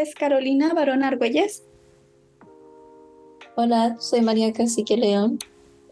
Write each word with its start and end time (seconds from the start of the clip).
es 0.00 0.14
Carolina 0.14 0.72
Barón 0.72 1.02
Argüelles. 1.02 1.62
Hola, 3.56 3.96
soy 3.98 4.22
María 4.22 4.50
Cacique 4.52 4.96
León. 4.96 5.38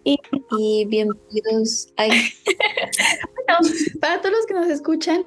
Y, 0.02 0.18
y 0.58 0.86
bienvenidos 0.86 1.92
a... 1.98 2.06
bueno, 2.06 3.74
para 4.00 4.22
todos 4.22 4.34
los 4.34 4.46
que 4.46 4.54
nos 4.54 4.68
escuchan, 4.68 5.24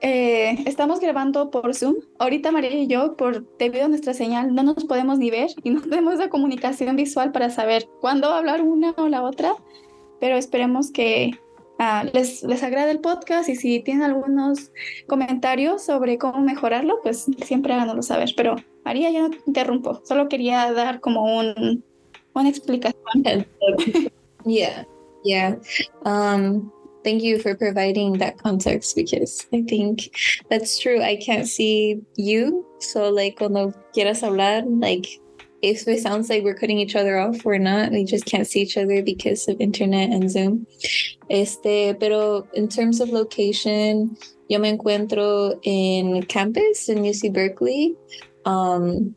eh, 0.00 0.56
estamos 0.66 0.98
grabando 0.98 1.52
por 1.52 1.72
Zoom. 1.76 1.94
Ahorita 2.18 2.50
María 2.50 2.74
y 2.74 2.88
yo, 2.88 3.16
por 3.16 3.46
debido 3.58 3.84
a 3.84 3.88
nuestra 3.88 4.14
señal, 4.14 4.52
no 4.52 4.64
nos 4.64 4.84
podemos 4.84 5.18
ni 5.18 5.30
ver 5.30 5.50
y 5.62 5.70
no 5.70 5.82
tenemos 5.82 6.18
la 6.18 6.28
comunicación 6.28 6.96
visual 6.96 7.30
para 7.30 7.50
saber 7.50 7.88
cuándo 8.00 8.30
va 8.30 8.34
a 8.34 8.38
hablar 8.38 8.62
una 8.62 8.94
o 8.96 9.06
la 9.06 9.22
otra, 9.22 9.54
pero 10.18 10.36
esperemos 10.36 10.90
que 10.90 11.38
uh, 11.84 12.10
les, 12.12 12.42
les 12.42 12.62
agrade 12.62 12.90
el 12.90 13.00
podcast 13.00 13.48
y 13.48 13.56
si 13.56 13.80
tienen 13.80 14.02
algunos 14.02 14.70
comentarios 15.06 15.82
sobre 15.84 16.18
cómo 16.18 16.40
mejorarlo, 16.40 17.00
pues 17.02 17.26
siempre 17.44 17.74
háganoslo 17.74 18.02
saber. 18.02 18.30
Pero 18.36 18.56
María, 18.84 19.10
ya 19.10 19.22
no 19.22 19.30
te 19.30 19.38
interrumpo, 19.46 20.00
solo 20.04 20.28
quería 20.28 20.72
dar 20.72 21.00
como 21.00 21.38
un, 21.38 21.84
una 22.34 22.48
explicación. 22.48 23.02
yeah, 24.44 24.84
yeah. 25.24 25.56
Um, 26.04 26.70
thank 27.02 27.22
you 27.22 27.38
for 27.38 27.56
providing 27.56 28.18
that 28.18 28.38
context 28.38 28.96
because 28.96 29.46
I 29.52 29.62
think 29.62 30.10
that's 30.50 30.78
true. 30.78 31.02
I 31.02 31.16
can't 31.16 31.46
see 31.46 32.02
you, 32.16 32.66
so 32.78 33.10
like 33.10 33.36
cuando 33.38 33.72
quieras 33.92 34.22
hablar, 34.22 34.64
like 34.66 35.20
if 35.64 35.88
it 35.88 36.00
sounds 36.00 36.28
like 36.28 36.44
we're 36.44 36.54
cutting 36.54 36.78
each 36.78 36.94
other 36.94 37.18
off, 37.18 37.44
we're 37.44 37.58
not. 37.58 37.90
We 37.90 38.04
just 38.04 38.26
can't 38.26 38.46
see 38.46 38.60
each 38.60 38.76
other 38.76 39.02
because 39.02 39.48
of 39.48 39.60
internet 39.60 40.10
and 40.10 40.30
Zoom. 40.30 40.66
Este, 41.30 41.98
pero 41.98 42.46
in 42.52 42.68
terms 42.68 43.00
of 43.00 43.08
location, 43.08 44.16
yo 44.48 44.58
me 44.58 44.76
encuentro 44.76 45.58
in 45.62 46.22
campus 46.24 46.88
in 46.88 46.98
UC 46.98 47.32
Berkeley. 47.32 47.96
Um, 48.44 49.16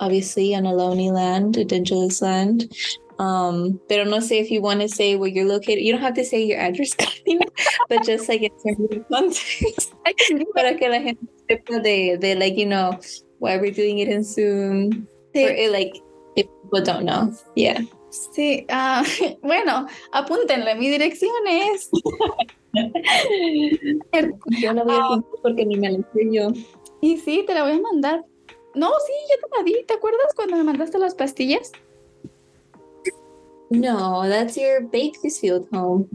obviously 0.00 0.54
on 0.54 0.66
a 0.66 0.72
lonely 0.72 1.10
land, 1.10 1.56
a 1.56 1.64
dangerous 1.64 2.22
land. 2.22 2.72
Um, 3.18 3.78
pero 3.88 4.04
no 4.04 4.18
sé 4.18 4.40
if 4.40 4.50
you 4.50 4.62
want 4.62 4.80
to 4.80 4.88
say 4.88 5.16
where 5.16 5.28
you're 5.28 5.46
located. 5.46 5.84
You 5.84 5.92
don't 5.92 6.00
have 6.00 6.14
to 6.14 6.24
say 6.24 6.42
your 6.42 6.58
address, 6.58 6.94
but 7.88 8.02
just 8.04 8.28
like 8.28 8.42
in 8.42 8.50
terms 8.64 8.96
of 8.96 9.08
context, 9.08 9.92
para 10.56 10.74
que 10.74 10.88
la 10.88 10.98
gente 10.98 11.28
sepa 11.48 11.82
de, 11.82 12.16
de 12.16 12.34
like, 12.34 12.56
you 12.56 12.66
know, 12.66 12.98
why 13.38 13.58
we're 13.58 13.70
doing 13.70 13.98
it 13.98 14.08
in 14.08 14.24
Zoom. 14.24 15.06
Sí. 15.34 15.44
Or 15.44 15.50
it, 15.50 15.70
like, 15.72 16.02
if 16.36 16.46
people 16.62 16.82
don't 16.82 17.04
know. 17.04 17.32
Yeah. 17.54 17.80
Sí, 18.10 18.66
uh, 18.68 19.02
bueno, 19.42 19.86
apúntenle, 20.12 20.74
mi 20.74 20.90
dirección 20.90 21.32
es. 21.46 21.90
yo 24.60 24.72
la 24.72 24.84
voy 24.84 24.94
a 24.94 24.98
ah. 24.98 25.04
apuntar 25.06 25.40
porque 25.42 25.64
ni 25.64 25.76
me 25.76 25.90
la 25.90 25.98
yo. 26.30 26.48
Y 27.00 27.16
sí, 27.18 27.44
te 27.46 27.54
la 27.54 27.62
voy 27.64 27.72
a 27.72 27.80
mandar. 27.80 28.24
No, 28.74 28.90
sí, 29.06 29.12
ya 29.28 29.36
te 29.40 29.48
la 29.56 29.62
di. 29.64 29.84
¿Te 29.86 29.94
acuerdas 29.94 30.34
cuando 30.34 30.56
me 30.56 30.64
mandaste 30.64 30.98
las 30.98 31.14
pastillas? 31.14 31.72
No, 33.70 34.28
that's 34.28 34.56
your 34.56 34.82
Bakersfield 34.82 35.66
home. 35.72 36.06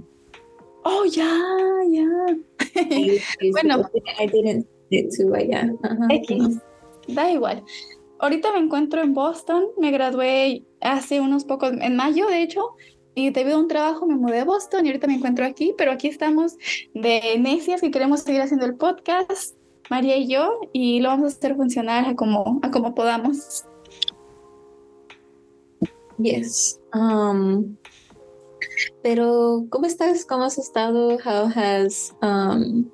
Oh, 0.86 1.04
yeah, 1.04 1.84
yeah. 1.90 2.36
bueno, 3.52 3.90
I 4.20 4.28
didn't 4.28 4.68
it 4.92 5.12
too, 5.12 5.36
yeah. 5.38 5.70
Uh 5.84 5.96
-huh. 5.96 6.62
Da 7.08 7.30
igual. 7.32 7.64
Ahorita 8.20 8.52
me 8.52 8.60
encuentro 8.60 9.02
en 9.02 9.14
Boston. 9.14 9.68
Me 9.78 9.92
gradué 9.92 10.66
hace 10.82 11.20
unos 11.22 11.46
pocos, 11.46 11.72
en 11.80 11.96
mayo, 11.96 12.28
de 12.28 12.42
hecho. 12.42 12.76
Y 13.16 13.32
debido 13.32 13.58
a 13.58 13.62
un 13.62 13.68
trabajo 13.68 14.06
me 14.06 14.16
mudé 14.16 14.42
a 14.42 14.46
Boston 14.46 14.86
y 14.86 14.90
ahorita 14.90 15.08
me 15.08 15.16
encuentro 15.16 15.44
aquí, 15.44 15.74
pero 15.76 15.92
aquí 15.92 16.08
estamos 16.08 16.56
de 16.94 17.36
necias 17.40 17.82
que 17.82 17.90
queremos 17.90 18.22
seguir 18.22 18.42
haciendo 18.42 18.68
el 18.68 18.76
podcast, 18.76 19.56
María 19.90 20.18
y 20.18 20.28
yo, 20.28 20.60
y 20.72 21.00
lo 21.00 21.10
vamos 21.10 21.34
a 21.34 21.38
hacer 21.38 21.56
funcionar 21.56 22.06
a 22.06 22.16
como, 22.16 22.60
a 22.62 22.70
como 22.70 22.94
podamos. 22.94 23.66
Yes. 26.20 26.80
Um, 26.94 27.76
pero, 29.02 29.66
¿cómo 29.72 29.88
estás? 29.88 30.24
¿Cómo 30.24 30.44
has 30.44 30.60
estado? 30.60 31.18
How 31.18 31.50
has, 31.56 32.16
um, 32.22 32.88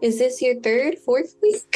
is 0.00 0.16
this 0.16 0.40
your 0.40 0.58
third, 0.58 0.98
fourth 1.04 1.36
week 1.42 1.68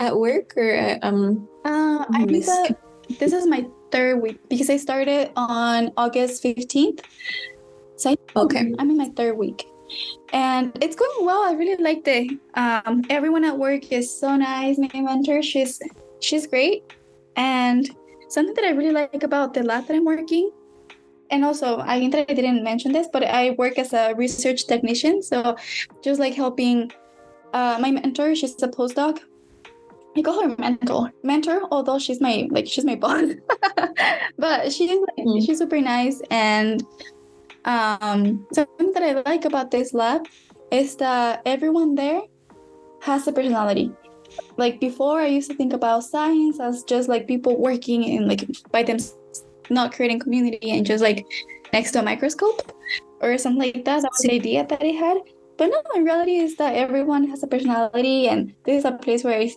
at 0.00 0.18
work 0.18 0.56
or, 0.56 0.98
um, 1.02 1.48
uh, 1.64 2.04
I 2.12 2.26
think 2.26 2.46
that 2.46 2.76
this 3.18 3.32
is 3.32 3.46
my 3.46 3.66
third 3.92 4.20
week 4.20 4.40
because 4.48 4.70
I 4.70 4.76
started 4.76 5.30
on 5.36 5.92
August 5.96 6.42
15th. 6.42 7.04
So 7.96 8.10
I, 8.10 8.16
okay. 8.34 8.74
I'm 8.78 8.90
in 8.90 8.96
my 8.96 9.10
third 9.14 9.36
week 9.36 9.70
and 10.32 10.76
it's 10.80 10.96
going 10.96 11.26
well. 11.26 11.42
I 11.42 11.52
really 11.52 11.82
liked 11.82 12.06
it. 12.08 12.38
Um, 12.54 13.02
everyone 13.10 13.44
at 13.44 13.56
work 13.56 13.92
is 13.92 14.10
so 14.10 14.36
nice. 14.36 14.78
My 14.78 14.88
mentor, 14.94 15.42
she's 15.42 15.80
she's 16.20 16.46
great, 16.46 16.92
and 17.36 17.88
something 18.28 18.54
that 18.54 18.64
I 18.64 18.70
really 18.70 18.92
like 18.92 19.22
about 19.22 19.54
the 19.54 19.62
lab 19.62 19.86
that 19.86 19.96
I'm 19.96 20.04
working, 20.04 20.50
and 21.30 21.44
also 21.44 21.80
I 21.80 21.98
think 21.98 22.14
I 22.14 22.24
didn't 22.24 22.62
mention 22.62 22.92
this, 22.92 23.08
but 23.12 23.24
I 23.24 23.50
work 23.50 23.78
as 23.78 23.92
a 23.92 24.14
research 24.14 24.66
technician, 24.66 25.22
so 25.22 25.56
just 26.02 26.20
like 26.20 26.34
helping. 26.34 26.92
Uh, 27.52 27.76
my 27.80 27.90
mentor, 27.90 28.32
she's 28.36 28.62
a 28.62 28.68
postdoc. 28.68 29.18
I 30.16 30.22
call 30.22 30.42
her 30.42 30.56
mentor, 30.58 31.12
mentor, 31.22 31.62
although 31.70 31.98
she's 31.98 32.20
my 32.20 32.48
like 32.50 32.66
she's 32.66 32.84
my 32.84 32.96
boss, 32.96 33.30
but 34.38 34.72
she's 34.72 34.90
mm. 34.90 35.46
she's 35.46 35.58
super 35.58 35.80
nice 35.80 36.20
and 36.30 36.84
um, 37.64 38.46
something 38.52 38.92
that 38.92 39.02
I 39.02 39.22
like 39.28 39.44
about 39.44 39.70
this 39.70 39.94
lab 39.94 40.26
is 40.70 40.96
that 40.96 41.42
everyone 41.46 41.94
there 41.94 42.22
has 43.02 43.26
a 43.28 43.32
personality. 43.32 43.92
Like 44.56 44.80
before, 44.80 45.20
I 45.20 45.26
used 45.26 45.50
to 45.50 45.56
think 45.56 45.72
about 45.72 46.04
science 46.04 46.60
as 46.60 46.84
just 46.84 47.08
like 47.08 47.26
people 47.26 47.60
working 47.60 48.04
in 48.04 48.28
like 48.28 48.46
by 48.70 48.82
themselves, 48.82 49.44
not 49.68 49.92
creating 49.92 50.20
community 50.20 50.70
and 50.70 50.86
just 50.86 51.02
like 51.02 51.26
next 51.72 51.92
to 51.92 52.00
a 52.00 52.02
microscope 52.02 52.72
or 53.20 53.36
something 53.38 53.74
like 53.74 53.84
that. 53.84 54.02
That 54.02 54.10
was 54.10 54.22
the 54.22 54.32
idea 54.32 54.66
that 54.66 54.82
I 54.82 54.92
had. 54.92 55.18
But 55.56 55.66
no, 55.66 55.82
in 55.94 56.04
reality, 56.04 56.36
is 56.36 56.56
that 56.56 56.74
everyone 56.74 57.28
has 57.28 57.42
a 57.42 57.46
personality, 57.46 58.28
and 58.28 58.54
this 58.64 58.78
is 58.78 58.84
a 58.86 58.92
place 58.92 59.24
where 59.24 59.38
I 59.38 59.52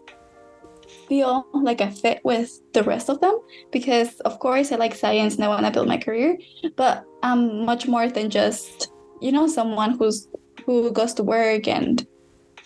feel 1.07 1.45
like 1.53 1.81
I 1.81 1.89
fit 1.89 2.21
with 2.23 2.59
the 2.73 2.83
rest 2.83 3.09
of 3.09 3.19
them 3.21 3.39
because, 3.71 4.19
of 4.21 4.39
course, 4.39 4.71
I 4.71 4.75
like 4.75 4.95
science 4.95 5.35
and 5.35 5.43
I 5.43 5.47
want 5.47 5.65
to 5.65 5.71
build 5.71 5.87
my 5.87 5.97
career, 5.97 6.37
but 6.75 7.05
I'm 7.21 7.65
much 7.65 7.87
more 7.87 8.09
than 8.09 8.29
just 8.29 8.91
you 9.21 9.31
know 9.31 9.47
someone 9.47 9.97
who's 9.97 10.27
who 10.65 10.91
goes 10.91 11.13
to 11.15 11.23
work 11.23 11.67
and 11.67 12.05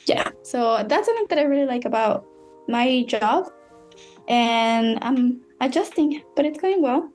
yeah. 0.06 0.30
So 0.44 0.84
that's 0.88 1.08
something 1.08 1.28
that 1.30 1.40
I 1.40 1.44
really 1.44 1.66
like 1.66 1.86
about 1.86 2.26
my 2.68 3.04
job, 3.08 3.50
and 4.28 4.98
I'm 5.02 5.42
adjusting, 5.62 6.24
but 6.36 6.46
it's 6.46 6.60
going 6.60 6.82
well. 6.82 7.12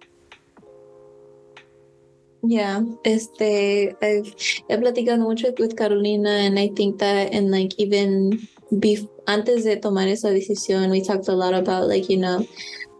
Yeah, 2.44 2.82
este, 3.04 3.94
I've, 4.02 4.34
he 4.36 4.76
platicado 4.76 5.20
mucho 5.20 5.52
with 5.58 5.76
Carolina, 5.76 6.30
and 6.30 6.58
I 6.58 6.68
think 6.74 6.98
that, 6.98 7.32
and 7.32 7.52
like 7.52 7.78
even 7.78 8.48
antes 9.26 9.64
de 9.64 9.76
tomar 9.76 10.08
esa 10.08 10.30
decisión, 10.30 10.90
we 10.90 11.02
talked 11.02 11.28
a 11.28 11.32
lot 11.32 11.54
about 11.54 11.88
like, 11.88 12.08
you 12.08 12.18
know, 12.18 12.46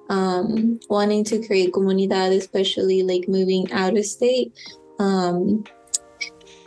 um, 0.09 0.79
wanting 0.89 1.25
to 1.25 1.45
create 1.47 1.73
comunidad, 1.73 2.37
especially 2.37 3.03
like 3.03 3.29
moving 3.29 3.71
out 3.73 3.97
of 3.97 4.05
state. 4.05 4.53
Um, 4.99 5.65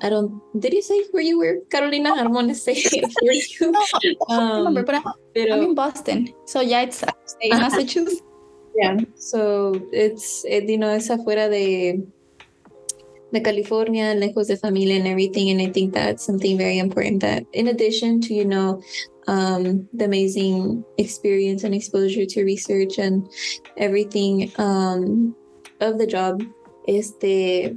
I 0.02 0.10
don't. 0.10 0.42
Did 0.60 0.74
you 0.74 0.82
say 0.82 1.04
where 1.12 1.24
you 1.24 1.38
were, 1.38 1.58
Carolina? 1.70 2.14
I 2.14 2.24
don't 2.24 2.34
want 2.34 2.50
to 2.50 2.56
say 2.56 2.74
where 3.22 3.34
you. 3.60 3.72
No, 3.72 3.86
um, 4.30 4.66
remember, 4.66 4.84
but 4.84 4.96
I'm, 4.96 5.04
pero, 5.34 5.54
I'm, 5.54 5.64
in 5.64 5.76
Boston, 5.76 6.34
so 6.46 6.62
yeah, 6.62 6.82
it's 6.82 7.04
uh, 7.04 7.12
Massachusetts. 7.50 8.22
Yeah, 8.78 8.98
so 9.16 9.88
it's 9.94 10.44
it, 10.44 10.68
you 10.68 10.78
know 10.78 10.90
it's 10.90 11.08
afuera 11.08 11.50
de 11.50 12.04
California, 13.42 14.06
and 14.06 14.22
lejos 14.22 14.48
de 14.48 14.58
familia 14.58 14.98
and 14.98 15.08
everything. 15.08 15.50
And 15.50 15.62
I 15.62 15.72
think 15.72 15.94
that's 15.94 16.26
something 16.26 16.58
very 16.58 16.78
important 16.78 17.22
that 17.22 17.44
in 17.54 17.68
addition 17.68 18.22
to, 18.22 18.34
you 18.34 18.46
know, 18.46 18.82
um, 19.28 19.88
the 19.94 20.06
amazing 20.06 20.84
experience 20.98 21.64
and 21.64 21.74
exposure 21.74 22.26
to 22.26 22.44
research 22.44 22.98
and 23.00 23.28
everything 23.78 24.52
um, 24.58 25.36
of 25.82 25.98
the 25.98 26.08
job, 26.08 26.44
este, 26.88 27.76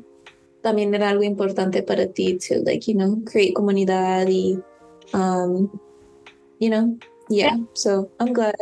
también 0.62 0.94
era 0.94 1.10
algo 1.10 1.22
importante 1.22 1.82
para 1.82 2.06
ti 2.06 2.38
to 2.38 2.60
like, 2.64 2.86
you 2.86 2.94
know, 2.94 3.22
create 3.24 3.54
comunidad 3.54 4.28
y, 4.28 4.58
um, 5.14 5.70
you 6.58 6.68
know, 6.68 6.98
yeah. 7.30 7.56
So 7.74 8.10
I'm 8.20 8.32
glad 8.32 8.54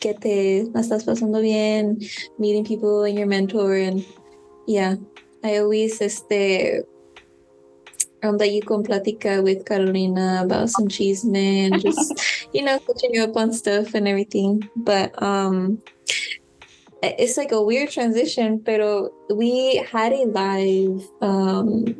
que 0.00 0.14
te 0.14 0.60
estás 0.60 1.04
pasando 1.04 1.40
bien, 1.40 1.98
meeting 2.38 2.64
people 2.64 3.04
and 3.04 3.18
your 3.18 3.26
mentor 3.26 3.74
and 3.74 4.04
yeah, 4.66 4.96
I 5.48 5.58
always 5.58 6.00
este 6.00 6.84
um, 8.22 8.36
that 8.38 8.50
you 8.50 8.60
can 8.62 8.82
platica 8.82 9.42
with 9.42 9.64
Carolina 9.64 10.42
about 10.44 10.68
some 10.70 10.88
chisme 10.88 11.36
and 11.36 11.80
just 11.80 12.48
you 12.52 12.62
know 12.62 12.78
catching 12.80 13.14
you 13.14 13.24
up 13.24 13.36
on 13.36 13.52
stuff 13.52 13.94
and 13.94 14.06
everything. 14.06 14.68
But 14.76 15.16
um 15.22 15.80
it's 17.02 17.36
like 17.36 17.52
a 17.52 17.62
weird 17.62 17.90
transition, 17.90 18.60
pero 18.60 19.10
we 19.30 19.76
had 19.88 20.12
a 20.12 20.26
live 20.26 21.06
um 21.22 21.96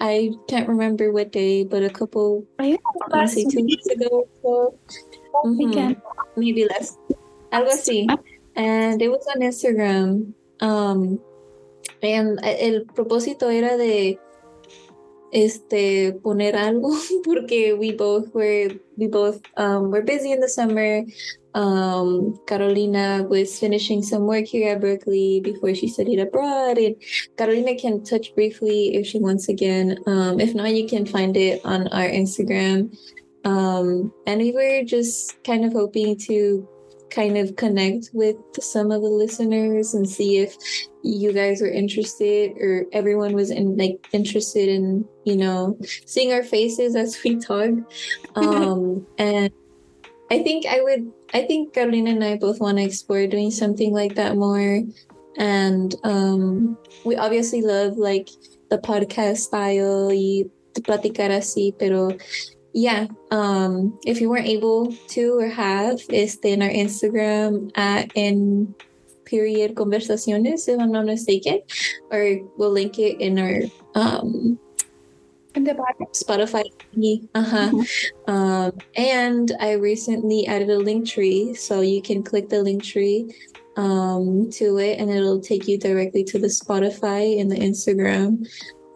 I 0.00 0.32
can't 0.48 0.68
remember 0.68 1.12
what 1.12 1.30
day, 1.30 1.62
but 1.62 1.82
a 1.82 1.90
couple, 1.90 2.46
I 2.58 2.78
want 3.12 3.28
to 3.28 3.28
say 3.28 3.44
two 3.44 3.64
weeks 3.64 3.86
ago 3.86 4.26
so. 4.40 4.74
Mm-hmm. 5.44 6.00
Maybe 6.40 6.64
less. 6.64 6.96
Algo 7.52 7.70
así. 7.70 8.08
And 8.56 9.02
it 9.02 9.08
was 9.08 9.26
on 9.34 9.42
Instagram. 9.42 10.32
Um, 10.60 11.20
and 12.02 12.38
el 12.42 12.86
propósito 12.86 13.50
era 13.50 13.76
de 13.76 14.18
este 15.32 16.12
poner 16.22 16.56
algo 16.56 16.90
porque 17.24 17.74
we 17.74 17.92
both 17.92 18.34
were 18.34 18.80
we 18.96 19.06
both 19.06 19.40
um, 19.56 19.90
were 19.90 20.02
busy 20.02 20.32
in 20.32 20.40
the 20.40 20.48
summer 20.48 21.04
um, 21.54 22.38
Carolina 22.46 23.24
was 23.28 23.58
finishing 23.58 24.02
some 24.02 24.26
work 24.26 24.46
here 24.46 24.72
at 24.72 24.80
Berkeley 24.80 25.40
before 25.40 25.74
she 25.74 25.88
studied 25.88 26.20
abroad. 26.20 26.78
And 26.78 26.96
Carolina 27.36 27.76
can 27.76 28.04
touch 28.04 28.34
briefly 28.34 28.94
if 28.94 29.06
she 29.06 29.18
wants 29.18 29.48
again. 29.48 29.98
Um, 30.06 30.38
if 30.38 30.54
not, 30.54 30.74
you 30.74 30.88
can 30.88 31.06
find 31.06 31.36
it 31.36 31.60
on 31.64 31.88
our 31.88 32.08
Instagram. 32.08 32.96
Um, 33.44 34.12
and 34.26 34.40
we 34.40 34.52
were 34.52 34.84
just 34.84 35.42
kind 35.44 35.64
of 35.64 35.72
hoping 35.72 36.16
to 36.28 36.68
kind 37.10 37.36
of 37.36 37.56
connect 37.56 38.10
with 38.12 38.36
some 38.60 38.90
of 38.90 39.02
the 39.02 39.08
listeners 39.08 39.94
and 39.94 40.08
see 40.08 40.38
if 40.38 40.56
you 41.02 41.32
guys 41.32 41.60
were 41.60 41.70
interested 41.70 42.52
or 42.60 42.84
everyone 42.92 43.32
was 43.32 43.50
in 43.50 43.76
like 43.76 44.06
interested 44.12 44.68
in 44.68 45.04
you 45.24 45.36
know 45.36 45.76
seeing 46.06 46.32
our 46.32 46.42
faces 46.42 46.94
as 46.94 47.18
we 47.24 47.36
talk 47.36 47.70
um 48.36 49.06
and 49.18 49.50
i 50.30 50.42
think 50.42 50.66
i 50.66 50.80
would 50.82 51.10
I 51.32 51.46
think 51.46 51.72
Carolina 51.72 52.10
and 52.10 52.24
I 52.24 52.36
both 52.36 52.60
want 52.60 52.78
to 52.78 52.84
explore 52.84 53.26
doing 53.26 53.50
something 53.50 53.92
like 53.92 54.14
that 54.16 54.36
more. 54.36 54.82
And 55.38 55.94
um, 56.02 56.76
we 57.04 57.16
obviously 57.16 57.62
love 57.62 57.96
like 57.96 58.28
the 58.68 58.78
podcast 58.78 59.38
style 59.38 60.08
y 60.08 60.50
platicar 60.82 61.30
así, 61.30 61.74
pero 61.78 62.10
yeah, 62.72 63.06
um, 63.30 63.98
if 64.06 64.20
you 64.20 64.30
weren't 64.30 64.46
able 64.46 64.92
to 65.08 65.38
or 65.38 65.48
have, 65.48 66.00
este 66.10 66.44
in 66.46 66.62
our 66.62 66.68
Instagram 66.68 67.70
at 67.74 68.10
in 68.14 68.74
period 69.24 69.74
conversaciones, 69.74 70.68
if 70.68 70.80
I'm 70.80 70.92
not 70.92 71.06
mistaken, 71.06 71.62
or 72.10 72.38
we'll 72.56 72.70
link 72.70 72.98
it 72.98 73.20
in 73.20 73.38
our 73.38 73.62
um, 73.94 74.58
in 75.54 75.64
the 75.64 75.74
Spotify. 76.12 76.64
Uh-huh. 77.34 77.70
Mm-hmm. 77.70 78.30
Um, 78.30 78.72
and 78.96 79.52
I 79.60 79.72
recently 79.72 80.46
added 80.46 80.70
a 80.70 80.78
Linktree, 80.78 81.56
so 81.56 81.80
you 81.80 82.02
can 82.02 82.22
click 82.22 82.48
the 82.48 82.56
Linktree 82.56 83.32
um, 83.76 84.50
to 84.50 84.78
it, 84.78 84.98
and 84.98 85.10
it'll 85.10 85.40
take 85.40 85.66
you 85.66 85.78
directly 85.78 86.24
to 86.24 86.38
the 86.38 86.48
Spotify 86.48 87.40
and 87.40 87.50
the 87.50 87.56
Instagram. 87.56 88.46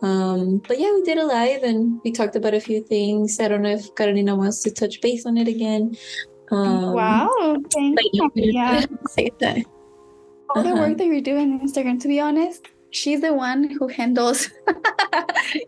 Um, 0.04 0.58
but 0.68 0.78
yeah, 0.78 0.92
we 0.92 1.02
did 1.02 1.16
a 1.16 1.24
live 1.24 1.62
and 1.62 1.98
we 2.04 2.12
talked 2.12 2.36
about 2.36 2.52
a 2.52 2.60
few 2.60 2.82
things. 2.82 3.40
I 3.40 3.48
don't 3.48 3.62
know 3.62 3.70
if 3.70 3.94
Carolina 3.94 4.36
wants 4.36 4.62
to 4.64 4.70
touch 4.70 5.00
base 5.00 5.24
on 5.24 5.38
it 5.38 5.48
again. 5.48 5.96
Um, 6.50 6.92
wow, 6.92 7.56
thank 7.72 7.98
you. 8.12 8.30
Yeah. 8.34 8.84
That. 9.40 9.64
All 10.50 10.60
uh-huh. 10.60 10.62
the 10.62 10.74
work 10.78 10.98
that 10.98 11.06
you're 11.06 11.22
doing 11.22 11.54
on 11.54 11.66
Instagram, 11.66 11.98
to 12.02 12.08
be 12.08 12.20
honest, 12.20 12.68
she's 12.90 13.22
the 13.22 13.32
one 13.32 13.70
who 13.70 13.88
handles 13.88 14.50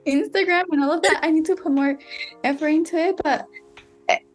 Instagram 0.06 0.64
and 0.70 0.84
all 0.84 0.92
of 0.92 1.02
that. 1.02 1.20
I 1.22 1.30
need 1.30 1.46
to 1.46 1.56
put 1.56 1.72
more 1.72 1.98
effort 2.44 2.68
into 2.68 2.98
it, 2.98 3.18
but 3.24 3.46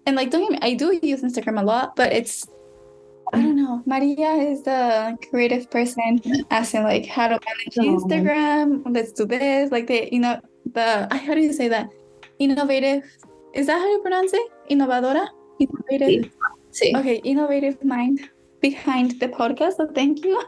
and 0.07 0.15
like 0.15 0.31
don't 0.31 0.49
get 0.49 0.51
me, 0.51 0.59
I 0.63 0.73
do 0.73 0.99
use 1.03 1.21
Instagram 1.21 1.61
a 1.61 1.63
lot, 1.63 1.95
but 1.95 2.11
it's 2.11 2.47
I 3.33 3.41
don't 3.41 3.55
know. 3.55 3.81
Maria 3.85 4.33
is 4.33 4.63
the 4.63 5.17
creative 5.29 5.69
person, 5.71 6.19
asking 6.49 6.83
like 6.83 7.05
how 7.05 7.27
to 7.27 7.39
manage. 7.39 7.75
Instagram. 7.75 8.83
Let's 8.85 9.11
do 9.11 9.25
this. 9.25 9.71
Like 9.71 9.87
the 9.87 10.09
you 10.11 10.19
know 10.19 10.39
the 10.73 11.07
how 11.11 11.33
do 11.33 11.41
you 11.41 11.53
say 11.53 11.67
that? 11.69 11.89
Innovative. 12.39 13.03
Is 13.53 13.67
that 13.67 13.79
how 13.79 13.89
you 13.89 14.01
pronounce 14.01 14.33
it? 14.33 14.47
Innovadora. 14.69 15.27
Innovative. 15.59 16.31
Sí. 16.71 16.95
Okay, 16.95 17.21
innovative 17.23 17.83
mind 17.83 18.29
behind 18.61 19.19
the 19.19 19.27
podcast. 19.27 19.77
So 19.77 19.87
thank 19.93 20.23
you. 20.23 20.41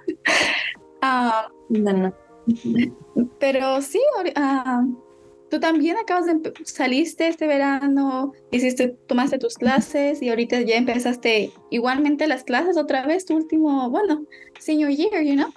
um, 1.04 1.44
no, 1.70 1.92
no. 1.92 2.14
Pero 3.40 3.82
sí, 3.82 4.00
uh, 4.36 4.84
tú 5.54 5.60
también 5.60 5.96
acabas 5.98 6.26
de 6.26 6.52
saliste 6.64 7.28
este 7.28 7.46
verano, 7.46 8.34
hiciste, 8.50 8.88
tomaste 9.06 9.38
tus 9.38 9.54
clases 9.54 10.20
y 10.20 10.30
ahorita 10.30 10.60
ya 10.62 10.78
empezaste 10.78 11.52
igualmente 11.70 12.26
las 12.26 12.44
clases 12.44 12.76
otra 12.76 13.06
vez, 13.06 13.26
tu 13.26 13.36
último, 13.36 13.88
bueno, 13.92 14.26
senior 14.60 14.90
year, 14.90 15.24
you 15.24 15.36
know. 15.36 15.54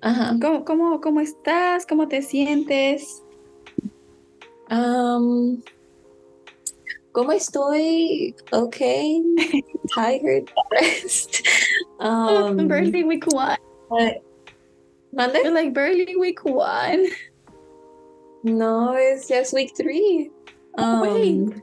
Ajá. 0.00 0.38
¿Cómo, 0.40 0.64
cómo, 0.64 1.00
cómo 1.02 1.20
estás? 1.20 1.84
¿Cómo 1.84 2.08
te 2.08 2.22
sientes? 2.22 3.22
Um, 4.70 5.60
¿Cómo 7.12 7.32
estoy? 7.32 8.34
Okay, 8.50 9.22
tired. 9.94 10.48
Um, 12.00 12.66
Birthday 12.66 13.04
week 13.04 13.26
one. 13.30 13.58
¿Mande? 15.12 15.40
You're 15.44 15.52
like 15.52 15.74
barely 15.74 16.16
week 16.16 16.42
one. 16.46 17.04
No, 18.44 18.94
it's 18.94 19.26
just 19.26 19.54
week 19.54 19.72
three. 19.74 20.30
Um, 20.76 21.00
wait. 21.00 21.62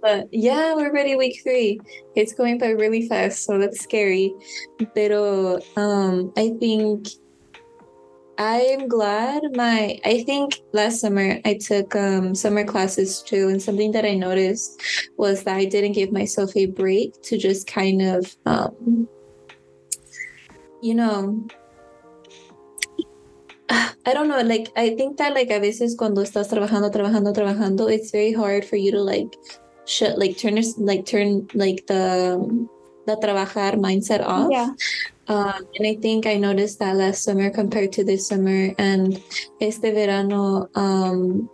But 0.00 0.28
yeah, 0.30 0.74
we're 0.74 0.88
already 0.88 1.16
week 1.16 1.40
three. 1.42 1.80
It's 2.14 2.32
going 2.32 2.58
by 2.58 2.70
really 2.70 3.08
fast, 3.08 3.44
so 3.44 3.58
that's 3.58 3.82
scary. 3.82 4.32
Pero 4.94 5.58
um, 5.76 6.32
I 6.36 6.54
think 6.60 7.08
I'm 8.38 8.86
glad 8.86 9.42
my 9.56 9.98
I 10.04 10.22
think 10.22 10.60
last 10.72 11.00
summer 11.00 11.40
I 11.44 11.54
took 11.54 11.96
um, 11.96 12.36
summer 12.36 12.64
classes 12.64 13.20
too, 13.20 13.48
and 13.48 13.60
something 13.60 13.90
that 13.92 14.04
I 14.04 14.14
noticed 14.14 14.80
was 15.16 15.42
that 15.42 15.56
I 15.56 15.64
didn't 15.64 15.92
give 15.92 16.12
myself 16.12 16.56
a 16.56 16.66
break 16.66 17.20
to 17.22 17.36
just 17.36 17.66
kind 17.66 18.00
of 18.00 18.36
um, 18.46 19.08
you 20.82 20.94
know 20.94 21.48
I 24.06 24.14
don't 24.14 24.28
know, 24.28 24.40
like 24.42 24.70
I 24.76 24.94
think 24.94 25.16
that 25.18 25.34
like 25.34 25.50
a 25.50 25.60
veces 25.60 25.96
cuando 25.96 26.22
estás 26.22 26.48
trabajando, 26.48 26.90
trabajando, 26.90 27.34
trabajando, 27.34 27.92
it's 27.92 28.10
very 28.10 28.32
hard 28.32 28.64
for 28.64 28.76
you 28.76 28.92
to 28.92 29.02
like 29.02 29.36
shut 29.86 30.18
like 30.18 30.36
turn 30.36 30.58
like 30.78 31.06
turn 31.06 31.48
like 31.54 31.86
the 31.86 32.68
the 33.06 33.16
trabajar 33.16 33.74
mindset 33.74 34.24
off. 34.24 34.48
Yeah. 34.50 34.70
Um, 35.28 35.66
and 35.74 35.86
I 35.86 35.96
think 35.96 36.26
I 36.26 36.36
noticed 36.36 36.78
that 36.78 36.96
last 36.96 37.24
summer 37.24 37.50
compared 37.50 37.92
to 37.94 38.04
this 38.04 38.28
summer 38.28 38.74
and 38.78 39.20
este 39.60 39.90
verano 39.90 40.68
um 40.74 41.50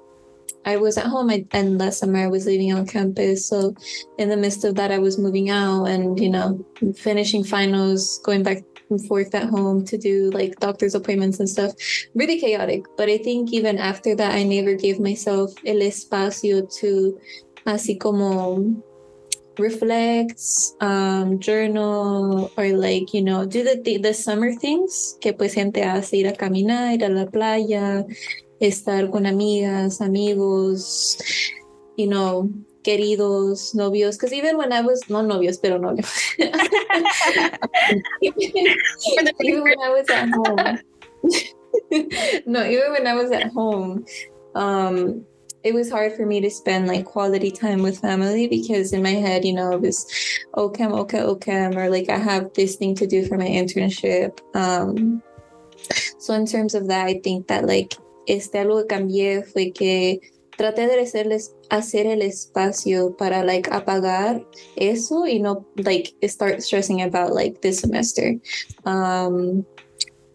I 0.64 0.76
was 0.76 0.96
at 0.96 1.06
home 1.06 1.30
I, 1.30 1.44
and 1.52 1.78
last 1.78 1.98
summer 1.98 2.20
I 2.20 2.28
was 2.28 2.46
leaving 2.46 2.72
on 2.72 2.86
campus. 2.86 3.48
So 3.48 3.74
in 4.18 4.28
the 4.28 4.36
midst 4.36 4.64
of 4.64 4.74
that 4.76 4.90
I 4.90 4.98
was 4.98 5.18
moving 5.18 5.50
out 5.50 5.84
and 5.86 6.18
you 6.20 6.30
know 6.30 6.64
finishing 6.96 7.44
finals, 7.44 8.20
going 8.24 8.42
back 8.42 8.62
and 8.92 9.04
forth 9.08 9.34
at 9.34 9.48
home 9.48 9.84
to 9.86 9.98
do 9.98 10.30
like 10.30 10.60
doctor's 10.60 10.94
appointments 10.94 11.40
and 11.40 11.48
stuff. 11.48 11.72
Really 12.14 12.38
chaotic. 12.38 12.84
But 12.96 13.08
I 13.08 13.18
think 13.18 13.52
even 13.52 13.78
after 13.78 14.14
that, 14.14 14.34
I 14.34 14.44
never 14.44 14.74
gave 14.74 15.00
myself 15.00 15.52
el 15.66 15.82
espacio 15.82 16.68
to 16.80 17.18
así 17.66 17.98
como 17.98 18.82
reflect, 19.58 20.40
um, 20.80 21.38
journal, 21.38 22.50
or 22.56 22.68
like, 22.72 23.12
you 23.12 23.22
know, 23.22 23.44
do 23.44 23.62
the, 23.62 23.98
the 23.98 24.14
summer 24.14 24.52
things 24.54 25.18
que 25.20 25.32
pues 25.32 25.54
gente 25.54 25.82
hace, 25.82 26.14
ir 26.14 26.28
a 26.28 26.32
caminar, 26.32 26.94
ir 26.94 27.04
a 27.04 27.08
la 27.08 27.26
playa, 27.26 28.06
estar 28.60 29.10
con 29.10 29.26
amigas, 29.26 30.00
amigos, 30.00 31.18
you 31.96 32.06
know, 32.06 32.50
queridos 32.82 33.74
novios, 33.74 34.16
because 34.16 34.32
even 34.32 34.56
when 34.56 34.72
I 34.72 34.80
was 34.80 35.08
no 35.08 35.22
novios, 35.22 35.60
pero 35.60 35.78
novios. 35.78 36.10
even 39.40 39.62
when 39.62 39.80
I 39.80 39.88
was 39.90 40.08
at 40.10 40.28
home. 40.30 40.78
no, 42.46 42.64
even 42.64 42.92
when 42.92 43.06
I 43.06 43.14
was 43.14 43.30
at 43.30 43.52
home, 43.52 44.04
um, 44.54 45.24
it 45.62 45.74
was 45.74 45.90
hard 45.90 46.12
for 46.14 46.26
me 46.26 46.40
to 46.40 46.50
spend 46.50 46.88
like 46.88 47.04
quality 47.04 47.50
time 47.50 47.82
with 47.82 48.00
family 48.00 48.48
because 48.48 48.92
in 48.92 49.02
my 49.02 49.10
head, 49.10 49.44
you 49.44 49.52
know, 49.52 49.72
it 49.72 49.80
was 49.80 50.06
okay, 50.56 50.86
okay, 50.86 51.20
okay, 51.20 51.66
or 51.66 51.88
like 51.88 52.08
I 52.08 52.18
have 52.18 52.52
this 52.54 52.76
thing 52.76 52.94
to 52.96 53.06
do 53.06 53.26
for 53.26 53.38
my 53.38 53.46
internship. 53.46 54.40
Um, 54.54 55.22
so 56.18 56.34
in 56.34 56.46
terms 56.46 56.74
of 56.74 56.88
that, 56.88 57.06
I 57.06 57.20
think 57.22 57.46
that 57.48 57.66
like 57.66 57.94
este 58.26 58.54
algo 58.54 58.86
que 58.86 58.96
cambié 58.96 59.44
fue 59.44 59.72
que 59.72 60.20
traté 60.56 60.86
de 60.86 61.00
hacerles, 61.00 61.54
hacer 61.72 62.06
el 62.06 62.20
espacio 62.20 63.16
para 63.16 63.42
like 63.42 63.68
apagar 63.72 64.46
eso 64.76 65.26
y 65.26 65.38
no 65.38 65.66
like 65.76 66.14
start 66.28 66.60
stressing 66.60 67.00
about 67.02 67.32
like 67.32 67.62
this 67.62 67.80
semester. 67.80 68.34
Um, 68.84 69.64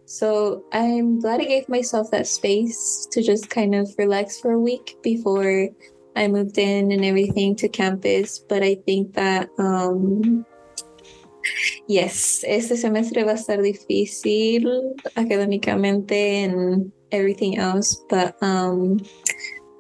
so 0.06 0.64
I'm 0.74 1.20
glad 1.20 1.40
I 1.40 1.46
gave 1.46 1.70
myself 1.70 2.10
that 2.12 2.26
space 2.26 3.08
to 3.12 3.22
just 3.22 3.50
kind 3.50 3.76
of 3.76 3.94
relax 4.00 4.40
for 4.40 4.54
a 4.54 4.60
week 4.60 4.98
before 5.04 5.70
I 6.16 6.28
moved 6.28 6.58
in 6.58 6.92
and 6.92 7.06
everything 7.06 7.56
to 7.58 7.70
campus. 7.70 8.40
But 8.40 8.64
I 8.64 8.76
think 8.88 9.14
that 9.14 9.50
um, 9.60 10.44
yes, 11.88 12.44
este 12.48 12.78
semestre 12.78 13.26
va 13.26 13.34
a 13.34 13.36
estar 13.36 13.62
difícil 13.62 14.96
académicamente 15.16 16.46
and 16.46 16.92
everything 17.12 17.58
else, 17.58 18.04
but 18.10 18.36
um, 18.42 19.00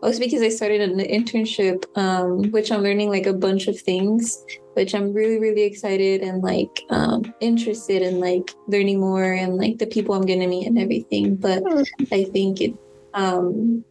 also 0.02 0.20
because 0.20 0.42
I 0.42 0.50
started 0.50 0.82
an 0.82 1.00
internship, 1.00 1.86
um, 1.98 2.52
which 2.52 2.72
I'm 2.72 2.84
learning 2.84 3.10
like 3.10 3.26
a 3.26 3.34
bunch 3.34 3.68
of 3.68 3.80
things, 3.80 4.44
which 4.74 4.94
I'm 4.94 5.14
really, 5.14 5.40
really 5.40 5.64
excited 5.64 6.22
and 6.22 6.44
like 6.44 6.82
um, 6.90 7.34
interested 7.40 8.02
in 8.02 8.20
like 8.20 8.52
learning 8.68 9.00
more 9.00 9.34
and 9.34 9.58
like 9.58 9.80
the 9.80 9.88
people 9.88 10.16
I'm 10.16 10.26
gonna 10.26 10.48
meet 10.48 10.68
and 10.68 10.78
everything. 10.78 11.36
But 11.36 11.64
hmm. 11.64 11.84
I 12.12 12.26
think 12.26 12.62
it, 12.62 12.74
um, 13.14 13.84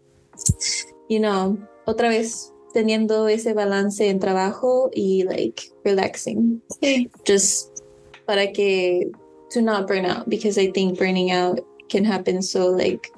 you 1.08 1.20
know, 1.20 1.58
otra 1.86 2.08
vez 2.08 2.52
teniendo 2.72 3.28
ese 3.28 3.54
balance 3.54 4.00
en 4.00 4.20
trabajo 4.20 4.90
y 4.94 5.24
like 5.26 5.62
relaxing. 5.84 6.60
Sí. 6.82 7.10
Just 7.24 7.82
para 8.26 8.52
que 8.52 9.10
to 9.50 9.62
not 9.62 9.86
burn 9.86 10.04
out 10.04 10.28
because 10.28 10.58
I 10.58 10.70
think 10.70 10.98
burning 10.98 11.30
out 11.30 11.60
can 11.88 12.04
happen 12.04 12.42
so 12.42 12.66
like 12.66 13.10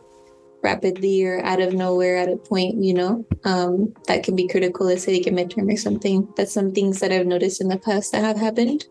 rapidly 0.62 1.24
or 1.24 1.40
out 1.44 1.60
of 1.60 1.72
nowhere 1.72 2.16
at 2.16 2.28
a 2.28 2.36
point, 2.36 2.82
you 2.82 2.94
know, 2.94 3.24
um, 3.44 3.94
that 4.06 4.22
can 4.22 4.34
be 4.34 4.48
critical, 4.48 4.86
let's 4.86 5.04
say 5.04 5.18
like 5.18 5.26
a 5.26 5.30
midterm 5.30 5.72
or 5.72 5.76
something. 5.76 6.28
That's 6.36 6.52
some 6.52 6.72
things 6.72 7.00
that 7.00 7.12
I've 7.12 7.26
noticed 7.26 7.60
in 7.60 7.68
the 7.68 7.78
past 7.78 8.12
that 8.12 8.24
have 8.24 8.36
happened. 8.36 8.86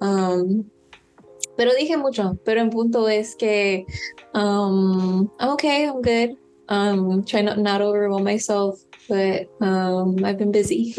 Um, 0.00 0.70
pero 1.56 1.72
dije 1.72 1.98
mucho, 1.98 2.38
pero 2.44 2.60
en 2.60 2.70
punto 2.70 3.06
es 3.06 3.34
que 3.34 3.84
um, 4.34 5.30
I'm 5.38 5.50
okay, 5.50 5.88
I'm 5.88 6.00
good. 6.00 6.36
Um, 6.68 7.24
try 7.24 7.42
not 7.42 7.58
not 7.58 7.82
overwhelm 7.82 8.24
myself, 8.24 8.80
but 9.08 9.48
um, 9.60 10.24
I've 10.24 10.38
been 10.38 10.52
busy. 10.52 10.94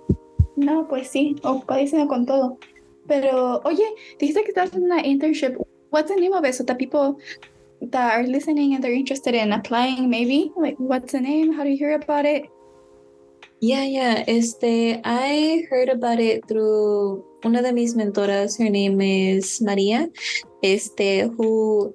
no, 0.56 0.86
pues 0.88 1.08
sí, 1.08 1.36
ocupadísima 1.42 2.08
con 2.08 2.26
todo. 2.26 2.58
Pero, 3.06 3.60
oye, 3.64 3.84
dijiste 4.18 4.42
que 4.44 4.52
estás 4.52 4.74
en 4.74 4.84
una 4.84 5.02
internship. 5.02 5.56
What's 5.90 6.10
the 6.10 6.16
name 6.16 6.32
of 6.32 6.44
it 6.44 6.54
so 6.54 6.64
that 6.64 6.78
people 6.78 7.18
that 7.92 8.14
are 8.14 8.26
listening 8.26 8.74
and 8.74 8.82
they're 8.82 8.92
interested 8.92 9.34
in 9.34 9.52
applying 9.52 10.10
maybe? 10.10 10.52
Like 10.56 10.76
what's 10.78 11.12
the 11.12 11.20
name? 11.20 11.52
How 11.52 11.64
do 11.64 11.70
you 11.70 11.76
hear 11.76 11.94
about 11.94 12.24
it? 12.24 12.44
Yeah 13.60 13.84
yeah. 13.84 14.24
Este 14.28 15.00
i 15.04 15.64
heard 15.70 15.88
about 15.88 16.20
it 16.20 16.46
through 16.48 17.24
one 17.42 17.56
of 17.56 17.74
mis 17.74 17.94
mentoras. 17.94 18.58
Her 18.58 18.70
name 18.70 19.00
is 19.00 19.60
maria. 19.60 20.08
Este 20.62 21.30
who 21.36 21.94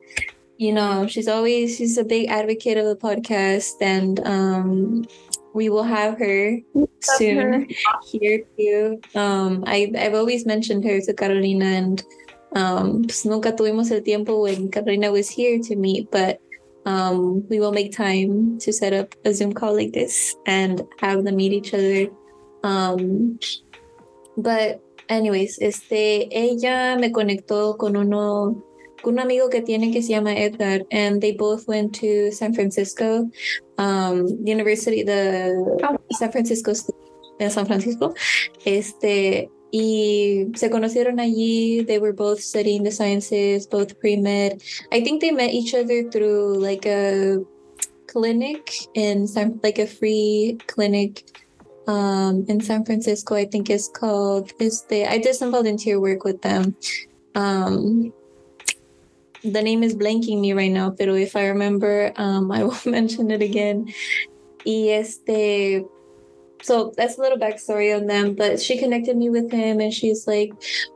you 0.58 0.74
know 0.74 1.08
she's 1.08 1.28
always 1.28 1.78
she's 1.78 1.98
a 1.98 2.04
big 2.04 2.30
advocate 2.30 2.78
of 2.78 2.86
the 2.86 2.96
podcast 2.96 3.82
and 3.82 4.20
um 4.28 5.06
we 5.54 5.70
will 5.70 5.84
have 5.84 6.18
her 6.20 6.60
soon 7.02 7.38
her. 7.38 7.66
here 8.12 8.44
too. 8.58 9.00
Um 9.16 9.64
i 9.68 9.92
i've 9.98 10.16
always 10.16 10.46
mentioned 10.46 10.84
her 10.86 11.00
to 11.02 11.14
carolina 11.14 11.66
and 11.66 12.04
um, 12.56 13.04
pues 13.04 13.26
nunca 13.26 13.56
tuvimos 13.56 13.92
el 13.92 14.02
tiempo 14.02 14.42
when 14.42 14.70
Carolina 14.70 15.12
was 15.12 15.30
here 15.30 15.60
to 15.60 15.76
meet, 15.76 16.10
but 16.12 16.40
um, 16.86 17.48
we 17.50 17.60
will 17.60 17.72
make 17.72 17.92
time 17.96 18.58
to 18.60 18.74
set 18.74 18.94
up 18.94 19.14
a 19.26 19.34
Zoom 19.34 19.54
call 19.54 19.76
like 19.76 19.94
this 19.94 20.36
and 20.46 20.82
have 21.00 21.24
them 21.24 21.36
meet 21.36 21.52
each 21.52 21.74
other. 21.74 22.08
Um, 22.64 23.40
but 24.38 24.82
anyways, 25.08 25.60
este, 25.62 26.30
ella 26.32 26.98
me 27.00 27.12
conectó 27.12 27.78
con 27.78 27.96
uno, 27.96 28.64
con 29.02 29.14
un 29.14 29.20
amigo 29.20 29.50
que 29.50 29.62
tiene 29.62 29.92
que 29.92 30.02
se 30.02 30.14
llama 30.14 30.34
Edgar, 30.34 30.82
and 30.92 31.22
they 31.22 31.34
both 31.34 31.68
went 31.68 31.94
to 31.96 32.32
San 32.32 32.54
Francisco, 32.54 33.30
um, 33.78 34.28
University, 34.44 35.04
the 35.04 35.54
oh. 35.84 35.98
San 36.12 36.32
Francisco, 36.32 36.74
San 36.74 37.66
Francisco. 37.66 38.14
Este, 38.66 39.50
y 39.72 40.48
se 40.56 40.70
conocieron 40.70 41.20
allí. 41.20 41.86
They 41.86 42.00
were 42.00 42.14
both 42.14 42.40
studying 42.40 42.84
the 42.84 42.92
sciences, 42.92 43.68
both 43.68 44.00
pre 44.00 44.18
med. 44.18 44.62
I 44.92 45.02
think 45.02 45.22
they 45.22 45.32
met 45.32 45.54
each 45.54 45.74
other 45.74 46.10
through 46.10 46.58
like 46.60 46.86
a 46.86 47.40
clinic 48.08 48.74
in 48.94 49.28
San, 49.28 49.60
like 49.64 49.80
a 49.80 49.88
free 49.88 50.58
clinic 50.68 51.24
um, 51.88 52.46
in 52.48 52.62
San 52.62 52.86
Francisco. 52.86 53.36
I 53.36 53.46
think 53.46 53.70
it's 53.70 53.88
called. 53.88 54.52
Is 54.60 54.84
the 54.90 55.06
I 55.06 55.18
did 55.18 55.36
some 55.36 55.52
volunteer 55.52 56.00
work 56.00 56.24
with 56.24 56.42
them. 56.42 56.76
Um, 57.36 58.14
the 59.44 59.62
name 59.62 59.84
is 59.84 59.96
blanking 59.96 60.42
me 60.42 60.54
right 60.54 60.72
now, 60.72 60.90
pero 60.92 61.14
if 61.14 61.36
I 61.36 61.48
remember, 61.48 62.12
um, 62.18 62.52
I 62.52 62.64
will 62.68 62.78
mention 62.86 63.32
it 63.32 63.42
again. 63.42 63.88
Y 64.66 64.90
este, 64.90 65.86
so 66.62 66.94
that's 66.98 67.18
a 67.18 67.22
little 67.22 67.38
backstory 67.38 67.96
on 67.96 68.06
them 68.06 68.36
but 68.36 68.60
she 68.60 68.78
connected 68.78 69.16
me 69.16 69.30
with 69.30 69.52
him 69.52 69.80
and 69.80 69.94
she's 69.94 70.28
like 70.28 70.52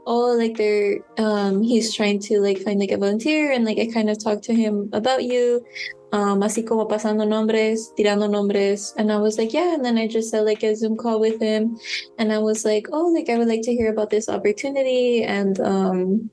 oh 0.05 0.35
like 0.37 0.57
they're 0.57 0.99
um 1.17 1.61
he's 1.61 1.93
trying 1.93 2.19
to 2.19 2.39
like 2.39 2.59
find 2.59 2.79
like 2.79 2.91
a 2.91 2.97
volunteer 2.97 3.51
and 3.51 3.65
like 3.65 3.77
i 3.79 3.87
kind 3.87 4.09
of 4.09 4.21
talked 4.21 4.43
to 4.43 4.53
him 4.53 4.89
about 4.93 5.23
you 5.23 5.63
um 6.11 6.41
así 6.41 6.65
como 6.67 6.85
pasando 6.87 7.27
nombres 7.27 7.91
tirando 7.95 8.27
nombres 8.27 8.93
and 8.97 9.11
i 9.11 9.17
was 9.17 9.37
like 9.37 9.53
yeah 9.53 9.73
and 9.73 9.83
then 9.83 9.97
i 9.97 10.07
just 10.07 10.29
said 10.29 10.45
like 10.45 10.63
a 10.63 10.75
zoom 10.75 10.95
call 10.95 11.19
with 11.19 11.39
him 11.41 11.77
and 12.19 12.31
i 12.31 12.37
was 12.37 12.65
like 12.65 12.87
oh 12.91 13.07
like 13.07 13.29
i 13.29 13.37
would 13.37 13.47
like 13.47 13.61
to 13.61 13.73
hear 13.73 13.91
about 13.91 14.09
this 14.09 14.29
opportunity 14.29 15.23
and 15.23 15.59
um 15.61 16.29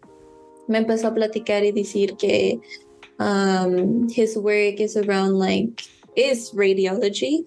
me 0.69 0.79
empezó 0.79 1.09
a 1.09 1.15
platicar 1.15 1.63
y 1.63 1.73
decir 1.73 2.17
que 2.17 2.61
um 3.19 4.09
his 4.09 4.37
work 4.37 4.81
is 4.81 4.97
around 4.97 5.35
like 5.35 5.83
is 6.17 6.53
radiology 6.53 7.45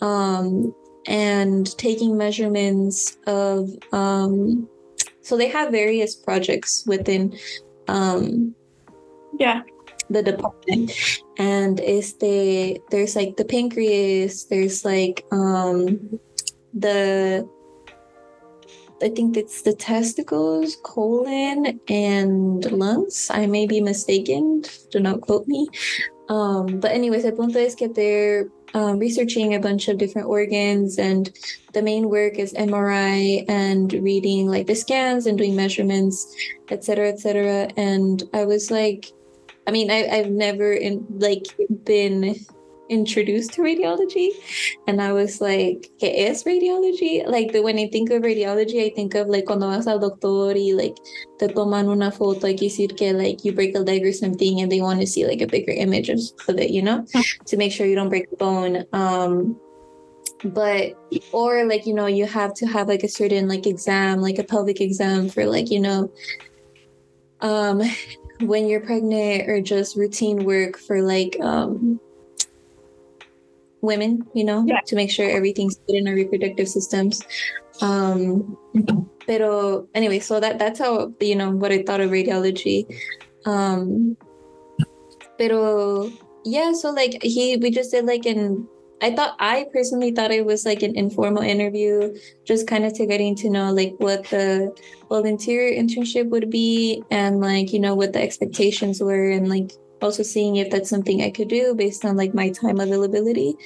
um 0.00 0.74
and 1.06 1.76
taking 1.78 2.16
measurements 2.16 3.16
of 3.26 3.70
um, 3.92 4.68
so 5.20 5.36
they 5.36 5.48
have 5.48 5.70
various 5.70 6.14
projects 6.14 6.84
within 6.86 7.36
um, 7.88 8.54
yeah 9.38 9.62
the 10.10 10.22
department 10.22 10.92
and 11.38 11.80
is 11.80 12.14
the 12.18 12.78
there's 12.90 13.16
like 13.16 13.36
the 13.36 13.44
pancreas 13.44 14.44
there's 14.44 14.84
like 14.84 15.24
um 15.32 16.20
the 16.74 17.48
I 19.02 19.08
think 19.10 19.36
it's 19.36 19.62
the 19.62 19.74
testicles, 19.74 20.76
colon, 20.82 21.78
and 21.88 22.64
lungs. 22.72 23.28
I 23.30 23.44
may 23.46 23.66
be 23.66 23.80
mistaken. 23.80 24.62
Do 24.90 25.00
not 25.00 25.20
quote 25.20 25.46
me. 25.46 25.68
Um, 26.28 26.80
but 26.80 26.92
anyways, 26.92 27.24
el 27.24 27.32
punto 27.32 27.58
es 27.58 27.74
que 27.74 27.88
they're 27.88 28.48
um, 28.74 28.98
researching 28.98 29.54
a 29.54 29.60
bunch 29.60 29.88
of 29.88 29.98
different 29.98 30.28
organs 30.28 30.98
and 30.98 31.32
the 31.72 31.82
main 31.82 32.08
work 32.08 32.34
is 32.34 32.52
mri 32.54 33.44
and 33.48 33.92
reading 33.94 34.48
like 34.48 34.66
the 34.66 34.74
scans 34.74 35.26
and 35.26 35.38
doing 35.38 35.56
measurements 35.56 36.34
etc 36.70 37.08
etc 37.08 37.68
and 37.76 38.24
i 38.34 38.44
was 38.44 38.70
like 38.70 39.12
i 39.66 39.70
mean 39.70 39.90
I, 39.90 40.08
i've 40.08 40.30
never 40.30 40.72
in 40.72 41.06
like 41.18 41.46
been 41.84 42.36
introduced 42.88 43.52
to 43.54 43.62
radiology 43.62 44.30
and 44.86 45.00
I 45.00 45.12
was 45.12 45.40
like, 45.40 45.90
¿qué 46.00 46.28
es 46.28 46.44
radiology? 46.44 47.26
Like 47.26 47.52
the, 47.52 47.62
when 47.62 47.78
I 47.78 47.88
think 47.88 48.10
of 48.10 48.22
radiology, 48.22 48.84
I 48.84 48.90
think 48.94 49.14
of 49.14 49.28
like 49.28 49.46
cuando 49.46 49.68
vas 49.68 49.86
al 49.86 49.98
doctor 49.98 50.54
y 50.54 50.72
like 50.74 50.96
te 51.38 51.48
toman 51.48 51.88
una 51.88 52.10
foto 52.10 52.46
y 52.46 52.54
decir 52.54 52.96
que 52.96 53.12
like 53.12 53.44
you 53.44 53.52
break 53.52 53.74
a 53.74 53.80
leg 53.80 54.04
or 54.04 54.12
something 54.12 54.60
and 54.60 54.70
they 54.70 54.80
want 54.80 55.00
to 55.00 55.06
see 55.06 55.26
like 55.26 55.40
a 55.40 55.46
bigger 55.46 55.72
image 55.72 56.08
of 56.08 56.20
it, 56.48 56.70
you 56.70 56.82
know, 56.82 57.04
to 57.46 57.56
make 57.56 57.72
sure 57.72 57.86
you 57.86 57.94
don't 57.94 58.08
break 58.08 58.30
the 58.30 58.36
bone. 58.36 58.84
Um, 58.92 59.58
but 60.44 60.92
or 61.32 61.64
like 61.64 61.86
you 61.86 61.94
know 61.94 62.06
you 62.06 62.26
have 62.26 62.52
to 62.52 62.66
have 62.66 62.88
like 62.88 63.02
a 63.02 63.08
certain 63.08 63.48
like 63.48 63.66
exam 63.66 64.20
like 64.20 64.38
a 64.38 64.44
pelvic 64.44 64.80
exam 64.80 65.28
for 65.28 65.46
like 65.46 65.70
you 65.70 65.80
know 65.80 66.12
um 67.40 67.80
when 68.40 68.66
you're 68.66 68.80
pregnant 68.80 69.48
or 69.48 69.60
just 69.60 69.96
routine 69.96 70.44
work 70.44 70.76
for 70.78 71.00
like 71.00 71.36
um 71.40 71.98
women, 73.84 74.26
you 74.34 74.44
know, 74.44 74.64
yeah. 74.66 74.80
to 74.86 74.96
make 74.96 75.10
sure 75.10 75.28
everything's 75.28 75.76
good 75.86 75.96
in 75.96 76.08
our 76.08 76.14
reproductive 76.14 76.68
systems. 76.68 77.22
Um, 77.80 78.56
pero 79.26 79.86
anyway, 79.94 80.18
so 80.18 80.40
that 80.40 80.58
that's 80.58 80.78
how 80.78 81.12
you 81.20 81.36
know 81.36 81.50
what 81.50 81.72
I 81.72 81.82
thought 81.82 82.00
of 82.00 82.10
radiology. 82.10 82.86
Um, 83.46 84.16
pero 85.38 86.10
yeah, 86.44 86.72
so 86.72 86.90
like 86.90 87.22
he 87.22 87.56
we 87.56 87.70
just 87.70 87.90
did 87.90 88.06
like 88.06 88.26
an 88.26 88.66
I 89.02 89.14
thought 89.14 89.36
I 89.38 89.66
personally 89.72 90.12
thought 90.12 90.30
it 90.30 90.46
was 90.46 90.64
like 90.64 90.82
an 90.82 90.96
informal 90.96 91.42
interview, 91.42 92.14
just 92.44 92.66
kind 92.66 92.84
of 92.84 92.94
to 92.94 93.06
getting 93.06 93.34
to 93.36 93.50
know 93.50 93.72
like 93.72 93.94
what 93.98 94.24
the 94.30 94.72
volunteer 95.08 95.70
internship 95.70 96.28
would 96.30 96.48
be 96.48 97.02
and 97.10 97.40
like 97.40 97.72
you 97.72 97.80
know 97.80 97.94
what 97.94 98.12
the 98.12 98.22
expectations 98.22 99.02
were 99.02 99.30
and 99.30 99.48
like 99.48 99.72
also 100.04 100.22
seeing 100.22 100.56
if 100.56 100.70
that's 100.70 100.90
something 100.90 101.22
I 101.22 101.30
could 101.30 101.48
do 101.48 101.74
based 101.74 102.04
on 102.04 102.16
like 102.16 102.34
my 102.34 102.50
time 102.50 102.78
availability. 102.78 103.56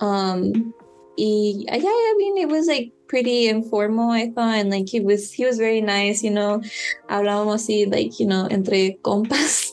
Um, 0.00 0.72
y, 1.18 1.64
yeah, 1.68 1.78
I 1.82 2.14
mean, 2.16 2.38
it 2.38 2.48
was 2.48 2.66
like 2.66 2.92
pretty 3.08 3.48
informal, 3.48 4.10
I 4.10 4.30
thought, 4.30 4.56
and 4.56 4.70
like 4.70 4.88
he 4.88 5.00
was 5.00 5.30
he 5.30 5.44
was 5.44 5.58
very 5.58 5.80
nice, 5.82 6.22
you 6.22 6.30
know. 6.30 6.62
Hablábamos 7.10 7.60
así, 7.60 7.90
like 7.90 8.18
you 8.18 8.26
know, 8.26 8.48
entre 8.50 8.96
compas. 9.02 9.70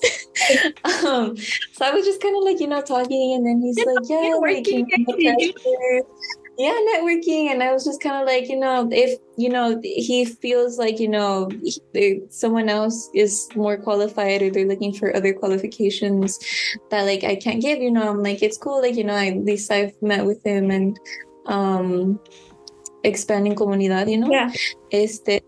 um, 0.84 1.38
so 1.38 1.86
I 1.86 1.92
was 1.92 2.06
just 2.06 2.22
kind 2.22 2.36
of 2.36 2.44
like 2.44 2.60
you 2.60 2.68
know 2.68 2.82
talking, 2.82 3.36
and 3.36 3.46
then 3.46 3.62
he's 3.62 3.78
like, 3.78 4.10
yeah, 4.10 4.36
like, 4.42 4.68
you 4.68 4.86
know, 4.86 6.04
yeah 6.60 6.78
networking 6.92 7.50
and 7.50 7.63
i 7.63 7.72
was 7.72 7.86
just 7.86 8.01
kind 8.01 8.22
of 8.22 8.28
like 8.28 8.50
you 8.50 8.60
know 8.60 8.88
if 8.92 9.18
you 9.38 9.50
know 9.50 9.80
he 9.82 10.25
feels 10.25 10.78
like 10.78 11.00
you 11.00 11.08
know 11.08 11.50
he, 11.94 12.22
someone 12.30 12.68
else 12.68 13.10
is 13.16 13.48
more 13.56 13.78
qualified 13.78 14.42
or 14.42 14.50
they're 14.51 14.68
looking 14.68 14.94
for 14.94 15.16
other 15.16 15.34
qualifications 15.34 16.38
that 16.92 17.04
like 17.04 17.24
i 17.24 17.34
can't 17.34 17.62
give 17.62 17.80
you 17.80 17.89
know 17.89 18.10
i'm 18.10 18.22
like 18.22 18.44
it's 18.44 18.58
cool 18.58 18.82
like 18.82 18.96
you 18.96 19.06
know 19.06 19.16
I, 19.16 19.28
at 19.28 19.46
least 19.46 19.72
i've 19.72 19.96
met 20.01 20.25
with 20.25 20.46
him 20.46 20.70
and 20.70 21.00
um 21.46 22.20
expanding 23.06 23.56
comunidad 23.56 24.12
you 24.12 24.18
know 24.18 24.30
yeah. 24.30 24.51
este 24.92 25.42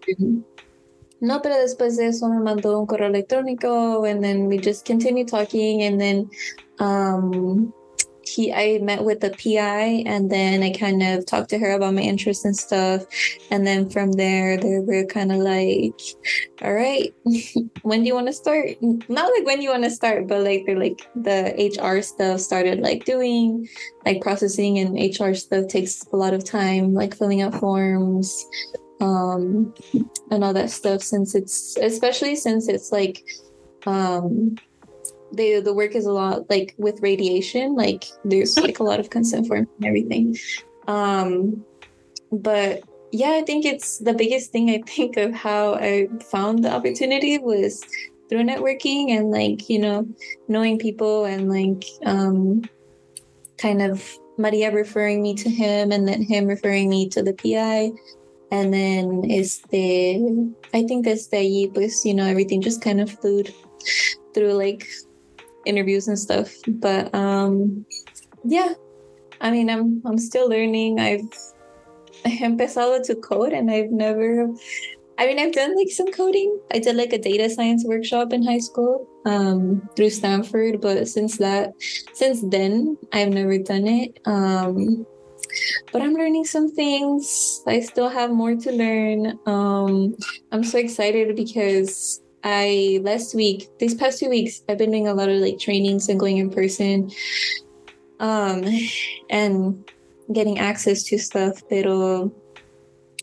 no, 1.24 1.40
pero 1.44 1.56
después 1.56 1.98
de 1.98 2.08
eso 2.08 2.28
me 2.30 2.40
mandó 2.40 2.80
un 2.80 2.88
correo 2.88 3.08
electrónico 3.08 4.10
and 4.10 4.24
then 4.24 4.48
we 4.48 4.58
just 4.58 4.86
continued 4.86 5.28
talking 5.28 5.84
and 5.84 6.02
then 6.02 6.28
um 6.80 7.72
he 8.26 8.54
I 8.54 8.80
met 8.80 9.04
with 9.04 9.20
the 9.22 9.32
PI 9.32 10.04
and 10.06 10.32
then 10.32 10.64
I 10.64 10.72
kind 10.72 11.02
of 11.02 11.26
talked 11.26 11.50
to 11.52 11.60
her 11.60 11.72
about 11.72 11.94
my 11.94 12.02
interests 12.02 12.46
and 12.46 12.56
stuff. 12.56 13.06
And 13.50 13.66
then 13.66 13.90
from 13.90 14.12
there 14.14 14.58
they 14.58 14.80
were 14.80 15.06
kind 15.06 15.32
of 15.32 15.40
like, 15.40 16.00
all 16.62 16.74
right, 16.74 17.14
when 17.82 18.02
do 18.02 18.08
you 18.08 18.16
want 18.16 18.28
to 18.28 18.34
start? 18.34 18.70
Not 18.82 19.32
like 19.32 19.46
when 19.46 19.58
do 19.58 19.64
you 19.64 19.72
want 19.72 19.84
to 19.84 19.92
start, 19.92 20.28
but 20.28 20.44
like 20.44 20.64
they're 20.66 20.80
like 20.80 21.08
the 21.16 21.74
HR 21.80 22.02
stuff 22.02 22.40
started 22.40 22.80
like 22.80 23.06
doing 23.06 23.68
like 24.06 24.22
processing 24.22 24.80
and 24.80 24.98
HR 24.98 25.34
stuff 25.34 25.68
takes 25.68 26.04
a 26.14 26.16
lot 26.16 26.34
of 26.34 26.44
time, 26.44 26.94
like 26.94 27.16
filling 27.16 27.42
out 27.42 27.56
forms, 27.56 28.46
um, 29.00 29.74
and 30.30 30.44
all 30.44 30.54
that 30.54 30.70
stuff 30.70 31.02
since 31.02 31.36
it's 31.36 31.76
especially 31.78 32.36
since 32.36 32.68
it's 32.68 32.92
like 32.92 33.24
um 33.88 34.56
they 35.34 35.60
the 35.60 35.74
work 35.74 35.96
is 35.96 36.06
a 36.06 36.12
lot 36.12 36.50
like 36.50 36.76
with 36.78 37.02
radiation 37.02 37.76
like 37.76 38.06
there's 38.26 38.58
like 38.58 38.80
a 38.80 38.84
lot 38.84 39.00
of 39.00 39.10
consent 39.10 39.48
forms 39.48 39.68
and 39.78 39.86
everything. 39.86 40.38
Um 40.88 41.64
but 42.32 42.84
yeah 43.12 43.32
i 43.32 43.42
think 43.42 43.66
it's 43.66 44.00
the 44.00 44.14
biggest 44.14 44.52
thing 44.52 44.70
i 44.70 44.82
think 44.88 45.18
of 45.18 45.34
how 45.34 45.76
i 45.76 46.08
found 46.32 46.64
the 46.64 46.72
opportunity 46.72 47.38
was 47.38 47.84
through 48.30 48.44
networking 48.44 49.12
and 49.12 49.32
like 49.32 49.70
you 49.70 49.80
know 49.80 50.08
knowing 50.48 50.80
people 50.80 51.26
and 51.26 51.50
like 51.50 51.86
um 52.06 52.62
kind 53.58 53.82
of 53.82 54.18
maria 54.38 54.72
referring 54.72 55.22
me 55.22 55.36
to 55.36 55.50
him 55.50 55.92
and 55.92 56.08
then 56.08 56.22
him 56.24 56.48
referring 56.48 56.90
me 56.90 57.08
to 57.08 57.22
the 57.22 57.34
pi 57.34 57.92
and 58.52 58.74
then 58.74 59.24
is 59.30 59.62
the 59.72 60.54
i 60.74 60.82
think 60.84 61.06
that's 61.06 61.28
the 61.28 61.70
pues 61.74 62.06
you 62.06 62.14
know 62.14 62.26
everything 62.26 62.62
just 62.62 62.82
kind 62.82 63.02
of 63.02 63.12
flowed 63.12 63.54
through 64.34 64.54
like 64.54 64.88
interviews 65.66 66.08
and 66.08 66.18
stuff. 66.18 66.52
But 66.68 67.14
um 67.14 67.86
yeah, 68.44 68.74
I 69.40 69.52
mean 69.52 69.70
I'm 69.70 70.02
I'm 70.06 70.18
still 70.18 70.50
learning. 70.50 71.00
I've 71.08 71.22
empezado 72.26 73.04
to 73.06 73.16
code 73.16 73.54
and 73.54 73.72
I've 73.72 73.92
never 73.92 74.48
I 75.18 75.28
mean 75.28 75.40
I've 75.40 75.54
done 75.54 75.76
like 75.76 75.90
some 75.90 76.12
coding. 76.12 76.60
I 76.72 76.80
did 76.80 76.96
like 76.96 77.14
a 77.14 77.18
data 77.18 77.50
science 77.50 77.84
workshop 77.86 78.34
in 78.34 78.44
high 78.44 78.60
school 78.60 79.08
um 79.26 79.88
through 79.96 80.10
Stanford, 80.10 80.82
but 80.82 81.08
since 81.08 81.38
that 81.38 81.74
since 82.14 82.42
then 82.42 82.98
I've 83.14 83.30
never 83.30 83.58
done 83.58 83.88
it. 83.88 84.20
Um 84.26 85.06
but 85.92 86.02
I'm 86.02 86.14
learning 86.14 86.46
some 86.46 86.72
things. 86.72 87.62
I 87.68 87.80
still 87.82 88.10
have 88.10 88.32
more 88.32 88.56
to 88.56 88.72
learn. 88.72 89.40
Um, 89.46 90.16
I'm 90.52 90.64
so 90.64 90.78
excited 90.78 91.36
because 91.36 92.22
I 92.44 93.00
last 93.04 93.36
week, 93.36 93.68
these 93.80 93.96
past 93.96 94.20
two 94.20 94.30
weeks, 94.30 94.64
I've 94.68 94.78
been 94.78 94.92
doing 94.92 95.08
a 95.08 95.14
lot 95.14 95.30
of 95.30 95.40
like 95.40 95.60
trainings 95.60 96.10
and 96.10 96.20
going 96.20 96.38
in 96.38 96.50
person, 96.50 97.12
um, 98.20 98.64
and 99.30 99.84
getting 100.34 100.60
access 100.60 101.04
to 101.04 101.20
stuff. 101.20 101.62
Pero 101.70 102.32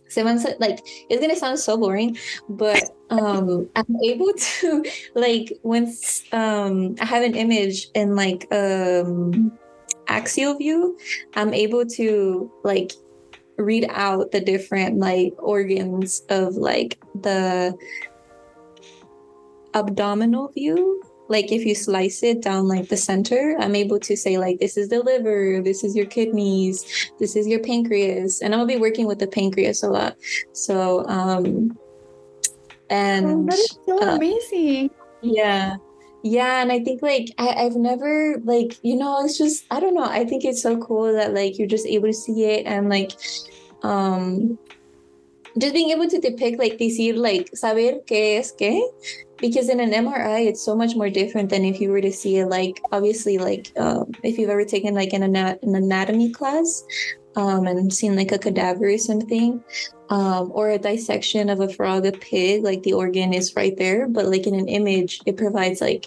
se 0.08 0.22
van 0.22 0.38
like 0.58 0.80
it's 1.08 1.20
gonna 1.20 1.36
sound 1.36 1.58
so 1.58 1.76
boring, 1.76 2.16
but 2.48 2.82
um, 3.10 3.68
I'm 3.76 3.96
able 4.04 4.32
to 4.32 4.84
like 5.14 5.52
once 5.62 6.24
um 6.32 6.96
I 7.00 7.04
have 7.04 7.22
an 7.22 7.34
image 7.34 7.88
in 7.94 8.16
like 8.16 8.46
um 8.52 9.52
axial 10.08 10.56
view, 10.56 10.96
I'm 11.34 11.52
able 11.52 11.84
to 11.86 12.50
like 12.64 12.92
read 13.58 13.86
out 13.90 14.30
the 14.30 14.40
different 14.40 14.98
like 14.98 15.34
organs 15.38 16.22
of 16.30 16.54
like 16.54 16.98
the 17.22 17.76
abdominal 19.78 20.48
view 20.48 21.02
like 21.28 21.52
if 21.52 21.64
you 21.64 21.74
slice 21.74 22.22
it 22.22 22.42
down 22.42 22.66
like 22.66 22.88
the 22.88 22.96
center 22.96 23.56
i'm 23.60 23.74
able 23.74 23.98
to 23.98 24.16
say 24.16 24.38
like 24.38 24.58
this 24.58 24.76
is 24.76 24.88
the 24.88 25.00
liver 25.00 25.60
this 25.62 25.84
is 25.84 25.94
your 25.94 26.06
kidneys 26.06 27.10
this 27.18 27.36
is 27.36 27.46
your 27.46 27.60
pancreas 27.60 28.42
and 28.42 28.54
i'll 28.54 28.66
be 28.66 28.76
working 28.76 29.06
with 29.06 29.18
the 29.18 29.26
pancreas 29.26 29.82
a 29.82 29.88
lot. 29.88 30.16
So 30.52 31.06
um 31.06 31.76
and 32.90 33.26
oh, 33.26 33.44
that 33.44 33.58
is 33.58 33.78
so 33.86 34.02
uh, 34.02 34.16
amazing. 34.16 34.90
yeah. 35.22 35.76
Yeah 36.24 36.62
and 36.62 36.72
i 36.72 36.82
think 36.82 37.00
like 37.00 37.30
I, 37.38 37.64
i've 37.64 37.76
never 37.76 38.40
like 38.42 38.76
you 38.82 38.96
know 38.96 39.24
it's 39.24 39.38
just 39.38 39.64
i 39.70 39.78
don't 39.78 39.94
know 39.94 40.04
i 40.04 40.24
think 40.24 40.44
it's 40.44 40.60
so 40.60 40.76
cool 40.76 41.12
that 41.12 41.32
like 41.32 41.58
you're 41.58 41.68
just 41.68 41.86
able 41.86 42.08
to 42.08 42.12
see 42.12 42.44
it 42.44 42.66
and 42.66 42.88
like 42.88 43.12
um 43.82 44.58
just 45.58 45.74
being 45.74 45.90
able 45.90 46.08
to 46.08 46.20
depict 46.20 46.58
like 46.58 46.78
decir 46.78 47.16
like 47.16 47.50
saber 47.54 48.00
qué 48.06 48.38
es 48.38 48.52
qué 48.52 48.80
because 49.38 49.68
in 49.68 49.80
an 49.80 49.90
MRI 49.90 50.46
it's 50.46 50.62
so 50.64 50.74
much 50.74 50.94
more 50.96 51.10
different 51.10 51.50
than 51.50 51.64
if 51.64 51.80
you 51.80 51.90
were 51.90 52.00
to 52.00 52.12
see 52.12 52.38
it 52.38 52.46
like 52.46 52.80
obviously 52.92 53.38
like 53.38 53.72
um, 53.76 54.10
if 54.22 54.38
you've 54.38 54.50
ever 54.50 54.64
taken 54.64 54.94
like 54.94 55.12
an, 55.12 55.22
anat- 55.22 55.62
an 55.62 55.74
anatomy 55.74 56.30
class 56.30 56.84
um, 57.36 57.66
and 57.66 57.92
seen 57.92 58.16
like 58.16 58.32
a 58.32 58.38
cadaver 58.38 58.88
or 58.88 58.98
something 58.98 59.62
um, 60.10 60.50
or 60.54 60.70
a 60.70 60.78
dissection 60.78 61.48
of 61.50 61.60
a 61.60 61.68
frog 61.68 62.06
a 62.06 62.12
pig 62.12 62.64
like 62.64 62.82
the 62.82 62.92
organ 62.92 63.32
is 63.32 63.54
right 63.54 63.76
there 63.76 64.08
but 64.08 64.26
like 64.26 64.46
in 64.46 64.54
an 64.54 64.68
image 64.68 65.20
it 65.26 65.36
provides 65.36 65.80
like 65.80 66.06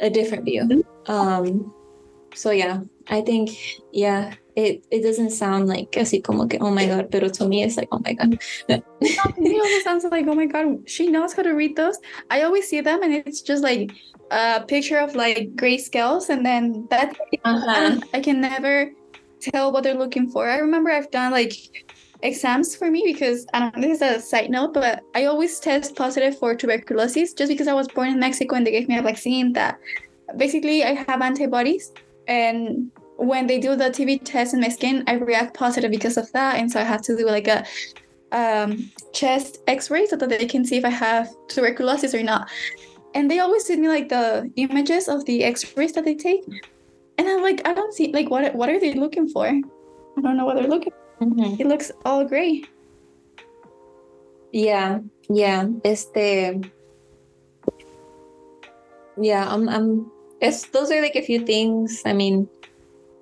a 0.00 0.08
different 0.08 0.44
view 0.44 0.62
mm-hmm. 0.62 1.12
um, 1.12 1.74
so 2.34 2.50
yeah 2.50 2.80
I 3.10 3.20
think 3.20 3.50
yeah 3.92 4.34
it 4.56 4.84
it 4.90 5.02
doesn't 5.02 5.30
sound 5.30 5.68
like 5.68 5.90
así 5.92 6.22
como 6.22 6.46
que 6.46 6.58
oh 6.60 6.70
my 6.70 6.86
god, 6.86 7.10
pero 7.10 7.28
to 7.28 7.46
me 7.46 7.62
it's 7.62 7.76
like 7.76 7.88
oh 7.92 8.00
my 8.04 8.14
god. 8.14 8.38
it 8.68 8.84
also 9.02 9.78
sounds 9.84 10.04
like 10.04 10.26
oh 10.26 10.34
my 10.34 10.46
god, 10.46 10.88
she 10.88 11.08
knows 11.08 11.32
how 11.32 11.42
to 11.42 11.50
read 11.50 11.76
those. 11.76 11.98
I 12.30 12.42
always 12.42 12.68
see 12.68 12.80
them 12.80 13.02
and 13.02 13.12
it's 13.12 13.42
just 13.42 13.62
like 13.62 13.92
a 14.30 14.62
picture 14.62 14.98
of 14.98 15.14
like 15.14 15.56
gray 15.56 15.78
scales 15.78 16.30
and 16.30 16.46
then 16.46 16.86
that 16.90 17.16
uh-huh. 17.44 18.00
I 18.14 18.20
can 18.20 18.40
never 18.40 18.92
tell 19.40 19.72
what 19.72 19.82
they're 19.82 19.94
looking 19.94 20.30
for. 20.30 20.48
I 20.48 20.58
remember 20.58 20.90
I've 20.90 21.10
done 21.10 21.32
like 21.32 21.54
exams 22.22 22.76
for 22.76 22.90
me 22.90 23.02
because 23.04 23.46
I 23.54 23.60
don't 23.60 23.76
know, 23.76 23.82
this 23.82 24.00
is 24.00 24.02
a 24.02 24.20
side 24.20 24.50
note, 24.50 24.74
but 24.74 25.02
I 25.14 25.24
always 25.24 25.58
test 25.58 25.96
positive 25.96 26.38
for 26.38 26.54
tuberculosis 26.54 27.32
just 27.32 27.50
because 27.50 27.66
I 27.66 27.72
was 27.72 27.88
born 27.88 28.08
in 28.10 28.20
Mexico 28.20 28.56
and 28.56 28.66
they 28.66 28.70
gave 28.70 28.88
me 28.88 28.98
a 28.98 29.02
vaccine 29.02 29.52
that 29.54 29.78
basically 30.36 30.84
I 30.84 30.94
have 30.94 31.22
antibodies 31.22 31.92
and 32.28 32.90
when 33.20 33.46
they 33.46 33.58
do 33.58 33.76
the 33.76 33.90
TB 33.90 34.24
test 34.24 34.54
in 34.54 34.60
my 34.60 34.68
skin, 34.68 35.04
I 35.06 35.14
react 35.14 35.54
positive 35.54 35.90
because 35.90 36.16
of 36.16 36.30
that, 36.32 36.56
and 36.56 36.70
so 36.70 36.80
I 36.80 36.84
have 36.84 37.02
to 37.02 37.16
do 37.16 37.26
like 37.26 37.48
a 37.48 37.64
um, 38.32 38.90
chest 39.12 39.58
X-ray 39.66 40.06
so 40.06 40.16
that 40.16 40.28
they 40.28 40.46
can 40.46 40.64
see 40.64 40.76
if 40.76 40.84
I 40.84 40.90
have 40.90 41.28
tuberculosis 41.48 42.14
or 42.14 42.22
not. 42.22 42.48
And 43.14 43.30
they 43.30 43.40
always 43.40 43.66
send 43.66 43.82
me 43.82 43.88
like 43.88 44.08
the 44.08 44.50
images 44.56 45.08
of 45.08 45.24
the 45.26 45.44
X-rays 45.44 45.92
that 45.92 46.04
they 46.04 46.14
take, 46.14 46.44
and 47.18 47.28
I'm 47.28 47.42
like, 47.42 47.66
I 47.66 47.74
don't 47.74 47.92
see 47.92 48.12
like 48.12 48.30
what 48.30 48.54
what 48.54 48.68
are 48.70 48.80
they 48.80 48.94
looking 48.94 49.28
for? 49.28 49.46
I 49.46 50.20
don't 50.22 50.36
know 50.36 50.46
what 50.46 50.56
they're 50.56 50.68
looking. 50.68 50.92
Mm-hmm. 51.20 51.60
It 51.60 51.66
looks 51.66 51.92
all 52.04 52.24
gray. 52.24 52.64
Yeah, 54.52 55.00
yeah. 55.28 55.68
Este. 55.84 56.64
Yeah, 59.20 59.46
I'm. 59.46 59.68
I'm. 59.68 60.10
It's 60.40 60.66
those 60.68 60.90
are 60.90 61.02
like 61.02 61.16
a 61.16 61.22
few 61.22 61.44
things. 61.44 62.02
I 62.06 62.14
mean, 62.14 62.48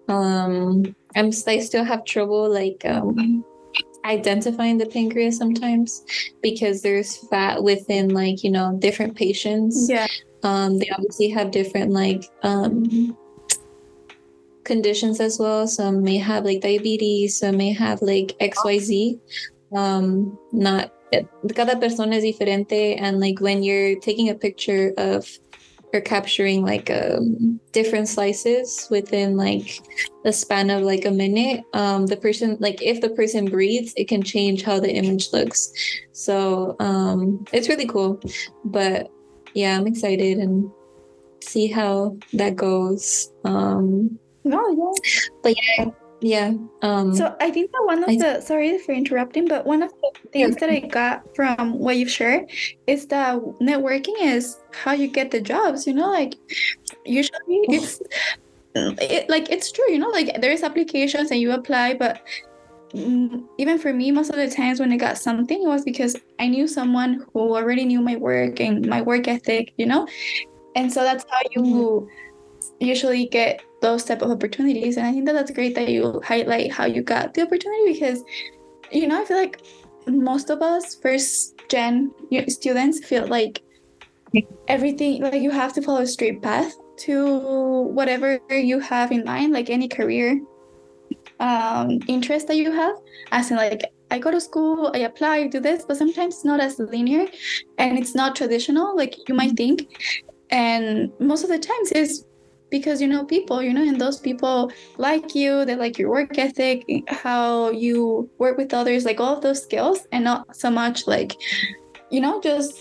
um, 0.09 0.95
I'm 1.15 1.31
I 1.47 1.59
still 1.61 1.85
have 1.85 2.05
trouble 2.05 2.49
like 2.49 2.83
um, 2.85 3.45
identifying 4.05 4.79
the 4.79 4.87
pancreas 4.87 5.37
sometimes 5.37 6.05
because 6.43 6.83
there's 6.83 7.17
fat 7.29 7.63
within 7.63 8.11
like 8.11 8.43
you 8.43 8.51
know 8.51 8.77
different 8.79 9.17
patients. 9.17 9.87
Yeah. 9.89 10.07
Um, 10.43 10.79
they 10.79 10.89
obviously 10.91 11.29
have 11.31 11.51
different 11.51 11.91
like 11.91 12.25
um 12.43 13.17
conditions 14.65 15.21
as 15.21 15.39
well. 15.39 15.67
Some 15.67 16.03
may 16.03 16.19
have 16.19 16.45
like 16.45 16.61
diabetes, 16.61 17.39
some 17.39 17.57
may 17.57 17.73
have 17.73 18.03
like 18.03 18.37
XYZ. 18.41 19.19
Um, 19.75 20.39
not 20.53 20.93
cada 21.55 21.77
persona 21.77 22.17
es 22.17 22.23
diferente 22.23 22.97
and 23.01 23.21
like 23.21 23.41
when 23.41 23.63
you're 23.63 23.99
taking 24.01 24.29
a 24.29 24.35
picture 24.35 24.93
of 24.99 25.27
or 25.93 26.01
capturing 26.01 26.63
like 26.63 26.91
um, 26.91 27.61
different 27.73 28.09
slices 28.09 28.87
within 28.91 29.37
like 29.37 29.81
the 30.25 30.33
span 30.33 30.71
of 30.71 30.83
like 30.83 31.05
a 31.05 31.11
minute. 31.11 31.65
Um 31.73 32.07
the 32.07 32.17
person 32.17 32.57
like 32.61 32.83
if 32.83 33.01
the 33.01 33.11
person 33.11 33.47
breathes 33.47 33.95
it 33.97 34.09
can 34.09 34.23
change 34.23 34.63
how 34.63 34.81
the 34.81 34.91
image 34.91 35.33
looks. 35.33 35.73
So 36.13 36.77
um 36.81 37.45
it's 37.53 37.69
really 37.69 37.87
cool. 37.87 38.21
But 38.65 39.11
yeah 39.55 39.79
i'm 39.79 39.87
excited 39.87 40.39
and 40.39 40.71
see 41.43 41.67
how 41.67 42.17
that 42.35 42.57
goes. 42.57 43.33
Um 43.45 44.19
no 44.45 44.61
yeah. 44.71 45.23
but 45.43 45.55
yeah 45.57 45.91
yeah. 46.21 46.55
Um, 46.83 47.15
so 47.15 47.37
I 47.41 47.51
think 47.51 47.71
that 47.73 47.83
one 47.85 48.03
of 48.03 48.09
I, 48.09 48.17
the 48.17 48.41
sorry 48.41 48.79
for 48.79 48.93
interrupting, 48.93 49.47
but 49.47 49.67
one 49.67 49.83
of 49.83 49.93
the 49.93 50.29
things 50.31 50.57
that 50.57 50.71
I 50.71 50.81
got 50.81 51.23
from 51.37 51.79
what 51.79 51.97
you've 51.97 52.11
shared 52.11 52.51
is 52.87 53.07
that 53.07 53.39
networking 53.61 54.17
is 54.21 54.59
how 54.73 54.93
you 54.93 55.09
get 55.09 55.31
the 55.31 55.41
jobs. 55.41 55.87
You 55.87 55.95
know, 55.95 56.11
like 56.11 56.35
usually 57.05 57.61
it's 57.69 58.01
it, 58.75 59.31
like 59.31 59.51
it's 59.51 59.71
true. 59.71 59.91
You 59.91 59.99
know, 59.99 60.11
like 60.11 60.41
there's 60.41 60.63
applications 60.63 61.31
and 61.31 61.41
you 61.41 61.53
apply, 61.53 61.95
but 61.95 62.21
mm, 62.91 63.45
even 63.59 63.79
for 63.79 63.93
me, 63.93 64.11
most 64.11 64.31
of 64.31 64.37
the 64.37 64.51
times 64.51 64.81
when 64.81 64.93
I 64.93 64.97
got 64.97 65.19
something, 65.19 65.63
it 65.63 65.69
was 65.69 65.85
because 65.85 66.17
I 66.41 66.49
knew 66.49 66.67
someone 66.67 67.27
who 67.33 67.55
already 67.55 67.85
knew 67.85 68.01
my 68.01 68.17
work 68.17 68.61
and 68.61 68.87
my 68.87 69.03
work 69.03 69.29
ethic. 69.29 69.73
You 69.77 69.87
know, 69.87 70.09
and 70.75 70.93
so 70.93 71.05
that's 71.05 71.25
how 71.31 71.41
you. 71.55 71.63
Mm-hmm 71.63 72.15
usually 72.81 73.27
get 73.27 73.63
those 73.81 74.05
type 74.05 74.23
of 74.23 74.31
opportunities 74.31 74.97
and 74.97 75.07
i 75.07 75.13
think 75.13 75.27
that 75.27 75.33
that's 75.33 75.51
great 75.51 75.75
that 75.75 75.89
you 75.89 76.21
highlight 76.25 76.73
how 76.73 76.85
you 76.85 77.03
got 77.03 77.35
the 77.35 77.43
opportunity 77.43 77.93
because 77.93 78.23
you 78.91 79.07
know 79.07 79.21
i 79.21 79.25
feel 79.25 79.37
like 79.37 79.63
most 80.07 80.51
of 80.51 80.63
us 80.63 80.95
first 80.97 81.55
gen 81.69 82.11
students 82.49 83.05
feel 83.05 83.27
like 83.27 83.63
everything 84.69 85.23
like 85.23 85.43
you 85.43 85.51
have 85.51 85.73
to 85.73 85.83
follow 85.83 86.01
a 86.01 86.07
straight 86.07 86.43
path 86.43 86.75
to 86.97 87.83
whatever 87.83 88.41
you 88.51 88.79
have 88.79 89.13
in 89.13 89.25
mind 89.25 89.53
like 89.53 89.71
any 89.71 89.89
career 89.89 90.41
um 91.41 91.99
interest 92.09 92.49
that 92.49 92.57
you 92.57 92.73
have 92.73 92.97
as 93.33 93.51
in 93.51 93.57
like 93.57 93.83
I 94.11 94.19
go 94.19 94.31
to 94.31 94.41
school, 94.41 94.91
I 94.95 95.01
apply, 95.01 95.37
I 95.37 95.47
do 95.49 95.61
this, 95.61 95.85
but 95.87 95.97
sometimes 95.97 96.37
it's 96.37 96.45
not 96.45 96.61
as 96.61 96.79
linear 96.79 97.27
and 97.77 97.99
it's 97.99 98.15
not 98.15 98.35
traditional 98.35 98.97
like 98.97 99.29
you 99.29 99.35
might 99.35 99.57
think. 99.57 99.87
And 100.51 101.13
most 101.21 101.45
of 101.45 101.51
the 101.51 101.59
times 101.59 101.93
it's 101.93 102.25
because 102.71 103.01
you 103.01 103.09
know 103.09 103.25
people 103.25 103.63
you 103.63 103.73
know 103.73 103.83
and 103.83 104.01
those 104.01 104.19
people 104.21 104.71
like 104.97 105.35
you 105.35 105.65
they 105.65 105.77
like 105.77 105.99
your 105.99 106.11
work 106.11 106.37
ethic 106.39 106.85
how 107.09 107.71
you 107.71 108.29
work 108.39 108.57
with 108.59 108.75
others 108.75 109.05
like 109.05 109.21
all 109.21 109.37
of 109.37 109.43
those 109.43 109.63
skills 109.63 110.07
and 110.13 110.25
not 110.25 110.55
so 110.55 110.71
much 110.71 111.07
like 111.07 111.35
you 112.11 112.21
know 112.21 112.41
just 112.41 112.79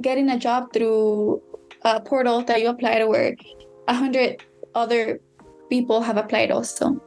getting 0.00 0.30
a 0.30 0.38
job 0.38 0.72
through 0.72 1.40
a 1.82 2.00
portal 2.00 2.42
that 2.42 2.60
you 2.60 2.68
apply 2.68 2.98
to 2.98 3.06
where 3.06 3.36
a 3.88 3.94
hundred 3.94 4.42
other 4.74 5.20
people 5.68 6.00
have 6.00 6.16
applied 6.16 6.50
also. 6.50 7.00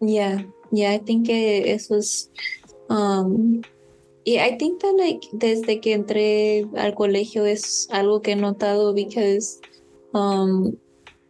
Yeah. 0.00 0.42
Yeah 0.70 0.92
i 0.92 0.98
think 0.98 1.28
it, 1.28 1.66
it 1.66 1.82
was 1.90 2.30
um 2.90 3.62
Yeah, 4.28 4.44
I 4.44 4.58
think 4.58 4.82
that 4.82 4.92
like 4.92 5.24
desde 5.32 5.80
que 5.80 5.94
entré 5.94 6.68
al 6.76 6.94
colegio 6.94 7.46
es 7.46 7.88
algo 7.90 8.20
que 8.20 8.32
he 8.32 8.36
notado 8.36 8.92
because 8.92 9.58
um 10.12 10.76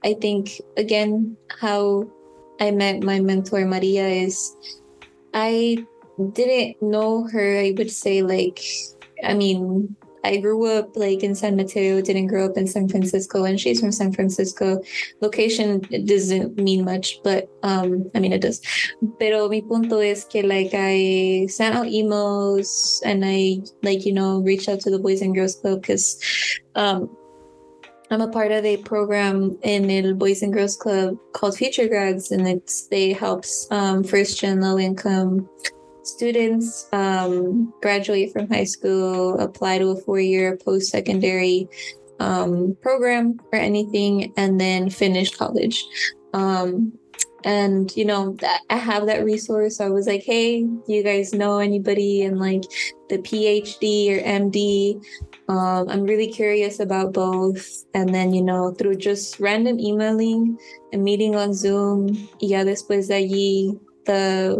I 0.02 0.14
think 0.14 0.60
again 0.76 1.36
how 1.60 2.10
I 2.58 2.72
met 2.72 3.04
my 3.04 3.20
mentor 3.20 3.64
Maria 3.66 4.08
is 4.08 4.50
I 5.32 5.86
didn't 6.32 6.82
know 6.82 7.22
her 7.30 7.60
I 7.62 7.72
would 7.78 7.92
say 7.92 8.22
like 8.22 8.58
I 9.22 9.34
mean 9.34 9.94
I 10.24 10.38
grew 10.38 10.66
up 10.66 10.96
like 10.96 11.22
in 11.22 11.34
San 11.34 11.56
Mateo, 11.56 12.00
didn't 12.00 12.26
grow 12.26 12.46
up 12.46 12.56
in 12.56 12.66
San 12.66 12.88
Francisco, 12.88 13.44
and 13.44 13.60
she's 13.60 13.80
from 13.80 13.92
San 13.92 14.12
Francisco. 14.12 14.82
Location 15.20 15.80
doesn't 16.04 16.56
mean 16.56 16.84
much, 16.84 17.20
but 17.22 17.48
um, 17.62 18.10
I 18.14 18.20
mean 18.20 18.32
it 18.32 18.42
does. 18.42 18.60
Pero 19.18 19.48
mi 19.48 19.62
punto 19.62 19.98
es 20.00 20.24
que 20.24 20.42
like 20.42 20.70
I 20.72 21.46
sent 21.48 21.76
out 21.76 21.86
emails 21.86 23.00
and 23.04 23.24
I 23.24 23.60
like 23.82 24.04
you 24.04 24.12
know 24.12 24.40
reached 24.40 24.68
out 24.68 24.80
to 24.80 24.90
the 24.90 24.98
Boys 24.98 25.22
and 25.22 25.34
Girls 25.34 25.56
Club 25.56 25.82
because 25.82 26.20
um, 26.74 27.14
I'm 28.10 28.20
a 28.20 28.28
part 28.28 28.52
of 28.52 28.64
a 28.64 28.78
program 28.78 29.58
in 29.62 29.86
the 29.86 30.14
Boys 30.14 30.42
and 30.42 30.52
Girls 30.52 30.76
Club 30.76 31.16
called 31.32 31.56
Future 31.56 31.88
Grads, 31.88 32.30
and 32.30 32.48
it's 32.48 32.86
they 32.88 33.12
helps 33.12 33.66
um, 33.70 34.02
first 34.02 34.38
gen 34.38 34.60
low 34.60 34.78
income 34.78 35.48
students 36.08 36.88
um, 36.92 37.72
graduate 37.82 38.32
from 38.32 38.48
high 38.48 38.64
school, 38.64 39.38
apply 39.38 39.78
to 39.78 39.90
a 39.90 40.00
four 40.00 40.20
year 40.20 40.56
post 40.56 40.90
secondary 40.90 41.68
um, 42.20 42.76
program 42.82 43.38
or 43.52 43.58
anything, 43.58 44.32
and 44.36 44.60
then 44.60 44.90
finish 44.90 45.34
college. 45.34 45.84
Um, 46.32 46.92
and 47.44 47.94
you 47.96 48.04
know 48.04 48.36
i 48.70 48.76
have 48.76 49.06
that 49.06 49.24
resource. 49.24 49.80
I 49.80 49.88
was 49.88 50.06
like 50.06 50.24
hey 50.24 50.62
do 50.62 50.92
you 50.92 51.02
guys 51.02 51.32
know 51.32 51.58
anybody 51.58 52.22
in 52.22 52.38
like 52.38 52.64
the 53.08 53.18
phd 53.18 53.82
or 54.10 54.20
md 54.22 55.02
um, 55.48 55.88
i'm 55.88 56.04
really 56.04 56.30
curious 56.30 56.80
about 56.80 57.12
both. 57.12 57.84
And 57.94 58.14
then 58.14 58.34
you 58.34 58.42
know 58.42 58.72
through 58.72 58.96
just 58.96 59.38
random 59.40 59.78
emailing 59.78 60.58
and 60.92 61.02
meeting 61.04 61.36
on 61.36 61.54
zoom 61.54 62.28
ya 62.40 62.64
después 62.64 63.08
de 63.08 63.14
allí 63.14 63.80
the 64.04 64.58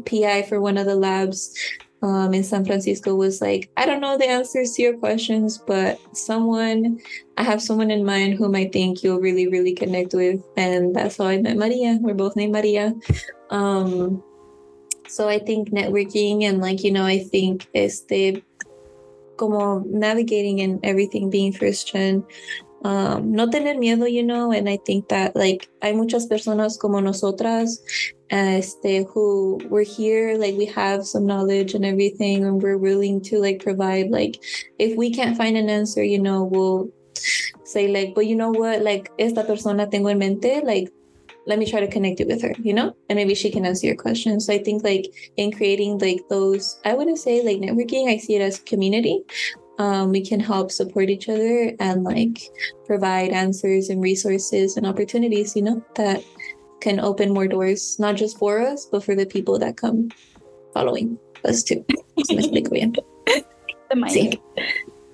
PI 0.00 0.42
for 0.42 0.60
one 0.60 0.78
of 0.78 0.86
the 0.86 0.96
labs 0.96 1.54
um, 2.02 2.32
in 2.32 2.44
San 2.44 2.64
Francisco 2.64 3.14
was 3.14 3.40
like, 3.40 3.70
I 3.76 3.86
don't 3.86 4.00
know 4.00 4.16
the 4.16 4.28
answers 4.28 4.72
to 4.72 4.82
your 4.82 4.96
questions, 4.96 5.58
but 5.58 5.98
someone, 6.16 7.00
I 7.36 7.42
have 7.42 7.60
someone 7.60 7.90
in 7.90 8.04
mind 8.04 8.34
whom 8.34 8.54
I 8.54 8.68
think 8.68 9.02
you'll 9.02 9.20
really, 9.20 9.48
really 9.48 9.74
connect 9.74 10.14
with. 10.14 10.40
And 10.56 10.94
that's 10.94 11.16
how 11.16 11.26
I 11.26 11.38
met 11.38 11.56
Maria. 11.56 11.98
We're 12.00 12.14
both 12.14 12.36
named 12.36 12.52
Maria. 12.52 12.94
Um, 13.50 14.22
so 15.08 15.28
I 15.28 15.38
think 15.38 15.70
networking 15.70 16.44
and 16.44 16.60
like, 16.60 16.84
you 16.84 16.92
know, 16.92 17.04
I 17.04 17.18
think 17.18 17.66
este, 17.74 18.42
como 19.36 19.80
navigating 19.86 20.60
and 20.60 20.78
everything 20.84 21.30
being 21.30 21.52
first 21.52 21.92
gen, 21.92 22.24
um, 22.84 23.32
no 23.32 23.50
tener 23.50 23.74
miedo, 23.74 24.10
you 24.10 24.22
know, 24.22 24.52
and 24.52 24.68
I 24.68 24.78
think 24.86 25.08
that 25.08 25.34
like 25.34 25.68
hay 25.82 25.92
muchas 25.92 26.28
personas 26.28 26.78
como 26.78 27.00
nosotras 27.00 27.80
este 28.30 29.06
who 29.08 29.58
we're 29.70 29.82
here 29.82 30.36
like 30.36 30.54
we 30.56 30.66
have 30.66 31.06
some 31.06 31.24
knowledge 31.24 31.74
and 31.74 31.84
everything 31.84 32.44
and 32.44 32.62
we're 32.62 32.76
willing 32.76 33.22
to 33.22 33.38
like 33.38 33.62
provide 33.62 34.10
like 34.10 34.38
if 34.78 34.94
we 34.98 35.10
can't 35.10 35.34
find 35.34 35.56
an 35.56 35.70
answer 35.70 36.04
you 36.04 36.18
know 36.18 36.44
we'll 36.44 36.90
say 37.64 37.88
like 37.88 38.14
but 38.14 38.26
you 38.26 38.36
know 38.36 38.50
what? 38.50 38.82
Like 38.82 39.10
esta 39.18 39.44
persona 39.44 39.86
tengo 39.86 40.08
en 40.08 40.18
mente 40.18 40.62
like 40.64 40.90
let 41.46 41.58
me 41.58 41.64
try 41.64 41.80
to 41.80 41.88
connect 41.88 42.20
you 42.20 42.26
with 42.26 42.42
her 42.42 42.54
you 42.58 42.74
know? 42.74 42.94
And 43.08 43.16
maybe 43.16 43.34
she 43.34 43.50
can 43.50 43.64
answer 43.64 43.86
your 43.86 43.96
questions 43.96 44.46
so 44.46 44.52
i 44.52 44.58
think 44.58 44.84
like 44.84 45.06
in 45.36 45.50
creating 45.50 45.98
like 45.98 46.20
those 46.28 46.78
i 46.84 46.94
wouldn't 46.94 47.18
say 47.18 47.42
like 47.42 47.58
networking 47.58 48.08
i 48.08 48.18
see 48.18 48.36
it 48.36 48.42
as 48.42 48.58
community 48.60 49.22
um, 49.78 50.10
we 50.10 50.24
can 50.24 50.40
help 50.40 50.70
support 50.70 51.08
each 51.08 51.28
other 51.28 51.72
and 51.80 52.04
like 52.04 52.40
provide 52.86 53.30
answers 53.30 53.88
and 53.88 54.02
resources 54.02 54.76
and 54.76 54.86
opportunities 54.86 55.54
you 55.54 55.62
know 55.62 55.84
that 55.94 56.22
can 56.80 57.00
open 57.00 57.32
more 57.32 57.48
doors, 57.48 57.98
not 57.98 58.16
just 58.16 58.38
for 58.38 58.60
us, 58.60 58.86
but 58.86 59.02
for 59.04 59.14
the 59.14 59.26
people 59.26 59.58
that 59.58 59.76
come 59.76 60.10
following 60.72 61.18
us 61.44 61.62
too. 61.62 61.84
Se 62.24 62.36
me 62.36 62.42
explico 62.42 62.70
bien. 62.70 62.92
The. 62.92 63.44
Sí. 64.08 64.40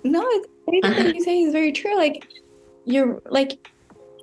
No, 0.03 0.23
it's, 0.27 0.49
everything 0.69 1.05
that 1.05 1.15
you 1.15 1.23
say 1.23 1.41
is 1.41 1.53
very 1.53 1.73
true. 1.73 1.97
Like 1.97 2.27
you're 2.85 3.23
like 3.27 3.69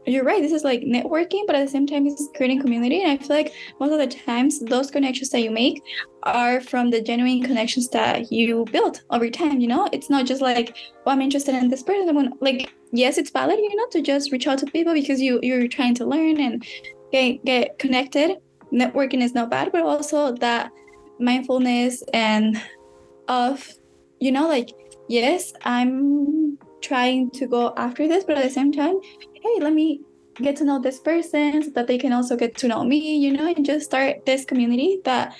you're 0.06 0.24
right. 0.24 0.42
This 0.42 0.52
is 0.52 0.64
like 0.64 0.82
networking, 0.82 1.46
but 1.46 1.56
at 1.56 1.64
the 1.64 1.72
same 1.72 1.86
time, 1.86 2.08
it's 2.08 2.28
creating 2.36 2.62
community. 2.62 3.04
And 3.04 3.12
I 3.12 3.18
feel 3.18 3.36
like 3.36 3.54
most 3.80 3.92
of 3.92 4.00
the 4.00 4.08
times, 4.08 4.60
those 4.60 4.90
connections 4.90 5.30
that 5.30 5.42
you 5.42 5.52
make 5.52 5.82
are 6.24 6.60
from 6.60 6.90
the 6.90 7.02
genuine 7.02 7.44
connections 7.44 7.88
that 7.90 8.32
you 8.32 8.66
build 8.72 9.02
over 9.12 9.30
time. 9.30 9.60
You 9.60 9.68
know, 9.68 9.88
it's 9.92 10.10
not 10.10 10.26
just 10.26 10.42
like, 10.42 10.76
oh, 11.06 11.12
I'm 11.12 11.22
interested 11.22 11.54
in 11.56 11.70
this 11.70 11.84
person. 11.84 12.18
I'm 12.18 12.34
like, 12.42 12.74
yes, 12.92 13.18
it's 13.18 13.30
valid, 13.30 13.60
you 13.60 13.76
know, 13.76 13.88
to 13.92 14.02
just 14.02 14.32
reach 14.32 14.48
out 14.48 14.58
to 14.60 14.66
people 14.66 14.94
because 14.94 15.22
you 15.22 15.40
you're 15.44 15.68
trying 15.68 15.96
to 15.96 16.06
learn 16.06 16.40
and 16.40 16.66
get, 17.12 17.46
get 17.46 17.78
connected. 17.78 18.38
Networking 18.74 19.22
is 19.22 19.34
not 19.34 19.52
bad, 19.52 19.72
but 19.72 19.84
also 19.84 20.34
that 20.38 20.72
mindfulness 21.20 22.04
and 22.14 22.60
of, 23.28 23.72
you 24.20 24.32
know, 24.32 24.48
like, 24.48 24.72
yes, 25.08 25.54
I'm 25.64 26.58
trying 26.82 27.30
to 27.32 27.48
go 27.48 27.74
after 27.78 28.08
this, 28.08 28.24
but 28.24 28.38
at 28.38 28.44
the 28.44 28.50
same 28.50 28.72
time, 28.72 29.00
hey, 29.34 29.60
let 29.60 29.74
me 29.74 30.02
get 30.36 30.56
to 30.58 30.64
know 30.64 30.80
this 30.80 31.00
person 31.00 31.64
so 31.64 31.70
that 31.72 31.88
they 31.88 31.98
can 31.98 32.14
also 32.14 32.36
get 32.36 32.56
to 32.58 32.68
know 32.68 32.84
me, 32.84 33.18
you 33.18 33.32
know, 33.32 33.48
and 33.48 33.66
just 33.66 33.86
start 33.86 34.26
this 34.26 34.46
community 34.46 35.00
that 35.04 35.36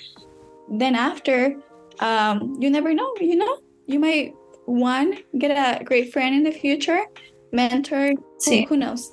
then 0.70 0.94
after, 0.94 1.56
um, 2.00 2.56
you 2.60 2.70
never 2.70 2.94
know, 2.94 3.12
you 3.20 3.36
know, 3.36 3.58
you 3.86 3.98
might 3.98 4.34
one 4.66 5.18
get 5.38 5.50
a 5.50 5.84
great 5.84 6.12
friend 6.12 6.34
in 6.34 6.42
the 6.44 6.52
future, 6.52 7.04
mentor, 7.52 8.12
sí. 8.38 8.66
who 8.68 8.76
knows. 8.76 9.12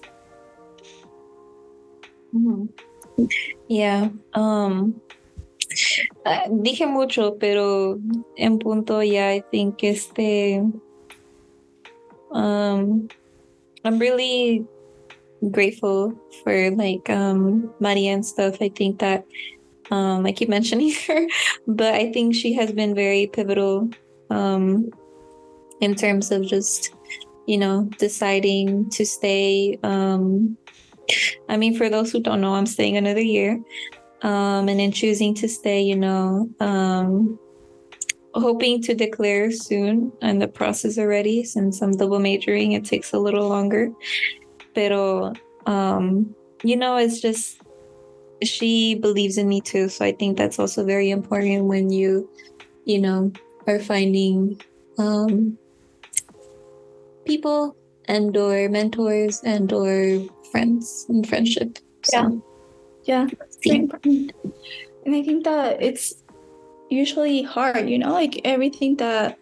Yeah. 3.68 4.10
Um, 4.34 5.02
uh, 6.26 6.48
dije 6.50 6.88
mucho, 6.88 7.38
pero 7.40 8.00
en 8.38 8.60
punto 8.60 9.02
ya 9.02 9.30
I 9.30 9.42
think 9.52 9.84
este 9.84 10.64
um 12.32 13.10
I'm 13.84 14.00
really 14.00 14.66
grateful 15.52 16.14
for 16.44 16.72
like 16.72 17.10
um 17.10 17.74
Maria 17.80 18.14
and 18.14 18.26
stuff. 18.26 18.58
I 18.62 18.70
think 18.70 19.00
that 19.00 19.26
um 19.92 20.26
I 20.26 20.32
keep 20.32 20.50
mentioning 20.58 20.94
her, 21.08 21.28
but 21.68 21.94
I 21.94 22.12
think 22.12 22.36
she 22.36 22.54
has 22.54 22.72
been 22.72 22.96
very 22.96 23.28
pivotal 23.28 23.90
um 24.30 24.90
in 25.82 25.96
terms 25.96 26.32
of 26.32 26.46
just 26.46 26.94
you 27.48 27.58
know 27.58 27.90
deciding 27.98 28.90
to 28.92 29.06
stay 29.06 29.80
um 29.84 30.58
I 31.48 31.58
mean, 31.58 31.76
for 31.76 31.90
those 31.90 32.12
who 32.12 32.20
don't 32.20 32.42
know, 32.42 32.56
I'm 32.56 32.66
staying 32.66 32.98
another 32.98 33.22
year. 33.22 33.60
Um, 34.22 34.68
and 34.68 34.82
in 34.82 34.92
choosing 34.92 35.34
to 35.36 35.48
stay, 35.48 35.82
you 35.82 35.96
know, 35.96 36.50
um, 36.60 37.40
hoping 38.34 38.82
to 38.84 38.94
declare 38.94 39.52
soon 39.52 40.12
in 40.22 40.40
the 40.40 40.48
process 40.48 40.98
already 40.98 41.44
since 41.44 41.82
I'm 41.82 41.98
double 41.98 42.20
majoring 42.20 42.74
it 42.74 42.86
takes 42.86 43.14
a 43.14 43.20
little 43.20 43.48
longer. 43.48 43.92
Pero 44.74 45.34
um 45.66 46.36
you 46.64 46.76
know 46.76 46.98
it's 46.98 47.20
just 47.20 47.62
she 48.44 48.96
believes 48.96 49.38
in 49.38 49.50
me 49.50 49.60
too 49.60 49.90
so 49.90 50.06
I 50.06 50.14
think 50.14 50.38
that's 50.38 50.60
also 50.60 50.86
very 50.86 51.10
important 51.10 51.66
when 51.66 51.90
you 51.90 52.30
you 52.86 53.00
know 53.00 53.32
are 53.68 53.80
finding 53.80 54.62
um 54.98 55.58
people 57.26 57.76
and 58.10 58.36
or 58.36 58.68
mentors 58.70 59.42
and 59.46 59.72
or 59.72 60.20
friends 60.52 61.06
and 61.10 61.28
friendship. 61.30 61.78
So, 62.04 62.42
yeah. 63.06 63.28
yeah 63.64 63.74
important. 63.76 64.34
And 65.06 65.16
I 65.16 65.22
think 65.24 65.44
that 65.46 65.82
it's 65.82 66.24
usually 66.90 67.44
hard, 67.44 67.90
you 67.90 67.98
know, 67.98 68.14
like 68.14 68.42
everything 68.44 68.96
that 68.98 69.38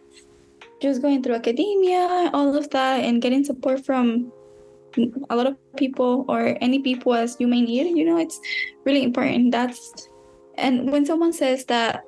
just 0.82 1.02
going 1.02 1.24
through 1.24 1.36
academia, 1.36 2.30
all 2.34 2.56
of 2.56 2.70
that, 2.72 3.04
and 3.04 3.22
getting 3.22 3.44
support 3.44 3.86
from 3.86 4.32
a 5.30 5.36
lot 5.36 5.48
of 5.48 5.58
people 5.76 6.26
or 6.28 6.58
any 6.62 6.80
people 6.80 7.14
as 7.14 7.38
you 7.40 7.48
may 7.48 7.62
need, 7.62 7.96
you 7.98 8.06
know, 8.06 8.18
it's 8.18 8.40
really 8.86 9.04
important. 9.04 9.52
That's 9.52 10.10
and 10.58 10.92
when 10.92 11.06
someone 11.06 11.34
says 11.34 11.66
that 11.66 12.04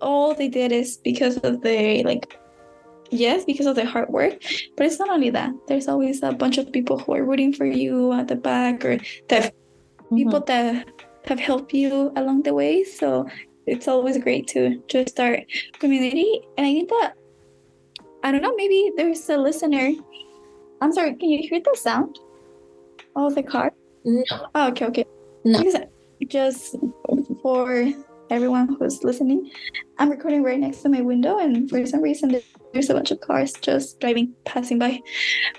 all 0.00 0.34
they 0.34 0.48
did 0.48 0.72
is 0.72 0.98
because 0.98 1.36
of 1.38 1.62
the 1.62 2.02
like 2.04 2.38
yes 3.10 3.44
because 3.44 3.66
of 3.66 3.76
their 3.76 3.86
hard 3.86 4.08
work 4.08 4.34
but 4.76 4.86
it's 4.86 4.98
not 4.98 5.08
only 5.08 5.30
that 5.30 5.52
there's 5.68 5.88
always 5.88 6.22
a 6.22 6.32
bunch 6.32 6.58
of 6.58 6.70
people 6.72 6.98
who 6.98 7.14
are 7.14 7.24
rooting 7.24 7.52
for 7.52 7.64
you 7.64 8.12
at 8.12 8.28
the 8.28 8.34
back 8.34 8.84
or 8.84 8.98
that 9.28 9.54
mm-hmm. 9.54 10.16
people 10.16 10.40
that 10.40 10.86
have 11.24 11.38
helped 11.38 11.72
you 11.72 12.12
along 12.16 12.42
the 12.42 12.52
way 12.52 12.82
so 12.82 13.26
it's 13.66 13.88
always 13.88 14.18
great 14.18 14.46
to 14.48 14.82
just 14.88 15.10
start 15.10 15.44
community. 15.78 16.42
And 16.56 16.66
I 16.66 16.72
think 16.72 16.88
that 16.90 17.14
I 18.22 18.32
don't 18.32 18.42
know, 18.42 18.54
maybe 18.56 18.90
there's 18.96 19.28
a 19.28 19.36
listener. 19.36 19.92
I'm 20.80 20.92
sorry, 20.92 21.14
can 21.14 21.28
you 21.28 21.46
hear 21.46 21.60
the 21.60 21.76
sound 21.76 22.18
of 23.16 23.34
the 23.34 23.42
car? 23.42 23.72
No. 24.04 24.24
Oh, 24.54 24.68
okay, 24.68 24.86
okay. 24.86 25.04
No. 25.44 25.62
Just 26.28 26.76
for 27.42 27.92
everyone 28.30 28.76
who's 28.78 29.04
listening, 29.04 29.50
I'm 29.98 30.10
recording 30.10 30.42
right 30.42 30.58
next 30.58 30.82
to 30.82 30.88
my 30.88 31.02
window, 31.02 31.38
and 31.38 31.68
for 31.68 31.84
some 31.84 32.00
reason, 32.00 32.40
there's 32.72 32.88
a 32.88 32.94
bunch 32.94 33.10
of 33.10 33.20
cars 33.20 33.52
just 33.60 34.00
driving, 34.00 34.32
passing 34.46 34.78
by. 34.78 35.00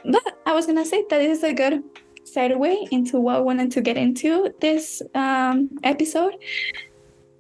But 0.04 0.24
I 0.48 0.54
was 0.54 0.66
gonna 0.66 0.86
say 0.86 1.06
that 1.10 1.22
it 1.22 1.30
is 1.30 1.44
a 1.44 1.54
good 1.54 1.84
segue 2.24 2.88
into 2.92 3.20
what 3.20 3.36
I 3.36 3.40
wanted 3.40 3.72
to 3.74 3.82
get 3.82 3.98
into 3.98 4.54
this 4.60 5.02
um, 5.14 5.70
episode 5.84 6.34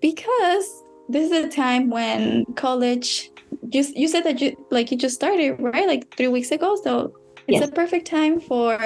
because 0.05 0.83
this 1.09 1.31
is 1.31 1.45
a 1.45 1.49
time 1.49 1.89
when 1.89 2.45
college 2.55 3.31
you, 3.71 3.83
you 3.95 4.07
said 4.07 4.23
that 4.23 4.39
you 4.39 4.55
like 4.69 4.91
you 4.91 4.97
just 4.97 5.15
started 5.15 5.55
right? 5.59 5.87
Like 5.87 6.15
three 6.15 6.27
weeks 6.27 6.51
ago. 6.51 6.77
So 6.83 7.15
it's 7.47 7.61
yes. 7.61 7.67
a 7.67 7.71
perfect 7.71 8.05
time 8.05 8.39
for 8.39 8.77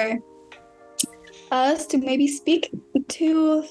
us 1.50 1.86
to 1.88 1.98
maybe 1.98 2.26
speak 2.26 2.72
to 3.08 3.64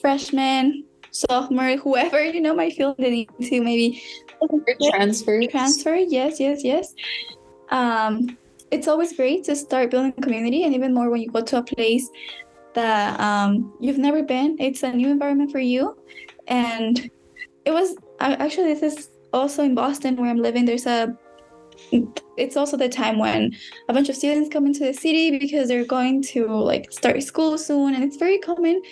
freshmen 0.00 0.84
sophomore 1.10 1.76
whoever 1.76 2.22
you 2.22 2.40
know 2.40 2.54
might 2.54 2.74
feel 2.74 2.94
the 2.98 3.10
need 3.10 3.28
to 3.40 3.62
maybe 3.62 4.02
transfer 4.92 5.40
transfer. 5.50 5.94
Yes 5.96 6.38
yes 6.38 6.62
yes. 6.62 6.94
Um 7.70 8.36
it's 8.70 8.86
always 8.86 9.16
great 9.16 9.44
to 9.44 9.56
start 9.56 9.90
building 9.90 10.12
community 10.20 10.64
and 10.64 10.74
even 10.74 10.92
more 10.92 11.08
when 11.08 11.22
you 11.22 11.30
go 11.30 11.40
to 11.40 11.56
a 11.56 11.62
place 11.62 12.06
that 12.78 13.18
um, 13.18 13.74
you've 13.80 13.98
never 13.98 14.22
been. 14.22 14.56
It's 14.60 14.82
a 14.84 14.92
new 14.92 15.10
environment 15.10 15.50
for 15.50 15.58
you. 15.58 15.98
And 16.46 17.10
it 17.64 17.72
was 17.72 17.96
actually, 18.20 18.72
this 18.74 18.82
is 18.82 19.10
also 19.32 19.64
in 19.64 19.74
Boston 19.74 20.14
where 20.16 20.30
I'm 20.30 20.38
living. 20.38 20.64
There's 20.64 20.86
a 20.86 21.16
it's 22.36 22.56
also 22.56 22.76
the 22.76 22.88
time 22.88 23.18
when 23.18 23.52
a 23.88 23.92
bunch 23.92 24.08
of 24.08 24.16
students 24.16 24.48
come 24.52 24.66
into 24.66 24.84
the 24.84 24.92
city 24.92 25.38
because 25.38 25.68
they're 25.68 25.84
going 25.84 26.20
to 26.20 26.46
like 26.48 26.90
start 26.90 27.22
school 27.22 27.56
soon 27.56 27.94
and 27.94 28.02
it's 28.02 28.16
very 28.16 28.38
common 28.38 28.82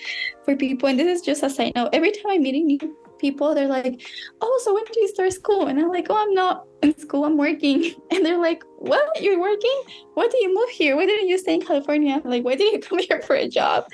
for 0.44 0.54
people 0.54 0.88
and 0.88 0.96
this 0.96 1.18
is 1.18 1.26
just 1.26 1.42
a 1.42 1.50
side 1.50 1.72
note 1.74 1.88
every 1.92 2.12
time 2.12 2.28
i'm 2.28 2.42
meeting 2.42 2.64
new 2.64 2.78
people 3.18 3.54
they're 3.54 3.68
like 3.68 4.00
oh 4.40 4.60
so 4.64 4.74
when 4.74 4.84
do 4.84 5.00
you 5.00 5.08
start 5.08 5.32
school? 5.32 5.66
And 5.66 5.78
i'm 5.78 5.88
like 5.88 6.06
oh 6.10 6.16
i'm 6.16 6.34
not 6.34 6.66
in 6.82 6.96
school 6.98 7.24
i'm 7.24 7.36
working. 7.36 7.94
And 8.10 8.24
they're 8.24 8.38
like 8.38 8.62
what? 8.78 9.22
You're 9.22 9.40
working? 9.40 9.82
Why 10.14 10.28
did 10.28 10.40
you 10.40 10.54
move 10.54 10.68
here? 10.70 10.96
Why 10.96 11.06
didn't 11.06 11.28
you 11.28 11.38
stay 11.38 11.54
in 11.54 11.62
california? 11.62 12.20
Like 12.24 12.44
why 12.44 12.54
did 12.54 12.72
you 12.72 12.80
come 12.88 12.98
here 12.98 13.22
for 13.22 13.36
a 13.36 13.48
job? 13.48 13.86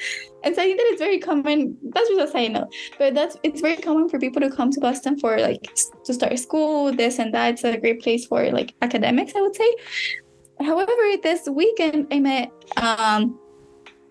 And 0.45 0.55
so 0.55 0.63
i 0.63 0.65
think 0.67 0.79
that 0.79 0.89
it's 0.91 1.01
very 1.01 1.19
common 1.19 1.77
that's 1.91 2.09
just 2.09 2.21
a 2.21 2.29
side 2.29 2.53
note 2.53 2.75
but 2.99 3.15
that's 3.15 3.37
it's 3.43 3.61
very 3.61 3.77
common 3.77 4.09
for 4.09 4.19
people 4.19 4.41
to 4.41 4.51
come 4.51 4.71
to 4.73 4.81
boston 4.81 5.19
for 5.19 5.39
like 5.39 5.63
to 6.05 6.13
start 6.13 6.37
school 6.39 6.93
this 6.93 7.19
and 7.21 7.33
that 7.33 7.55
it's 7.55 7.65
a 7.65 7.77
great 7.79 8.03
place 8.03 8.27
for 8.27 8.51
like 8.51 8.75
academics 8.83 9.35
i 9.37 9.41
would 9.41 9.55
say. 9.55 9.75
However 10.61 10.93
this 11.23 11.49
weekend 11.49 12.09
i 12.11 12.19
met 12.19 12.51
um 12.77 13.39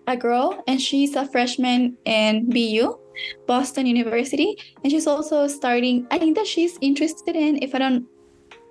a 0.06 0.16
girl 0.16 0.62
and 0.66 0.80
she's 0.80 1.14
a 1.16 1.26
freshman 1.26 1.96
in 2.04 2.48
bu 2.50 2.98
Boston 3.46 3.86
University, 3.86 4.56
and 4.82 4.90
she's 4.90 5.06
also 5.06 5.46
starting. 5.46 6.06
I 6.10 6.18
think 6.18 6.36
that 6.36 6.46
she's 6.46 6.78
interested 6.80 7.36
in, 7.36 7.62
if 7.62 7.74
I 7.74 7.78
don't 7.78 8.06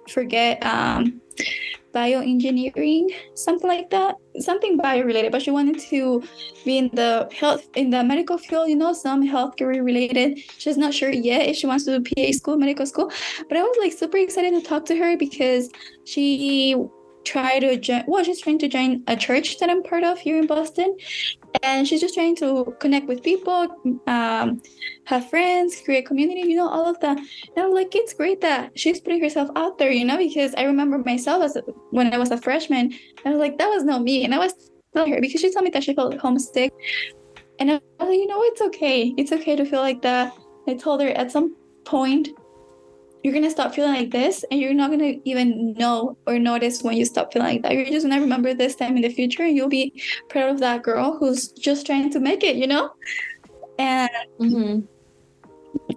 forget, 0.10 0.64
um, 0.66 1.22
bioengineering, 1.94 3.10
something 3.36 3.68
like 3.68 3.90
that, 3.90 4.16
something 4.40 4.78
bio 4.78 5.04
related. 5.04 5.32
But 5.32 5.42
she 5.42 5.52
wanted 5.52 5.80
to 5.80 6.24
be 6.66 6.78
in 6.78 6.90
the 6.94 7.30
health, 7.34 7.68
in 7.76 7.90
the 7.90 8.04
medical 8.04 8.38
field, 8.38 8.70
you 8.70 8.76
know, 8.76 8.94
some 8.94 9.28
healthcare 9.28 9.84
related. 9.84 10.40
She's 10.58 10.78
not 10.78 10.94
sure 10.94 11.12
yet 11.12 11.48
if 11.48 11.58
she 11.58 11.68
wants 11.68 11.86
to 11.86 12.00
do 12.00 12.16
PA 12.16 12.32
school, 12.32 12.58
medical 12.58 12.86
school. 12.86 13.12
But 13.48 13.58
I 13.58 13.62
was 13.62 13.78
like 13.80 13.94
super 13.94 14.18
excited 14.18 14.54
to 14.54 14.68
talk 14.68 14.86
to 14.86 14.96
her 14.96 15.18
because 15.18 15.70
she 16.06 16.76
try 17.24 17.60
to 17.60 17.78
join 17.78 18.04
well 18.08 18.24
she's 18.24 18.42
trying 18.42 18.58
to 18.58 18.68
join 18.68 19.04
a 19.08 19.16
church 19.16 19.60
that 19.60 19.70
i'm 19.70 19.84
part 19.84 20.04
of 20.04 20.20
here 20.20 20.38
in 20.40 20.48
boston 20.48 20.98
and 21.64 21.88
she's 21.88 22.02
just 22.02 22.14
trying 22.14 22.36
to 22.36 22.76
connect 22.80 23.08
with 23.08 23.24
people 23.24 23.68
um, 24.08 24.62
have 25.06 25.30
friends 25.30 25.82
create 25.84 26.06
community 26.06 26.42
you 26.42 26.56
know 26.56 26.68
all 26.68 26.86
of 26.86 27.00
that. 27.00 27.18
And 27.18 27.58
i 27.58 27.66
was 27.66 27.74
like 27.74 27.96
it's 27.96 28.14
great 28.14 28.42
that 28.42 28.78
she's 28.78 29.00
putting 29.00 29.22
herself 29.22 29.50
out 29.56 29.78
there 29.78 29.92
you 29.92 30.06
know 30.06 30.18
because 30.18 30.54
i 30.56 30.64
remember 30.64 30.98
myself 31.00 31.44
as 31.44 31.58
when 31.92 32.14
i 32.14 32.18
was 32.18 32.32
a 32.32 32.38
freshman 32.38 32.94
i 33.26 33.30
was 33.30 33.40
like 33.40 33.58
that 33.58 33.68
was 33.68 33.84
not 33.84 34.04
me. 34.04 34.24
And 34.24 34.34
i 34.34 34.38
was 34.38 34.72
telling 34.94 35.14
her 35.14 35.22
because 35.22 35.42
she 35.42 35.52
told 35.52 35.64
me 35.64 35.72
that 35.72 35.84
she 35.84 35.94
felt 35.94 36.18
homesick. 36.18 36.74
And 37.60 37.72
i 37.72 37.74
was 37.76 37.82
like 38.00 38.18
you 38.18 38.28
know 38.28 38.42
it's 38.44 38.62
okay. 38.62 39.14
It's 39.18 39.32
okay 39.32 39.56
to 39.56 39.66
feel 39.66 39.82
like 39.82 40.02
that. 40.02 40.34
I 40.68 40.76
told 40.76 41.02
her 41.02 41.10
at 41.10 41.32
some 41.32 41.56
point 41.86 42.30
you're 43.24 43.34
gonna 43.34 43.52
stop 43.52 43.74
feeling 43.74 43.94
like 43.94 44.12
this 44.12 44.44
and 44.50 44.60
you're 44.60 44.74
not 44.74 44.90
gonna 44.90 45.14
even 45.26 45.74
know 45.74 46.18
or 46.26 46.40
notice 46.40 46.82
when 46.82 46.98
you 46.98 47.06
stop 47.06 47.32
feeling 47.32 47.48
like 47.48 47.62
that. 47.64 47.74
You're 47.74 47.86
just 47.86 48.06
gonna 48.06 48.22
remember 48.22 48.54
this 48.54 48.76
time 48.76 48.96
in 48.96 49.02
the 49.02 49.10
future 49.10 49.44
and 49.44 49.56
you'll 49.56 49.70
be 49.70 50.02
proud 50.30 50.50
of 50.50 50.60
that 50.60 50.84
girl 50.84 51.18
who's 51.18 51.50
just 51.50 51.86
trying 51.86 52.10
to 52.12 52.20
make 52.20 52.44
it 52.44 52.56
you 52.56 52.68
know? 52.68 52.92
And 53.80 54.10
mm-hmm. 54.40 54.86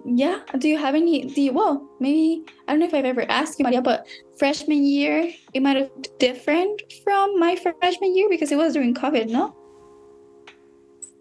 yeah 0.05 0.39
do 0.57 0.67
you 0.67 0.77
have 0.77 0.95
any 0.95 1.25
do 1.25 1.41
you 1.41 1.51
well 1.51 1.87
maybe 1.99 2.43
i 2.67 2.71
don't 2.71 2.79
know 2.79 2.85
if 2.85 2.93
i've 2.93 3.05
ever 3.05 3.29
asked 3.29 3.59
you 3.59 3.63
maria 3.63 3.81
but 3.81 4.07
freshman 4.39 4.85
year 4.85 5.29
it 5.53 5.61
might 5.61 5.75
have 5.75 5.91
different 6.17 6.81
from 7.03 7.37
my 7.39 7.55
freshman 7.55 8.15
year 8.15 8.27
because 8.29 8.51
it 8.51 8.57
was 8.57 8.73
during 8.73 8.93
covid 8.93 9.29
no? 9.29 9.55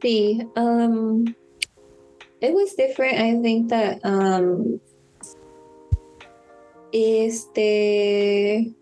See 0.02 0.42
um 0.56 1.34
it 2.40 2.52
was 2.52 2.74
different 2.74 3.18
i 3.18 3.40
think 3.42 3.70
that 3.70 4.00
um 4.04 4.80
Este, 6.94 8.72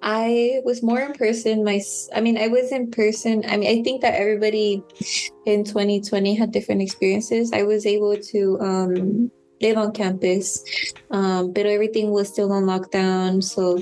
I 0.00 0.60
was 0.64 0.82
more 0.82 1.00
in 1.00 1.12
person. 1.12 1.62
My, 1.62 1.82
I 2.14 2.22
mean, 2.22 2.38
I 2.38 2.48
was 2.48 2.72
in 2.72 2.90
person. 2.90 3.44
I 3.46 3.58
mean, 3.58 3.68
I 3.68 3.82
think 3.82 4.00
that 4.00 4.14
everybody 4.14 4.82
in 5.44 5.64
2020 5.64 6.34
had 6.34 6.50
different 6.50 6.80
experiences. 6.80 7.52
I 7.52 7.64
was 7.64 7.84
able 7.84 8.16
to 8.16 8.58
um, 8.60 9.30
live 9.60 9.76
on 9.76 9.92
campus, 9.92 10.64
um, 11.10 11.52
but 11.52 11.66
everything 11.66 12.10
was 12.10 12.28
still 12.28 12.52
on 12.52 12.64
lockdown. 12.64 13.44
So, 13.44 13.78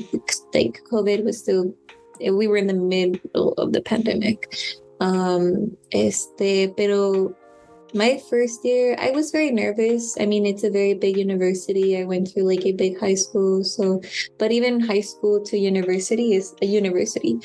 like, 0.53 0.83
COVID 0.91 1.25
was 1.25 1.39
still. 1.39 1.73
We 2.19 2.49
were 2.49 2.57
in 2.57 2.67
the 2.67 2.75
middle 2.75 3.53
of 3.53 3.73
the 3.73 3.83
pandemic. 3.83 4.53
Um, 4.99 5.77
este, 5.93 6.75
pero 6.77 7.37
my 7.97 8.21
first 8.31 8.65
year 8.65 8.95
i 9.01 9.11
was 9.11 9.31
very 9.31 9.51
nervous. 9.51 10.17
I 10.21 10.27
mean 10.27 10.45
it's 10.47 10.65
a 10.65 10.71
very 10.71 10.95
big 10.95 11.17
university. 11.17 11.99
I 11.99 12.05
went 12.05 12.29
to 12.35 12.45
like 12.45 12.65
a 12.67 12.73
big 12.73 13.01
high 13.01 13.15
school 13.15 13.65
so 13.65 14.01
but 14.39 14.53
even 14.53 14.81
high 14.81 15.01
school 15.01 15.43
to 15.45 15.57
university 15.57 16.35
is 16.35 16.55
a 16.63 16.67
university. 16.67 17.41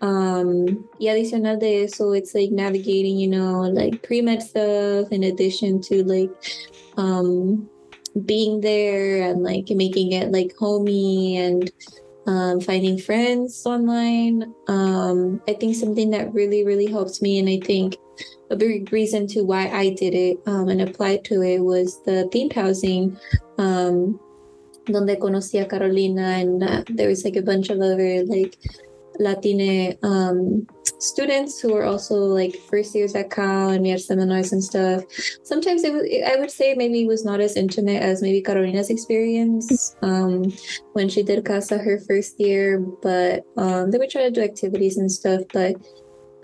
Um 0.00 0.88
y 1.00 1.06
adicional 1.10 1.58
de 1.58 1.84
eso 1.84 2.12
it's 2.12 2.34
like 2.34 2.50
navigating 2.50 3.18
you 3.18 3.28
know 3.28 3.62
like 3.80 4.02
pre-med 4.02 4.42
stuff 4.42 5.10
in 5.10 5.24
addition 5.24 5.80
to 5.90 6.04
like 6.04 6.30
um 6.96 7.68
being 8.24 8.60
there 8.60 9.28
and 9.28 9.42
like 9.42 9.68
making 9.68 10.12
it 10.12 10.32
like 10.32 10.54
homey 10.58 11.36
and 11.36 11.70
um, 12.26 12.60
finding 12.60 12.98
friends 12.98 13.64
online. 13.66 14.52
Um, 14.68 15.40
I 15.48 15.52
think 15.54 15.76
something 15.76 16.10
that 16.10 16.32
really, 16.32 16.64
really 16.64 16.86
helped 16.86 17.22
me, 17.22 17.38
and 17.38 17.48
I 17.48 17.60
think 17.64 17.96
a 18.50 18.56
big 18.56 18.92
reason 18.92 19.26
to 19.28 19.42
why 19.42 19.68
I 19.68 19.90
did 19.90 20.14
it 20.14 20.38
um, 20.46 20.68
and 20.68 20.82
applied 20.82 21.24
to 21.26 21.42
it 21.42 21.60
was 21.60 22.02
the 22.04 22.28
themed 22.32 22.52
housing. 22.52 23.18
Um, 23.58 24.20
donde 24.86 25.18
conocí 25.18 25.60
a 25.60 25.66
Carolina, 25.66 26.38
and 26.38 26.62
uh, 26.62 26.84
there 26.88 27.08
was 27.08 27.24
like 27.24 27.36
a 27.36 27.42
bunch 27.42 27.70
of 27.70 27.80
other 27.80 28.24
like 28.24 28.56
Latina 29.18 29.94
um, 30.02 30.66
students 30.98 31.60
who 31.60 31.72
were 31.72 31.84
also 31.84 32.14
like 32.14 32.54
first 32.68 32.94
years 32.94 33.14
at 33.14 33.30
Cal 33.30 33.70
and 33.70 33.82
we 33.82 33.90
had 33.90 34.00
seminars 34.00 34.52
and 34.52 34.62
stuff. 34.62 35.04
Sometimes 35.42 35.84
it 35.84 35.92
was, 35.92 36.02
I 36.26 36.36
would 36.38 36.50
say 36.50 36.74
maybe 36.74 37.02
it 37.02 37.08
was 37.08 37.24
not 37.24 37.40
as 37.40 37.56
intimate 37.56 38.02
as 38.02 38.22
maybe 38.22 38.40
Carolina's 38.42 38.90
experience 38.90 39.96
um, 40.02 40.52
when 40.92 41.08
she 41.08 41.22
did 41.22 41.44
Casa 41.44 41.78
her 41.78 41.98
first 42.00 42.38
year, 42.40 42.80
but 43.02 43.44
um, 43.56 43.90
they 43.90 43.98
would 43.98 44.10
try 44.10 44.22
to 44.22 44.30
do 44.30 44.42
activities 44.42 44.96
and 44.96 45.10
stuff. 45.10 45.42
But 45.52 45.76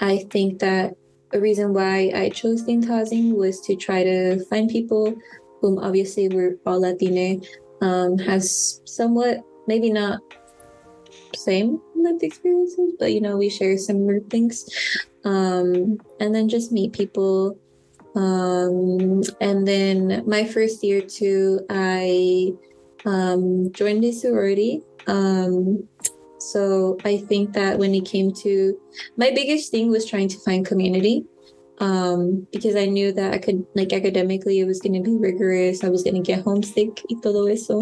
I 0.00 0.26
think 0.30 0.60
that 0.60 0.94
a 1.32 1.40
reason 1.40 1.72
why 1.72 2.12
I 2.14 2.28
chose 2.30 2.64
housing 2.86 3.36
was 3.36 3.60
to 3.62 3.76
try 3.76 4.02
to 4.04 4.44
find 4.46 4.68
people 4.68 5.14
whom 5.60 5.78
obviously 5.78 6.28
were 6.28 6.58
all 6.66 6.80
Latina, 6.80 7.40
um, 7.80 8.18
has 8.18 8.80
somewhat, 8.84 9.40
maybe 9.66 9.90
not 9.90 10.20
same 11.36 11.80
lived 11.94 12.22
experiences, 12.22 12.94
but 12.98 13.12
you 13.12 13.20
know, 13.20 13.36
we 13.36 13.48
share 13.48 13.76
similar 13.78 14.20
things. 14.28 14.68
Um, 15.24 15.98
and 16.20 16.34
then 16.34 16.48
just 16.48 16.72
meet 16.72 16.92
people. 16.92 17.58
Um, 18.14 19.22
and 19.40 19.66
then 19.66 20.22
my 20.26 20.44
first 20.44 20.82
year 20.84 21.00
too, 21.00 21.60
I 21.70 22.52
um, 23.06 23.72
joined 23.72 24.04
a 24.04 24.12
sorority. 24.12 24.82
Um, 25.06 25.88
so 26.50 26.98
I 27.04 27.18
think 27.18 27.52
that 27.52 27.78
when 27.78 27.94
it 27.94 28.04
came 28.04 28.32
to 28.42 28.78
my 29.16 29.30
biggest 29.30 29.70
thing 29.70 29.90
was 29.90 30.08
trying 30.08 30.28
to 30.28 30.38
find 30.40 30.66
community. 30.66 31.24
Um, 31.78 32.46
because 32.52 32.76
I 32.76 32.86
knew 32.86 33.12
that 33.12 33.34
I 33.34 33.38
could 33.38 33.66
like 33.74 33.92
academically 33.92 34.60
it 34.60 34.66
was 34.66 34.80
gonna 34.80 35.00
be 35.00 35.16
rigorous. 35.16 35.82
I 35.82 35.88
was 35.88 36.04
gonna 36.04 36.20
get 36.20 36.44
homesick 36.44 37.02
y 37.10 37.16
todo 37.20 37.46
eso. 37.46 37.80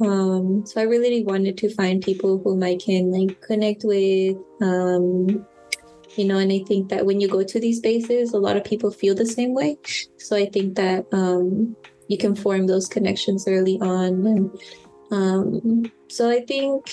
Um, 0.00 0.64
so 0.66 0.80
I 0.80 0.84
really 0.84 1.22
wanted 1.22 1.56
to 1.58 1.72
find 1.74 2.02
people 2.02 2.40
whom 2.42 2.62
I 2.62 2.76
can 2.76 3.12
like 3.12 3.40
connect 3.42 3.84
with. 3.84 4.36
Um, 4.60 5.46
you 6.16 6.24
know, 6.24 6.38
and 6.38 6.52
I 6.52 6.60
think 6.66 6.88
that 6.88 7.06
when 7.06 7.20
you 7.20 7.28
go 7.28 7.44
to 7.44 7.60
these 7.60 7.78
spaces, 7.78 8.32
a 8.32 8.38
lot 8.38 8.56
of 8.56 8.64
people 8.64 8.90
feel 8.90 9.14
the 9.14 9.26
same 9.26 9.54
way. 9.54 9.78
So 10.18 10.36
I 10.36 10.46
think 10.46 10.74
that 10.76 11.06
um, 11.12 11.76
you 12.08 12.18
can 12.18 12.34
form 12.34 12.66
those 12.66 12.88
connections 12.88 13.46
early 13.46 13.78
on. 13.80 14.26
And 14.26 14.50
um, 15.12 15.92
so 16.08 16.28
I 16.28 16.40
think, 16.44 16.90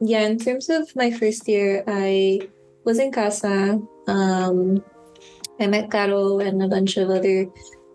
yeah, 0.00 0.26
in 0.26 0.38
terms 0.38 0.68
of 0.68 0.94
my 0.96 1.10
first 1.10 1.48
year, 1.48 1.84
I 1.86 2.40
was 2.84 2.98
in 2.98 3.12
Casa. 3.12 3.80
Um, 4.06 4.84
I 5.60 5.66
met 5.66 5.90
Caro 5.90 6.38
and 6.38 6.62
a 6.62 6.68
bunch 6.68 6.96
of 6.96 7.10
other 7.10 7.46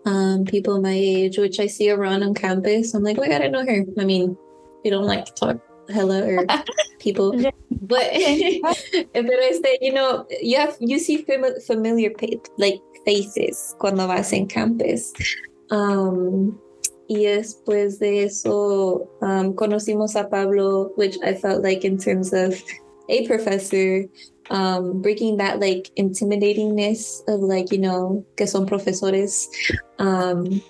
um, 0.04 0.44
people 0.44 0.80
my 0.80 0.92
age, 0.92 1.38
which 1.38 1.60
I 1.60 1.66
see 1.66 1.90
around 1.90 2.22
on 2.22 2.34
campus. 2.34 2.94
I'm 2.94 3.02
like, 3.02 3.18
oh 3.18 3.22
my 3.22 3.28
God, 3.28 3.42
I 3.42 3.48
know 3.48 3.64
her. 3.64 3.84
I 3.98 4.04
mean, 4.04 4.36
we 4.84 4.90
don't 4.90 5.06
like 5.06 5.24
to 5.26 5.32
talk 5.32 5.60
hello 5.88 6.22
or 6.24 6.46
people 6.98 7.32
but 7.32 7.52
but 7.82 9.38
I 9.42 9.60
say 9.62 9.78
you 9.80 9.92
know 9.92 10.26
you 10.40 10.56
have 10.58 10.76
you 10.80 10.98
see 10.98 11.22
fam- 11.22 11.60
familiar 11.66 12.12
like 12.58 12.80
faces 13.04 13.74
cuando 13.78 14.06
vas 14.06 14.32
en 14.32 14.46
campus 14.46 15.12
um, 15.70 16.58
y 17.12 17.24
después 17.24 17.98
de 17.98 18.24
eso 18.24 19.08
um, 19.20 19.54
conocimos 19.54 20.16
a 20.16 20.28
Pablo 20.28 20.92
which 20.96 21.18
I 21.22 21.34
felt 21.34 21.62
like 21.62 21.84
in 21.84 21.98
terms 21.98 22.32
of 22.32 22.54
a 23.08 23.26
professor 23.26 24.04
um, 24.50 25.02
breaking 25.02 25.36
that 25.38 25.60
like 25.60 25.90
intimidatingness 25.96 27.22
of 27.28 27.40
like 27.40 27.72
you 27.72 27.78
know 27.78 28.24
que 28.36 28.46
son 28.46 28.66
profesores 28.66 29.48
um, 29.98 30.62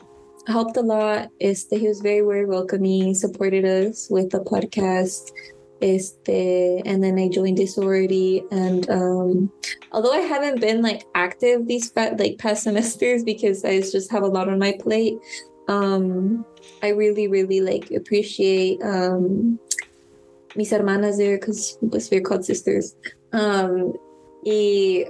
helped 0.46 0.76
a 0.76 0.80
lot. 0.80 1.28
Este, 1.40 1.78
he 1.78 1.88
was 1.88 2.00
very, 2.00 2.20
very 2.20 2.46
welcoming, 2.46 3.14
supported 3.14 3.64
us 3.64 4.08
with 4.10 4.30
the 4.30 4.40
podcast. 4.40 5.30
Este, 5.80 6.80
and 6.86 7.02
then 7.02 7.18
I 7.18 7.28
joined 7.28 7.58
the 7.58 7.66
sorority. 7.66 8.44
And 8.50 8.88
um, 8.88 9.52
although 9.90 10.12
I 10.12 10.20
haven't 10.20 10.60
been 10.60 10.80
like 10.80 11.04
active 11.14 11.66
these 11.66 11.92
like 11.96 12.38
past 12.38 12.62
semesters 12.64 13.24
because 13.24 13.64
I 13.64 13.80
just 13.80 14.10
have 14.10 14.22
a 14.22 14.28
lot 14.28 14.48
on 14.48 14.58
my 14.58 14.76
plate, 14.78 15.14
um, 15.68 16.44
I 16.82 16.88
really, 16.88 17.28
really 17.28 17.60
like 17.60 17.90
appreciate 17.90 18.82
um, 18.82 19.58
mis 20.56 20.70
hermanas 20.70 21.18
there 21.18 21.38
because 21.38 21.78
we're 22.10 22.20
called 22.20 22.44
sisters. 22.44 22.94
Um, 23.32 23.94
y 24.44 25.06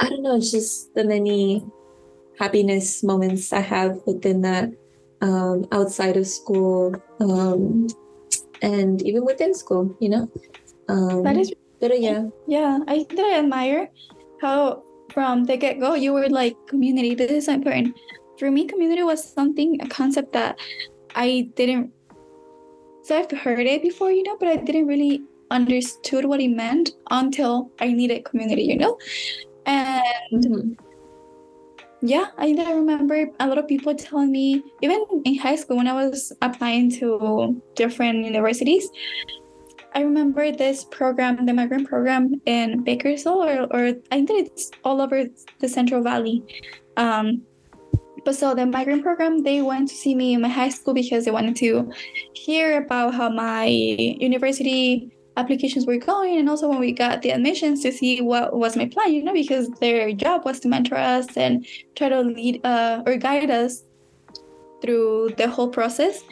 I 0.00 0.08
don't 0.08 0.22
know, 0.22 0.36
it's 0.36 0.50
just 0.50 0.94
the 0.94 1.04
many 1.04 1.64
happiness 2.38 3.02
moments 3.02 3.52
I 3.52 3.60
have 3.60 4.00
within 4.06 4.42
that 4.42 4.70
um, 5.22 5.66
outside 5.72 6.16
of 6.16 6.26
school 6.26 6.94
um, 7.20 7.88
and 8.62 9.02
even 9.02 9.24
within 9.24 9.54
school, 9.54 9.96
you 10.00 10.10
know. 10.10 10.30
Um, 10.88 11.22
that 11.24 11.36
is, 11.36 11.52
but 11.80 12.00
yeah, 12.00 12.24
yeah. 12.46 12.78
I 12.86 13.04
think 13.04 13.20
I 13.20 13.38
admire 13.38 13.90
how 14.40 14.82
from 15.10 15.44
the 15.44 15.56
get 15.56 15.80
go 15.80 15.94
you 15.94 16.12
were 16.12 16.28
like 16.28 16.56
community. 16.68 17.14
This 17.14 17.30
is 17.30 17.48
important 17.48 17.96
for 18.38 18.50
me. 18.50 18.66
Community 18.66 19.02
was 19.02 19.22
something 19.22 19.80
a 19.80 19.88
concept 19.88 20.32
that 20.32 20.58
I 21.14 21.50
didn't. 21.56 21.92
So 23.04 23.18
I've 23.18 23.30
heard 23.30 23.60
it 23.60 23.82
before, 23.82 24.10
you 24.10 24.22
know, 24.22 24.36
but 24.38 24.48
I 24.48 24.56
didn't 24.56 24.86
really 24.86 25.22
understood 25.50 26.24
what 26.24 26.40
it 26.40 26.48
meant 26.48 26.90
until 27.10 27.70
I 27.80 27.92
needed 27.92 28.24
community, 28.24 28.62
you 28.62 28.76
know, 28.76 28.98
and. 29.66 30.04
Mm-hmm 30.32 30.86
yeah, 32.02 32.26
I 32.38 32.54
I 32.58 32.72
remember 32.72 33.28
a 33.40 33.46
lot 33.48 33.58
of 33.58 33.66
people 33.66 33.94
telling 33.94 34.30
me, 34.30 34.62
even 34.82 35.04
in 35.24 35.38
high 35.38 35.56
school 35.56 35.76
when 35.76 35.88
I 35.88 35.94
was 35.94 36.32
applying 36.42 36.90
to 37.00 37.60
different 37.74 38.24
universities, 38.24 38.88
I 39.94 40.02
remember 40.02 40.52
this 40.52 40.84
program, 40.84 41.46
the 41.46 41.54
migrant 41.54 41.88
program 41.88 42.40
in 42.44 42.84
Bakersfield, 42.84 43.48
or, 43.48 43.66
or 43.74 43.94
I 44.12 44.26
think 44.26 44.46
it's 44.46 44.70
all 44.84 45.00
over 45.00 45.24
the 45.58 45.68
Central 45.68 46.02
Valley. 46.02 46.44
Um, 46.96 47.42
but 48.26 48.34
so 48.34 48.56
the 48.56 48.66
migrant 48.66 49.04
program, 49.04 49.44
they 49.44 49.62
went 49.62 49.88
to 49.88 49.94
see 49.94 50.12
me 50.12 50.34
in 50.34 50.40
my 50.40 50.48
high 50.48 50.68
school 50.68 50.92
because 50.92 51.24
they 51.24 51.30
wanted 51.30 51.54
to 51.56 51.88
hear 52.34 52.82
about 52.82 53.14
how 53.14 53.30
my 53.30 53.66
university 53.66 55.12
applications 55.36 55.86
were 55.86 55.96
going 55.96 56.36
and 56.36 56.48
also 56.50 56.68
when 56.68 56.80
we 56.80 56.90
got 56.90 57.22
the 57.22 57.30
admissions 57.30 57.82
to 57.82 57.92
see 57.92 58.20
what 58.20 58.56
was 58.56 58.74
my 58.74 58.86
plan 58.86 59.12
you 59.12 59.22
know 59.22 59.34
because 59.34 59.68
their 59.80 60.10
job 60.12 60.46
was 60.46 60.58
to 60.58 60.66
mentor 60.66 60.96
us 60.96 61.36
and 61.36 61.66
try 61.94 62.08
to 62.08 62.22
lead 62.22 62.64
uh, 62.64 63.02
or 63.06 63.16
guide 63.16 63.50
us 63.50 63.84
through 64.80 65.30
the 65.36 65.46
whole 65.46 65.68
process. 65.68 66.24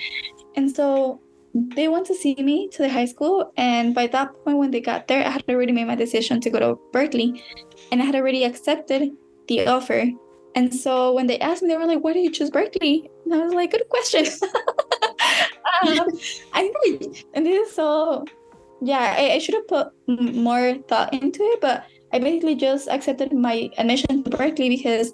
And 0.57 0.75
so 0.75 1.21
they 1.55 1.87
went 1.87 2.07
to 2.07 2.15
see 2.15 2.35
me 2.35 2.69
to 2.71 2.83
the 2.83 2.89
high 2.89 3.05
school 3.05 3.53
and 3.57 3.95
by 3.95 4.09
that 4.09 4.33
point 4.43 4.59
when 4.59 4.73
they 4.73 4.81
got 4.81 5.07
there 5.07 5.25
i 5.25 5.31
had 5.31 5.45
already 5.49 5.71
made 5.71 5.87
my 5.87 5.95
decision 5.95 6.41
to 6.41 6.51
go 6.51 6.59
to 6.59 6.77
berkeley 6.93 7.41
and 7.93 8.03
i 8.03 8.05
had 8.05 8.17
already 8.17 8.43
accepted 8.43 9.13
the 9.47 9.65
offer 9.65 10.11
and 10.55 10.75
so 10.75 11.13
when 11.13 11.27
they 11.27 11.39
asked 11.41 11.63
me 11.63 11.69
they 11.69 11.77
were 11.77 11.87
like 11.87 12.03
why 12.03 12.13
did 12.13 12.23
you 12.23 12.31
choose 12.31 12.51
berkeley 12.51 13.11
and 13.25 13.35
i 13.35 13.39
was 13.39 13.55
like 13.55 13.71
good 13.71 13.89
question 13.89 14.25
um, 15.83 16.09
i 16.53 16.71
think 16.83 17.25
and 17.35 17.47
this 17.47 17.69
is 17.69 17.75
so 17.75 18.25
yeah, 18.85 19.15
I, 19.17 19.33
I 19.33 19.39
should 19.39 19.55
have 19.55 19.69
put 19.69 19.89
more 20.07 20.75
thought 20.89 21.15
into 21.15 21.43
it, 21.43 21.61
but 21.61 21.87
I 22.13 22.19
basically 22.19 22.55
just 22.55 22.89
accepted 22.89 23.33
my 23.33 23.71
admission 23.79 24.23
to 24.25 24.31
Berkeley 24.31 24.69
because 24.69 25.13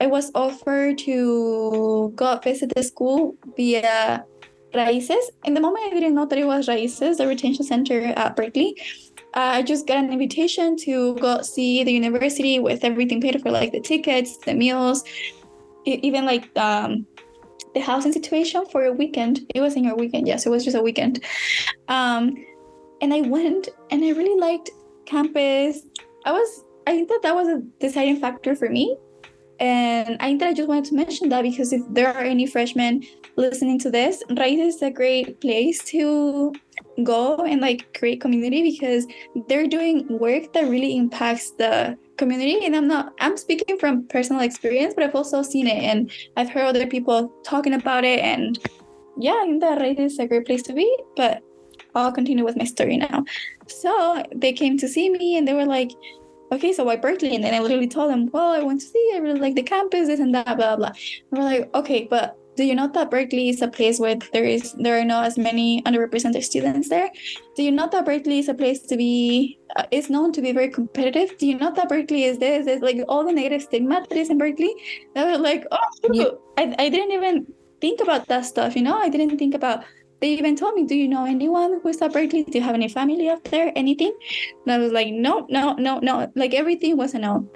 I 0.00 0.06
was 0.06 0.30
offered 0.34 0.98
to 0.98 2.12
go 2.16 2.38
visit 2.38 2.72
the 2.74 2.82
school 2.82 3.36
via 3.56 4.24
Raices. 4.74 5.22
In 5.44 5.54
the 5.54 5.60
moment, 5.60 5.86
I 5.86 5.90
didn't 5.90 6.14
know 6.14 6.26
that 6.26 6.38
it 6.38 6.46
was 6.46 6.66
Raices, 6.66 7.18
the 7.18 7.26
retention 7.26 7.64
center 7.64 8.12
at 8.16 8.34
Berkeley. 8.34 8.76
Uh, 9.36 9.52
I 9.58 9.62
just 9.62 9.86
got 9.86 9.98
an 9.98 10.10
invitation 10.10 10.78
to 10.78 11.14
go 11.16 11.42
see 11.42 11.84
the 11.84 11.92
university 11.92 12.58
with 12.58 12.82
everything 12.84 13.20
paid 13.20 13.40
for, 13.42 13.50
like 13.50 13.70
the 13.70 13.80
tickets, 13.80 14.38
the 14.38 14.54
meals, 14.54 15.04
even 15.84 16.24
like 16.24 16.48
um, 16.56 17.06
the 17.74 17.80
housing 17.80 18.12
situation 18.12 18.64
for 18.64 18.86
a 18.86 18.92
weekend. 18.92 19.40
It 19.54 19.60
wasn't 19.60 19.84
your 19.84 19.94
weekend, 19.94 20.26
yes, 20.26 20.46
it 20.46 20.48
was 20.48 20.64
just 20.64 20.74
a 20.74 20.80
weekend. 20.80 21.22
Um, 21.88 22.34
and 23.02 23.12
I 23.12 23.20
went 23.20 23.68
and 23.90 24.02
I 24.02 24.10
really 24.12 24.40
liked 24.40 24.70
campus. 25.04 25.82
I 26.24 26.32
was 26.32 26.64
I 26.86 26.92
think 26.92 27.08
that 27.08 27.20
that 27.22 27.34
was 27.34 27.48
a 27.48 27.60
deciding 27.78 28.20
factor 28.20 28.56
for 28.56 28.70
me. 28.70 28.96
And 29.60 30.16
I 30.20 30.28
think 30.28 30.40
that 30.40 30.48
I 30.48 30.54
just 30.54 30.68
wanted 30.68 30.86
to 30.86 30.94
mention 30.94 31.28
that 31.28 31.42
because 31.42 31.72
if 31.74 31.82
there 31.90 32.08
are 32.08 32.22
any 32.22 32.46
freshmen 32.46 33.04
listening 33.36 33.78
to 33.80 33.90
this, 33.90 34.22
Raíz 34.30 34.66
is 34.66 34.82
a 34.82 34.90
great 34.90 35.40
place 35.40 35.82
to 35.84 36.54
go 37.02 37.36
and 37.44 37.60
like 37.60 37.98
create 37.98 38.20
community 38.20 38.62
because 38.62 39.06
they're 39.48 39.66
doing 39.66 40.06
work 40.08 40.52
that 40.52 40.68
really 40.68 40.96
impacts 40.96 41.50
the 41.52 41.96
community. 42.16 42.64
And 42.64 42.74
I'm 42.74 42.88
not, 42.88 43.12
I'm 43.20 43.36
speaking 43.36 43.78
from 43.78 44.06
personal 44.08 44.42
experience, 44.42 44.94
but 44.94 45.04
I've 45.04 45.14
also 45.14 45.42
seen 45.42 45.66
it 45.66 45.82
and 45.82 46.10
I've 46.36 46.48
heard 46.48 46.64
other 46.64 46.86
people 46.86 47.32
talking 47.44 47.74
about 47.74 48.04
it. 48.04 48.20
And 48.20 48.58
yeah, 49.18 49.34
I 49.42 49.46
think 49.46 49.60
that 49.60 49.78
Raíz 49.78 50.00
is 50.00 50.18
a 50.18 50.26
great 50.26 50.46
place 50.46 50.62
to 50.62 50.72
be. 50.72 50.96
But 51.16 51.42
I'll 51.94 52.12
continue 52.12 52.44
with 52.44 52.56
my 52.56 52.64
story 52.64 52.96
now. 52.98 53.24
So 53.66 54.22
they 54.34 54.52
came 54.52 54.78
to 54.78 54.88
see 54.88 55.10
me 55.10 55.36
and 55.36 55.46
they 55.48 55.54
were 55.54 55.64
like, 55.64 55.92
okay, 56.52 56.72
so 56.72 56.84
why 56.84 56.96
Berkeley? 56.96 57.34
And 57.34 57.42
then 57.42 57.54
I 57.54 57.58
literally 57.58 57.88
told 57.88 58.10
them, 58.10 58.30
well, 58.32 58.52
I 58.52 58.62
went 58.62 58.80
to 58.80 58.86
see, 58.86 59.12
I 59.14 59.18
really 59.18 59.40
like 59.40 59.54
the 59.54 59.62
campus, 59.62 60.08
this 60.08 60.20
and 60.20 60.34
that, 60.34 60.56
blah, 60.56 60.76
blah. 60.76 60.92
And 61.30 61.38
we're 61.38 61.44
like, 61.44 61.74
okay, 61.74 62.06
but 62.08 62.38
do 62.56 62.64
you 62.64 62.74
know 62.74 62.88
that 62.88 63.10
Berkeley 63.10 63.50
is 63.50 63.60
a 63.60 63.68
place 63.68 64.00
where 64.00 64.16
there 64.32 64.44
is 64.44 64.72
there 64.72 64.98
are 64.98 65.04
not 65.04 65.26
as 65.26 65.36
many 65.36 65.82
underrepresented 65.82 66.42
students 66.42 66.88
there? 66.88 67.10
Do 67.54 67.62
you 67.62 67.70
know 67.70 67.88
that 67.92 68.06
Berkeley 68.06 68.38
is 68.38 68.48
a 68.48 68.54
place 68.54 68.80
to 68.86 68.96
be 68.96 69.58
uh, 69.76 69.84
is 69.90 70.08
known 70.08 70.32
to 70.32 70.40
be 70.40 70.52
very 70.52 70.70
competitive? 70.70 71.36
Do 71.38 71.46
you 71.46 71.58
know 71.58 71.72
that 71.72 71.88
Berkeley 71.88 72.24
is 72.24 72.38
this? 72.38 72.66
Is 72.66 72.80
like 72.80 72.98
all 73.08 73.24
the 73.24 73.32
negative 73.32 73.62
stigma 73.62 74.06
that 74.08 74.16
is 74.16 74.30
in 74.30 74.38
Berkeley? 74.38 74.74
That 75.14 75.26
was 75.26 75.40
like, 75.40 75.66
oh, 75.70 75.78
yeah. 76.12 76.30
I, 76.56 76.74
I 76.78 76.88
didn't 76.88 77.12
even 77.12 77.46
think 77.80 78.00
about 78.00 78.26
that 78.28 78.46
stuff. 78.46 78.74
You 78.74 78.82
know, 78.82 78.98
I 78.98 79.08
didn't 79.08 79.38
think 79.38 79.54
about. 79.54 79.84
They 80.20 80.30
even 80.30 80.56
told 80.56 80.74
me, 80.74 80.86
"Do 80.86 80.94
you 80.94 81.08
know 81.08 81.26
anyone 81.26 81.80
who's 81.82 82.00
at 82.00 82.14
Berkeley? 82.14 82.44
Do 82.44 82.56
you 82.58 82.64
have 82.64 82.74
any 82.74 82.88
family 82.88 83.28
up 83.28 83.44
there? 83.44 83.70
Anything?" 83.76 84.16
And 84.64 84.72
I 84.72 84.78
was 84.78 84.90
like, 84.90 85.12
"No, 85.12 85.46
no, 85.50 85.74
no, 85.74 85.98
no." 85.98 86.32
Like 86.34 86.54
everything 86.54 86.96
was 86.96 87.12
a 87.12 87.18
no. 87.18 87.46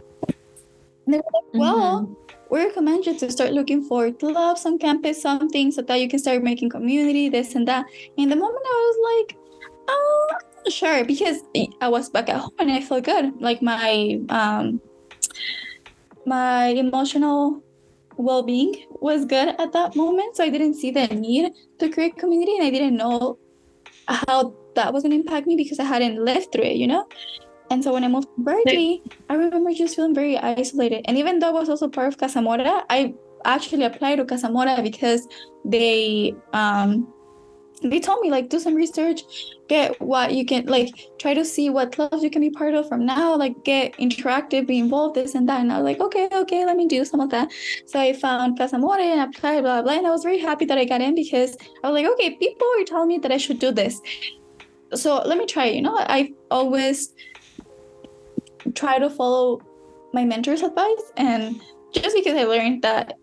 And 1.07 1.15
they 1.15 1.19
were 1.19 1.33
like, 1.33 1.55
"Well." 1.55 2.03
Mm-hmm 2.03 2.31
we 2.51 2.65
recommend 2.65 3.07
you 3.07 3.17
to 3.19 3.31
start 3.31 3.53
looking 3.53 3.83
for 3.83 4.11
clubs 4.11 4.67
on 4.67 4.79
campus, 4.79 5.23
something 5.23 5.71
so 5.71 5.83
that 5.83 6.01
you 6.01 6.09
can 6.09 6.19
start 6.19 6.43
making 6.43 6.71
community, 6.71 7.29
this 7.29 7.55
and 7.55 7.67
that. 7.69 7.87
In 8.17 8.29
the 8.29 8.37
moment, 8.37 8.65
I 8.65 8.93
was 8.93 8.99
like, 9.11 9.39
oh, 9.89 10.29
sure, 10.69 11.05
because 11.05 11.43
I 11.81 11.89
was 11.89 12.11
back 12.11 12.29
at 12.29 12.41
home 12.41 12.53
and 12.59 12.73
I 12.73 12.81
felt 12.81 13.05
good. 13.05 13.41
Like 13.41 13.63
my 13.63 14.21
um, 14.29 14.81
my 16.27 16.67
emotional 16.67 17.63
well-being 18.17 18.85
was 19.01 19.25
good 19.25 19.55
at 19.59 19.73
that 19.73 19.97
moment, 19.97 20.37
so 20.37 20.45
I 20.45 20.51
didn't 20.51 20.75
see 20.75 20.91
the 20.91 21.07
need 21.07 21.53
to 21.79 21.89
create 21.89 22.19
community, 22.19 22.57
and 22.57 22.67
I 22.67 22.71
didn't 22.71 22.97
know 22.97 23.39
how 24.09 24.55
that 24.75 24.93
was 24.93 25.03
going 25.03 25.13
to 25.13 25.17
impact 25.17 25.47
me 25.47 25.57
because 25.57 25.79
I 25.79 25.85
hadn't 25.85 26.23
lived 26.25 26.53
through 26.53 26.65
it, 26.65 26.77
you 26.77 26.87
know. 26.87 27.07
And 27.71 27.85
so 27.85 27.93
when 27.93 28.03
I 28.03 28.09
moved 28.09 28.29
to 28.37 28.43
Berkeley, 28.43 29.03
I 29.29 29.35
remember 29.35 29.73
just 29.73 29.95
feeling 29.95 30.15
very 30.15 30.37
isolated. 30.37 31.03
And 31.07 31.17
even 31.17 31.39
though 31.39 31.49
I 31.49 31.53
was 31.53 31.69
also 31.69 31.89
part 31.89 32.09
of 32.09 32.19
Casa 32.19 32.43
Mora, 32.43 32.85
I 32.91 33.15
actually 33.45 33.85
applied 33.85 34.17
to 34.17 34.25
Casa 34.25 34.51
Mora 34.51 34.83
because 34.83 35.27
they 35.65 36.35
um 36.53 37.13
they 37.83 37.99
told 37.99 38.21
me 38.21 38.31
like 38.31 38.51
do 38.51 38.59
some 38.59 38.75
research, 38.75 39.23
get 39.69 39.99
what 40.01 40.35
you 40.35 40.45
can 40.45 40.67
like 40.67 40.89
try 41.19 41.33
to 41.33 41.45
see 41.45 41.71
what 41.71 41.93
clubs 41.93 42.23
you 42.23 42.31
can 42.31 42.43
be 42.43 42.51
part 42.51 42.75
of 42.75 42.89
from 42.89 43.07
now, 43.07 43.37
like 43.37 43.65
get 43.65 43.95
interactive, 43.95 44.67
be 44.67 44.79
involved, 44.79 45.15
this 45.15 45.35
and 45.35 45.49
that. 45.49 45.61
And 45.61 45.73
I 45.73 45.79
was 45.79 45.85
like, 45.85 46.01
okay, 46.01 46.29
okay, 46.31 46.67
let 46.67 46.77
me 46.77 46.87
do 46.87 47.05
some 47.05 47.21
of 47.21 47.31
that. 47.31 47.51
So 47.87 47.99
I 47.99 48.13
found 48.13 48.59
Casa 48.59 48.79
Mora 48.79 49.03
and 49.03 49.21
applied, 49.35 49.63
blah, 49.63 49.81
blah, 49.81 49.83
blah. 49.83 49.93
And 49.95 50.07
I 50.07 50.11
was 50.11 50.23
very 50.23 50.39
happy 50.39 50.67
that 50.67 50.77
I 50.77 50.85
got 50.85 51.01
in 51.01 51.15
because 51.15 51.57
I 51.83 51.91
was 51.91 52.03
like, 52.03 52.13
okay, 52.13 52.35
people 52.35 52.67
are 52.79 52.85
telling 52.85 53.09
me 53.09 53.19
that 53.19 53.33
I 53.33 53.39
should 53.39 53.59
do 53.59 53.73
this. 53.73 54.01
So 54.93 55.23
let 55.25 55.39
me 55.39 55.47
try, 55.47 55.67
you 55.67 55.83
know, 55.83 55.97
I've 55.97 56.31
always 56.51 57.15
try 58.75 58.99
to 58.99 59.11
follow 59.11 59.61
my 60.13 60.25
mentor's 60.25 60.63
advice 60.63 61.13
and 61.17 61.61
just 61.93 62.15
because 62.15 62.37
I 62.37 62.45
learned 62.45 62.83
that 62.83 63.15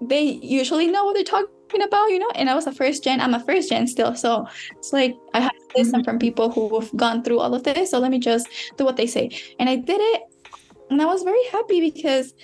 they 0.00 0.22
usually 0.22 0.86
know 0.86 1.04
what 1.04 1.14
they're 1.14 1.24
talking 1.24 1.82
about, 1.82 2.06
you 2.06 2.18
know, 2.18 2.30
and 2.34 2.48
I 2.48 2.54
was 2.54 2.66
a 2.66 2.72
first 2.72 3.04
gen, 3.04 3.20
I'm 3.20 3.34
a 3.34 3.44
first 3.44 3.68
gen 3.68 3.86
still. 3.86 4.14
So 4.14 4.46
it's 4.76 4.92
like 4.92 5.16
I 5.34 5.40
have 5.40 5.52
to 5.52 5.66
listen 5.76 6.00
mm-hmm. 6.00 6.04
from 6.04 6.18
people 6.18 6.50
who've 6.50 6.94
gone 6.96 7.22
through 7.22 7.40
all 7.40 7.54
of 7.54 7.64
this. 7.64 7.90
So 7.90 7.98
let 7.98 8.10
me 8.10 8.18
just 8.18 8.48
do 8.76 8.84
what 8.84 8.96
they 8.96 9.06
say. 9.06 9.30
And 9.58 9.68
I 9.68 9.76
did 9.76 10.00
it 10.00 10.22
and 10.90 11.02
I 11.02 11.04
was 11.04 11.22
very 11.22 11.44
happy 11.50 11.80
because 11.80 12.34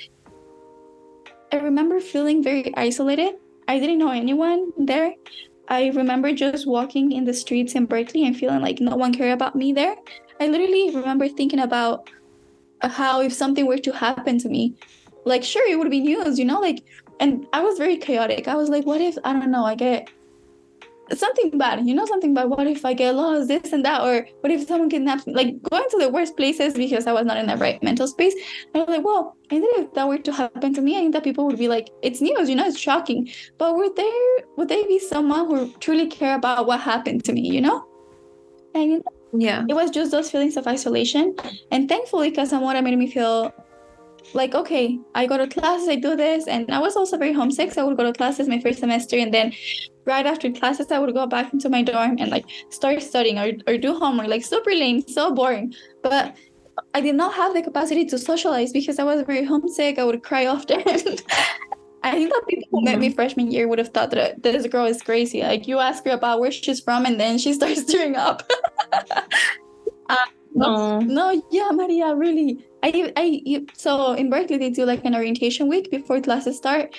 I 1.52 1.56
remember 1.56 2.00
feeling 2.00 2.42
very 2.42 2.74
isolated. 2.76 3.34
I 3.68 3.78
didn't 3.78 3.98
know 3.98 4.10
anyone 4.10 4.72
there. 4.76 5.14
I 5.68 5.88
remember 5.90 6.32
just 6.32 6.66
walking 6.66 7.12
in 7.12 7.24
the 7.24 7.32
streets 7.32 7.74
in 7.74 7.86
Berkeley 7.86 8.26
and 8.26 8.36
feeling 8.36 8.60
like 8.60 8.80
no 8.80 8.96
one 8.96 9.14
cared 9.14 9.32
about 9.32 9.56
me 9.56 9.72
there. 9.72 9.96
I 10.40 10.48
literally 10.48 10.94
remember 10.94 11.28
thinking 11.28 11.60
about 11.60 12.10
how 12.90 13.20
if 13.20 13.32
something 13.32 13.66
were 13.66 13.78
to 13.78 13.92
happen 13.92 14.38
to 14.38 14.48
me 14.48 14.74
like 15.24 15.42
sure 15.42 15.66
it 15.70 15.78
would 15.78 15.90
be 15.90 16.00
news 16.00 16.38
you 16.38 16.44
know 16.44 16.60
like 16.60 16.84
and 17.20 17.46
i 17.52 17.62
was 17.62 17.78
very 17.78 17.96
chaotic. 17.96 18.48
I 18.48 18.56
was 18.56 18.68
like 18.68 18.84
what 18.84 19.00
if 19.00 19.16
i 19.24 19.32
don't 19.32 19.50
know 19.50 19.64
i 19.64 19.74
get 19.74 20.08
something 21.12 21.58
bad 21.58 21.86
you 21.86 21.94
know 21.94 22.06
something 22.06 22.32
bad. 22.32 22.48
What 22.48 22.66
if 22.66 22.84
i 22.84 22.94
get 22.94 23.14
lost 23.14 23.48
this 23.48 23.72
and 23.72 23.84
that 23.84 24.02
or 24.02 24.26
what 24.40 24.50
if 24.50 24.66
someone 24.66 24.88
kidnaps 24.88 25.26
me? 25.26 25.34
Like 25.34 25.62
going 25.62 25.84
to 25.90 25.98
the 25.98 26.08
worst 26.08 26.36
places 26.36 26.74
because 26.74 27.06
i 27.06 27.12
was 27.12 27.26
not 27.26 27.36
in 27.36 27.46
the 27.46 27.56
right 27.56 27.82
mental 27.82 28.08
space. 28.08 28.34
I 28.74 28.78
was 28.78 28.88
like 28.88 29.04
well 29.04 29.36
i 29.50 29.60
think 29.60 29.78
if 29.78 29.94
that 29.94 30.08
were 30.08 30.18
to 30.18 30.32
happen 30.32 30.72
to 30.74 30.80
me 30.80 30.96
i 30.96 31.00
think 31.00 31.12
that 31.12 31.24
people 31.24 31.46
would 31.46 31.58
be 31.58 31.68
like 31.68 31.90
it's 32.02 32.20
news 32.20 32.48
you 32.48 32.56
know 32.56 32.66
it's 32.66 32.78
shocking. 32.78 33.30
But 33.58 33.76
would 33.76 33.96
there 33.96 34.44
would 34.56 34.68
they 34.68 34.84
be 34.84 34.98
someone 34.98 35.46
who 35.46 35.72
truly 35.78 36.06
care 36.06 36.36
about 36.36 36.66
what 36.66 36.80
happened 36.80 37.24
to 37.24 37.32
me 37.32 37.42
you 37.42 37.60
know? 37.60 37.86
And 38.74 39.04
yeah. 39.36 39.64
It 39.68 39.74
was 39.74 39.90
just 39.90 40.10
those 40.10 40.30
feelings 40.30 40.56
of 40.56 40.66
isolation. 40.66 41.34
And 41.70 41.88
thankfully 41.88 42.30
Casa 42.30 42.58
Mora 42.58 42.82
made 42.82 42.98
me 42.98 43.10
feel 43.10 43.52
like 44.32 44.54
okay 44.54 44.98
i 45.14 45.26
go 45.26 45.36
to 45.36 45.46
classes 45.46 45.86
i 45.86 45.96
do 45.96 46.16
this. 46.16 46.46
And 46.46 46.70
i 46.70 46.78
was 46.78 46.96
also 46.96 47.18
very 47.18 47.32
homesick 47.32 47.72
so 47.72 47.82
i 47.82 47.84
would 47.84 47.96
go 47.96 48.04
to 48.04 48.12
classes 48.12 48.48
my 48.48 48.60
first 48.60 48.78
semester. 48.78 49.16
And 49.16 49.32
then 49.32 49.52
right 50.06 50.26
after 50.26 50.50
classes 50.50 50.90
i 50.90 50.98
would 50.98 51.14
go 51.14 51.26
back 51.26 51.52
into 51.52 51.68
my 51.68 51.82
dorm 51.82 52.16
and 52.18 52.30
like 52.30 52.46
start 52.70 53.02
studying 53.02 53.38
or, 53.38 53.52
or 53.66 53.78
do 53.78 53.98
homework. 53.98 54.28
Like 54.28 54.44
super 54.44 54.70
lame 54.70 55.02
so 55.02 55.34
boring. 55.34 55.74
But 56.02 56.36
i 56.92 57.00
did 57.00 57.14
not 57.14 57.34
have 57.34 57.54
the 57.54 57.62
capacity 57.62 58.04
to 58.04 58.18
socialize 58.18 58.72
because 58.72 58.98
i 58.98 59.04
was 59.04 59.22
very 59.22 59.44
homesick. 59.44 59.98
I 59.98 60.04
would 60.04 60.22
cry 60.22 60.46
often 60.54 60.82
I 62.04 62.10
think 62.12 62.30
that 62.30 62.42
people 62.46 62.68
who 62.70 62.84
met 62.84 62.98
me 62.98 63.08
mm-hmm. 63.08 63.14
freshman 63.14 63.50
year 63.50 63.66
would 63.66 63.78
have 63.78 63.88
thought 63.88 64.10
that 64.10 64.42
this 64.42 64.66
girl 64.66 64.84
is 64.84 65.00
crazy. 65.00 65.40
Like 65.40 65.66
you 65.66 65.78
ask 65.78 66.04
her 66.04 66.10
about 66.10 66.38
where 66.38 66.52
she's 66.52 66.80
from, 66.80 67.06
and 67.06 67.18
then 67.18 67.38
she 67.38 67.52
starts 67.58 67.84
tearing 67.84 68.14
up. 68.14 68.42
uh, 68.92 70.16
no, 70.54 71.00
no, 71.00 71.42
yeah, 71.50 71.70
Maria, 71.72 72.14
really. 72.14 72.64
I, 72.82 73.10
I, 73.16 73.66
so 73.72 74.12
in 74.12 74.28
Berkeley 74.28 74.58
they 74.58 74.68
do 74.68 74.84
like 74.84 75.04
an 75.06 75.14
orientation 75.14 75.66
week 75.66 75.90
before 75.90 76.20
classes 76.20 76.58
start, 76.58 76.94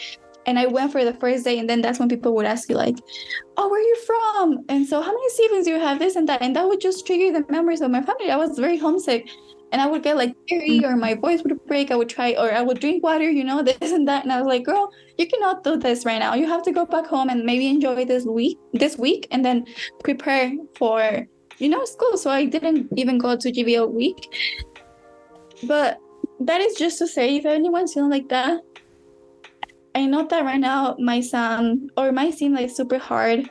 and 0.47 0.57
I 0.57 0.65
went 0.65 0.91
for 0.91 1.05
the 1.05 1.13
first 1.13 1.45
day, 1.45 1.59
and 1.59 1.69
then 1.69 1.81
that's 1.81 1.99
when 1.99 2.09
people 2.09 2.33
would 2.35 2.47
ask 2.47 2.67
you 2.67 2.75
like, 2.75 2.97
"Oh, 3.57 3.69
where 3.69 3.79
are 3.79 3.83
you 3.83 3.97
from?" 4.07 4.65
And 4.69 4.87
so, 4.87 5.01
how 5.01 5.11
many 5.11 5.29
siblings 5.29 5.65
do 5.65 5.71
you 5.71 5.79
have? 5.79 5.99
This 5.99 6.15
and 6.15 6.27
that, 6.29 6.41
and 6.41 6.55
that 6.55 6.67
would 6.67 6.81
just 6.81 7.05
trigger 7.05 7.31
the 7.31 7.45
memories 7.51 7.81
of 7.81 7.91
my 7.91 8.01
family. 8.01 8.31
I 8.31 8.37
was 8.37 8.57
very 8.57 8.77
homesick, 8.77 9.29
and 9.71 9.81
I 9.81 9.87
would 9.87 10.03
get 10.03 10.15
like 10.15 10.35
teary 10.47 10.79
mm. 10.79 10.83
or 10.83 10.95
my 10.95 11.15
voice 11.15 11.41
would 11.43 11.53
break. 11.65 11.91
I 11.91 11.95
would 11.95 12.09
try 12.09 12.33
or 12.33 12.51
I 12.51 12.61
would 12.61 12.79
drink 12.79 13.03
water, 13.03 13.29
you 13.29 13.43
know, 13.43 13.61
this 13.63 13.91
and 13.91 14.07
that. 14.07 14.23
And 14.23 14.31
I 14.31 14.39
was 14.41 14.47
like, 14.47 14.63
girl, 14.63 14.91
you 15.17 15.27
cannot 15.27 15.63
do 15.63 15.77
this 15.77 16.05
right 16.05 16.19
now. 16.19 16.35
You 16.35 16.47
have 16.47 16.63
to 16.63 16.71
go 16.71 16.85
back 16.85 17.05
home 17.05 17.29
and 17.29 17.43
maybe 17.43 17.67
enjoy 17.67 18.05
this 18.05 18.25
week, 18.25 18.57
this 18.73 18.97
week, 18.97 19.27
and 19.31 19.43
then 19.43 19.65
prepare 20.03 20.53
for, 20.77 21.27
you 21.57 21.69
know, 21.69 21.83
school. 21.85 22.17
So 22.17 22.29
I 22.29 22.45
didn't 22.45 22.89
even 22.95 23.17
go 23.17 23.35
to 23.35 23.51
GBO 23.51 23.91
week. 23.91 24.33
But 25.63 25.99
that 26.39 26.61
is 26.61 26.75
just 26.75 26.97
to 26.99 27.07
say, 27.07 27.37
if 27.37 27.45
anyone's 27.45 27.93
feeling 27.93 28.11
like 28.11 28.29
that, 28.29 28.61
I 29.95 30.05
know 30.05 30.27
that 30.27 30.43
right 30.43 30.59
now 30.59 30.97
my 30.99 31.21
son 31.21 31.89
or 31.95 32.11
might 32.11 32.33
seem 32.33 32.53
like 32.53 32.69
super 32.69 32.97
hard 32.97 33.49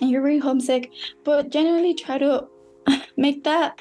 and 0.00 0.10
you're 0.10 0.22
very 0.22 0.38
homesick, 0.38 0.90
but 1.24 1.50
genuinely 1.50 1.94
try 1.94 2.18
to 2.18 2.48
make 3.16 3.44
that 3.44 3.80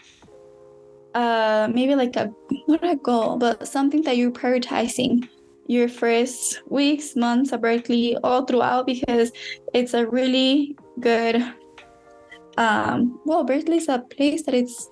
uh 1.14 1.68
maybe 1.74 1.95
like 1.95 2.16
a 2.16 2.32
not 2.68 2.84
a 2.84 2.95
goal 2.95 3.38
but 3.38 3.68
something 3.68 4.01
that 4.01 4.18
you're 4.18 4.32
prioritizing 4.32 5.28
your 5.68 5.88
first 5.88 6.61
weeks 6.70 7.16
months 7.16 7.53
at 7.53 7.61
berkeley 7.61 8.18
all 8.24 8.45
throughout 8.45 8.86
because 8.86 9.32
it's 9.74 9.93
a 9.93 10.05
really 10.07 10.76
good 10.99 11.43
um 12.57 13.20
well 13.26 13.43
berkeley's 13.43 13.88
a 13.88 13.99
place 13.99 14.43
that 14.43 14.53
it's 14.53 14.89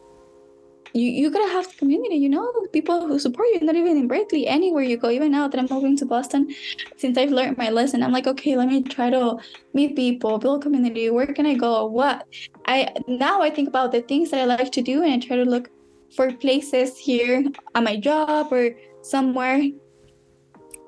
you 0.93 1.09
you 1.09 1.32
gotta 1.32 1.51
have 1.51 1.78
community 1.78 2.15
you 2.15 2.30
know 2.30 2.51
people 2.74 3.07
who 3.07 3.17
support 3.17 3.47
you 3.53 3.59
not 3.61 3.76
even 3.76 3.97
in 3.97 4.07
berkeley 4.07 4.47
anywhere 4.47 4.84
you 4.84 4.97
go 4.97 5.09
even 5.09 5.32
now 5.32 5.47
that 5.47 5.59
i'm 5.59 5.67
moving 5.69 5.95
to 5.95 6.05
boston 6.05 6.53
since 6.97 7.17
i've 7.17 7.32
learned 7.32 7.57
my 7.57 7.69
lesson 7.69 8.03
i'm 8.03 8.11
like 8.11 8.28
okay 8.28 8.55
let 8.55 8.67
me 8.67 8.82
try 8.84 9.09
to 9.09 9.38
meet 9.74 9.95
people 9.95 10.38
build 10.38 10.61
community 10.61 11.09
where 11.09 11.28
can 11.28 11.45
i 11.45 11.53
go 11.53 11.86
what? 11.86 12.28
I 12.65 12.93
now 13.07 13.41
i 13.41 13.49
think 13.49 13.67
about 13.69 13.91
the 13.91 14.01
things 14.01 14.32
that 14.32 14.41
i 14.41 14.45
like 14.45 14.72
to 14.72 14.82
do 14.82 15.03
and 15.03 15.13
i 15.13 15.26
try 15.26 15.38
to 15.38 15.45
look 15.45 15.69
for 16.16 16.32
places 16.34 16.97
here 16.97 17.43
at 17.76 17.84
my 17.84 17.97
job 17.97 18.51
or 18.51 18.72
somewhere 19.01 19.64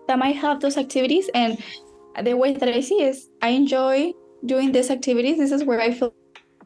that 0.08 0.20
might 0.20 0.36
have 0.36 0.60
those 0.60 0.78
activities. 0.78 1.30
And 1.34 1.58
the 2.22 2.36
way 2.36 2.54
that 2.54 2.70
I 2.70 2.82
see 2.82 3.02
is 3.02 3.30
I 3.42 3.50
enjoy 3.50 4.14
doing 4.46 4.72
these 4.72 4.90
activities. 4.90 5.38
This 5.38 5.52
is 5.52 5.64
where 5.64 5.82
I 5.82 5.92
feel 5.92 6.14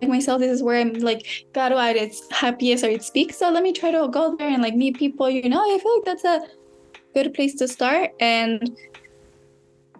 like 0.01 0.09
myself. 0.09 0.39
This 0.39 0.51
is 0.51 0.63
where 0.63 0.79
I'm 0.79 0.93
like 0.93 1.47
Caro 1.53 1.77
at 1.77 1.95
its 1.95 2.21
happiest 2.31 2.83
or 2.83 2.89
its 2.89 3.09
peak. 3.09 3.33
So 3.33 3.49
let 3.49 3.63
me 3.63 3.73
try 3.73 3.91
to 3.91 4.07
go 4.07 4.35
there 4.35 4.49
and 4.49 4.61
like 4.61 4.75
meet 4.75 4.97
people. 4.97 5.29
You 5.29 5.47
know, 5.49 5.61
I 5.61 5.77
feel 5.79 5.95
like 5.95 6.05
that's 6.05 6.25
a 6.25 6.41
good 7.13 7.33
place 7.33 7.55
to 7.55 7.67
start. 7.67 8.11
And 8.19 8.77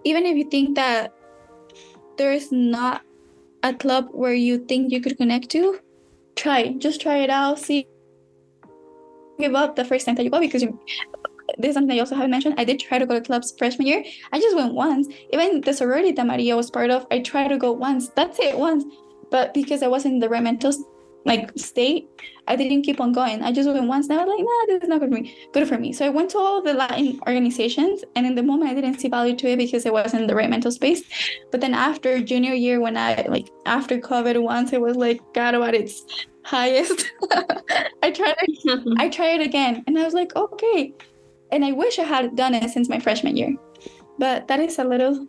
even 0.03 0.25
if 0.25 0.35
you 0.37 0.49
think 0.49 0.75
that 0.75 1.13
there 2.17 2.31
is 2.31 2.51
not 2.51 3.03
a 3.63 3.73
club 3.73 4.07
where 4.11 4.33
you 4.33 4.65
think 4.65 4.91
you 4.91 5.01
could 5.01 5.17
connect 5.17 5.49
to, 5.51 5.79
try. 6.35 6.73
Just 6.73 7.01
try 7.01 7.17
it 7.17 7.29
out. 7.29 7.59
See 7.59 7.87
give 9.39 9.55
up 9.55 9.75
the 9.75 9.85
first 9.85 10.05
time 10.05 10.15
that 10.15 10.23
you 10.23 10.29
go 10.29 10.39
because 10.39 10.61
you, 10.61 10.79
this 11.57 11.69
is 11.69 11.73
something 11.75 11.95
I 11.95 11.99
also 11.99 12.15
haven't 12.15 12.31
mentioned. 12.31 12.55
I 12.57 12.63
did 12.63 12.79
try 12.79 12.99
to 12.99 13.05
go 13.05 13.15
to 13.15 13.21
clubs 13.21 13.53
freshman 13.57 13.87
year. 13.87 14.03
I 14.31 14.39
just 14.39 14.55
went 14.55 14.73
once. 14.73 15.07
Even 15.31 15.61
the 15.61 15.73
sorority 15.73 16.11
that 16.11 16.25
Maria 16.25 16.55
was 16.55 16.69
part 16.69 16.89
of, 16.89 17.05
I 17.11 17.19
tried 17.19 17.49
to 17.49 17.57
go 17.57 17.71
once. 17.71 18.09
That's 18.09 18.39
it, 18.39 18.57
once. 18.57 18.83
but 19.29 19.53
because 19.53 19.83
I 19.83 19.87
wasn't 19.87 20.15
in 20.15 20.19
the 20.19 20.29
right 20.29 20.43
mental 20.43 20.71
like 21.25 21.51
state, 21.57 22.07
I 22.47 22.55
didn't 22.55 22.83
keep 22.83 23.01
on 23.01 23.11
going. 23.11 23.43
I 23.43 23.51
just 23.51 23.67
went 23.69 23.85
once 23.85 24.07
and 24.07 24.17
I 24.17 24.23
was 24.23 24.33
like, 24.33 24.45
nah, 24.45 24.65
this 24.67 24.83
is 24.83 24.87
not 24.87 25.01
good 25.01 25.09
for 25.09 25.21
me. 25.21 25.35
Good 25.51 25.67
for 25.67 25.77
me. 25.77 25.91
So 25.91 26.05
I 26.05 26.09
went 26.09 26.29
to 26.31 26.37
all 26.37 26.61
the 26.61 26.73
Latin 26.73 27.19
organizations 27.27 28.05
and 28.15 28.25
in 28.25 28.35
the 28.35 28.43
moment 28.43 28.71
I 28.71 28.73
didn't 28.73 29.01
see 29.01 29.09
value 29.09 29.35
to 29.35 29.47
it 29.49 29.57
because 29.57 29.85
I 29.85 29.89
wasn't 29.89 30.21
in 30.21 30.27
the 30.27 30.35
right 30.35 30.49
mental 30.49 30.71
space. 30.71 31.03
But 31.51 31.59
then 31.59 31.73
after 31.73 32.21
junior 32.21 32.53
year, 32.53 32.79
when 32.79 32.95
I 32.95 33.25
like 33.27 33.49
after 33.65 33.99
COVID 33.99 34.41
once 34.41 34.71
it 34.71 34.79
was 34.79 34.95
like 34.95 35.19
God, 35.33 35.59
what 35.59 35.75
its 35.75 36.05
highest. 36.47 37.11
I 38.01 38.11
tried 38.11 38.35
it, 38.39 38.95
I 38.97 39.09
tried 39.17 39.41
it 39.41 39.45
again 39.45 39.83
and 39.85 39.99
I 39.99 40.03
was 40.03 40.13
like, 40.13 40.35
okay. 40.35 40.93
And 41.51 41.63
I 41.63 41.73
wish 41.73 41.99
I 41.99 42.03
had 42.03 42.35
done 42.35 42.53
it 42.55 42.69
since 42.69 42.89
my 42.89 42.99
freshman 42.99 43.35
year. 43.35 43.53
But 44.17 44.47
that 44.47 44.59
is 44.59 44.79
a 44.79 44.83
little 44.83 45.27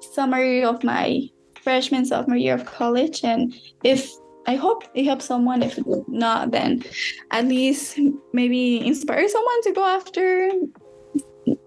summary 0.00 0.64
of 0.64 0.84
my 0.84 1.28
freshman 1.62 2.04
sophomore 2.04 2.36
year 2.36 2.54
of 2.54 2.64
college 2.66 3.24
and 3.24 3.54
if 3.82 4.10
I 4.46 4.54
hope 4.56 4.84
it 4.94 5.04
helps 5.04 5.26
someone. 5.26 5.62
If 5.62 5.78
not, 6.08 6.52
then 6.52 6.82
at 7.30 7.44
least 7.44 7.98
maybe 8.32 8.86
inspire 8.86 9.28
someone 9.28 9.62
to 9.64 9.72
go 9.72 9.84
after. 9.84 10.50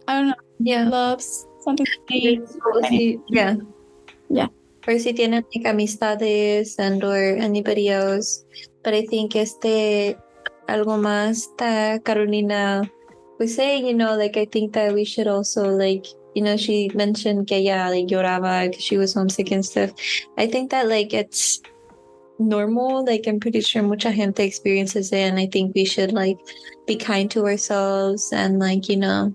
I 0.08 0.14
don't 0.18 0.28
know. 0.30 0.42
Yeah. 0.60 0.90
Loves 0.90 1.46
something. 1.60 1.86
yeah. 3.30 3.56
Yeah. 4.30 4.48
Or 4.88 4.98
si 4.98 5.14
tienen 5.14 5.46
like 5.54 5.66
amistades 5.66 6.80
and 6.80 7.04
or 7.04 7.38
anybody 7.38 7.90
else. 7.90 8.44
But 8.84 8.94
I 8.94 9.06
think 9.06 9.36
este 9.36 10.18
algo 10.68 10.98
más 10.98 11.48
that 11.58 12.04
Carolina 12.04 12.90
was 13.40 13.56
saying, 13.56 13.86
you 13.86 13.94
know, 13.94 14.16
like 14.16 14.38
I 14.38 14.46
think 14.46 14.74
that 14.74 14.94
we 14.94 15.06
should 15.06 15.28
also 15.28 15.70
like 15.70 16.06
you 16.34 16.42
know, 16.42 16.56
she 16.56 16.90
mentioned 16.96 17.48
que 17.48 17.58
ella 17.58 17.92
like 17.92 18.08
lloraba 18.08 18.74
she 18.80 18.98
was 18.98 19.14
homesick 19.14 19.52
and 19.52 19.66
stuff. 19.66 19.92
I 20.38 20.48
think 20.48 20.72
that 20.72 20.88
like 20.88 21.14
it's 21.14 21.62
normal. 22.40 23.06
Like 23.06 23.28
I'm 23.28 23.40
pretty 23.40 23.62
sure 23.62 23.84
mucha 23.84 24.12
gente 24.12 24.40
experiences 24.40 25.12
it, 25.12 25.20
and 25.20 25.40
I 25.40 25.48
think 25.48 25.76
we 25.76 25.86
should 25.86 26.14
like 26.14 26.38
be 26.88 26.96
kind 26.96 27.30
to 27.32 27.46
ourselves 27.46 28.32
and 28.32 28.60
like 28.60 28.90
you 28.90 28.98
know, 28.98 29.34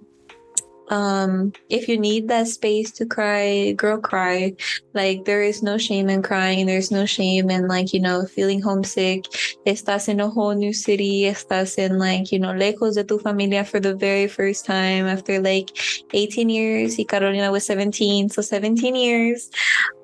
um, 0.88 1.52
if 1.68 1.88
you 1.88 1.98
need 1.98 2.28
that 2.28 2.46
space 2.46 2.92
to 2.92 3.06
cry, 3.06 3.72
girl, 3.72 3.98
cry. 3.98 4.54
Like 4.94 5.24
there 5.24 5.42
is 5.42 5.62
no 5.62 5.78
shame 5.78 6.08
in 6.08 6.22
crying. 6.22 6.66
There's 6.66 6.90
no 6.90 7.06
shame 7.06 7.50
in 7.50 7.66
like 7.66 7.92
you 7.92 8.00
know 8.00 8.24
feeling 8.24 8.62
homesick. 8.62 9.24
Estás 9.66 10.08
in 10.08 10.20
a 10.20 10.28
whole 10.28 10.54
new 10.54 10.72
city. 10.72 11.22
Estás 11.22 11.78
in 11.78 11.98
like 11.98 12.30
you 12.30 12.38
know 12.38 12.52
lejos 12.52 12.94
de 12.94 13.04
tu 13.04 13.18
familia 13.18 13.64
for 13.64 13.80
the 13.80 13.94
very 13.94 14.28
first 14.28 14.64
time 14.64 15.06
after 15.06 15.40
like 15.40 15.70
18 16.12 16.48
years. 16.48 16.96
Y 16.98 17.04
Carolina 17.04 17.50
was 17.50 17.66
17, 17.66 18.28
so 18.28 18.42
17 18.42 18.94
years. 18.94 19.50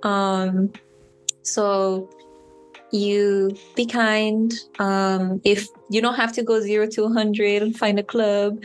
Um, 0.02 0.72
so 1.42 2.10
you 2.92 3.56
be 3.74 3.86
kind 3.86 4.52
um, 4.78 5.40
if 5.44 5.66
you 5.88 6.02
don't 6.02 6.14
have 6.14 6.32
to 6.32 6.42
go 6.42 6.60
zero 6.60 6.86
to 6.86 7.04
100 7.04 7.62
and 7.62 7.76
find 7.76 7.98
a 7.98 8.02
club 8.02 8.62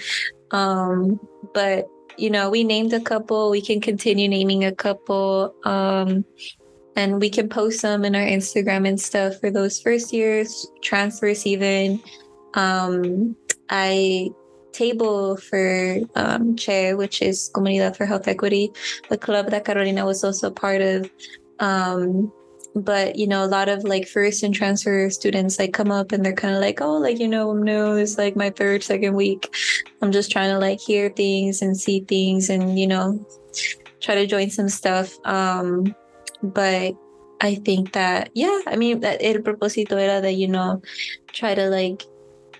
um, 0.51 1.17
but 1.53 1.87
you 2.17 2.29
know 2.29 2.49
we 2.49 2.63
named 2.63 2.93
a 2.93 2.99
couple 2.99 3.49
we 3.49 3.61
can 3.61 3.79
continue 3.79 4.27
naming 4.27 4.65
a 4.65 4.71
couple 4.71 5.53
um, 5.63 6.25
and 6.95 7.21
we 7.21 7.29
can 7.29 7.47
post 7.47 7.81
them 7.81 8.03
in 8.05 8.15
our 8.15 8.25
instagram 8.25 8.87
and 8.87 8.99
stuff 8.99 9.39
for 9.39 9.51
those 9.51 9.79
first 9.79 10.11
years 10.13 10.67
transfers 10.81 11.45
even. 11.45 12.01
Um, 12.53 13.35
i 13.69 14.29
table 14.71 15.37
for 15.37 15.99
um, 16.15 16.55
chair 16.55 16.97
which 16.97 17.21
is 17.21 17.49
comunidad 17.53 17.95
for 17.95 18.05
health 18.05 18.27
equity 18.27 18.71
the 19.09 19.17
club 19.17 19.49
that 19.49 19.65
carolina 19.65 20.05
was 20.05 20.23
also 20.23 20.51
part 20.51 20.81
of. 20.81 21.09
Um, 21.59 22.31
but 22.77 23.15
you 23.15 23.27
know 23.27 23.43
a 23.43 23.49
lot 23.49 23.69
of 23.69 23.83
like 23.83 24.07
first 24.07 24.43
and 24.43 24.53
transfer 24.53 25.09
students 25.09 25.57
like 25.57 25.73
come 25.73 25.91
up 25.91 26.11
and 26.11 26.23
they're 26.23 26.33
kind 26.33 26.53
of 26.53 26.61
like 26.61 26.79
oh 26.79 26.97
like 26.97 27.19
you 27.19 27.27
know 27.27 27.53
new 27.53 27.95
it's 27.95 28.17
like 28.17 28.35
my 28.35 28.49
third 28.49 28.83
second 28.83 29.15
week. 29.15 29.53
I'm 30.01 30.11
just 30.11 30.31
trying 30.31 30.51
to 30.51 30.59
like 30.59 30.79
hear 30.79 31.09
things 31.09 31.61
and 31.61 31.75
see 31.75 32.01
things 32.01 32.49
and 32.49 32.79
you 32.79 32.87
know 32.87 33.25
try 33.99 34.15
to 34.15 34.27
join 34.27 34.49
some 34.49 34.69
stuff. 34.69 35.17
Um 35.25 35.95
but 36.43 36.93
i 37.41 37.55
think 37.55 37.93
that 37.93 38.29
yeah 38.33 38.61
i 38.67 38.75
mean 38.75 38.99
that 38.99 39.17
el 39.21 39.41
propósito 39.41 39.93
era 39.93 40.21
that 40.21 40.33
you 40.33 40.47
know 40.47 40.81
try 41.33 41.53
to 41.53 41.69
like 41.69 42.03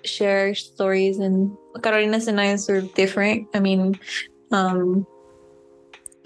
share 0.03 0.53
stories 0.55 1.17
and 1.19 1.55
carolina's 1.83 2.27
and 2.27 2.39
i's 2.41 2.69
are 2.69 2.81
different. 2.81 3.47
I 3.53 3.59
mean 3.59 3.99
um 4.51 5.05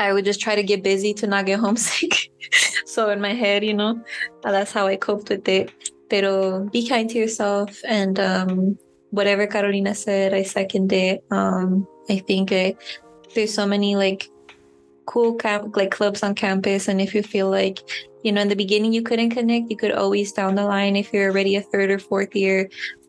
I 0.02 0.14
would 0.14 0.26
just 0.26 0.42
try 0.42 0.56
to 0.56 0.64
get 0.64 0.84
busy 0.84 1.14
to 1.16 1.28
not 1.28 1.46
get 1.46 1.60
homesick. 1.66 2.32
so 2.86 3.10
in 3.10 3.22
my 3.22 3.34
head, 3.34 3.64
you 3.64 3.74
know, 3.74 4.04
that's 4.44 4.72
how 4.72 4.88
I 4.88 4.96
coped 4.96 5.30
with 5.30 5.48
it. 5.48 5.72
Pero 6.10 6.68
be 6.72 6.88
kind 6.88 7.10
to 7.10 7.18
yourself 7.18 7.80
and 7.88 8.20
um, 8.20 8.78
whatever 9.12 9.48
Carolina 9.48 9.94
said, 9.96 10.34
I 10.34 10.44
second 10.44 10.92
it. 10.92 11.24
Um, 11.32 11.88
I 12.10 12.18
think 12.18 12.52
it, 12.52 12.78
there's 13.36 13.54
so 13.54 13.66
many 13.66 13.96
like 13.96 14.28
cool 15.06 15.36
camp 15.36 15.78
like 15.78 15.92
clubs 15.92 16.24
on 16.24 16.36
campus, 16.36 16.90
and 16.90 17.00
if 17.00 17.16
you 17.16 17.24
feel 17.24 17.50
like 17.50 17.80
you 18.24 18.32
know 18.34 18.42
in 18.42 18.50
the 18.50 18.58
beginning 18.58 18.92
you 18.92 19.04
couldn't 19.04 19.30
connect, 19.30 19.70
you 19.70 19.78
could 19.78 19.94
always 19.94 20.34
down 20.34 20.56
the 20.56 20.66
line 20.66 20.98
if 20.98 21.14
you're 21.14 21.30
already 21.30 21.56
a 21.56 21.62
third 21.62 21.90
or 21.90 22.00
fourth 22.00 22.36
year 22.36 22.68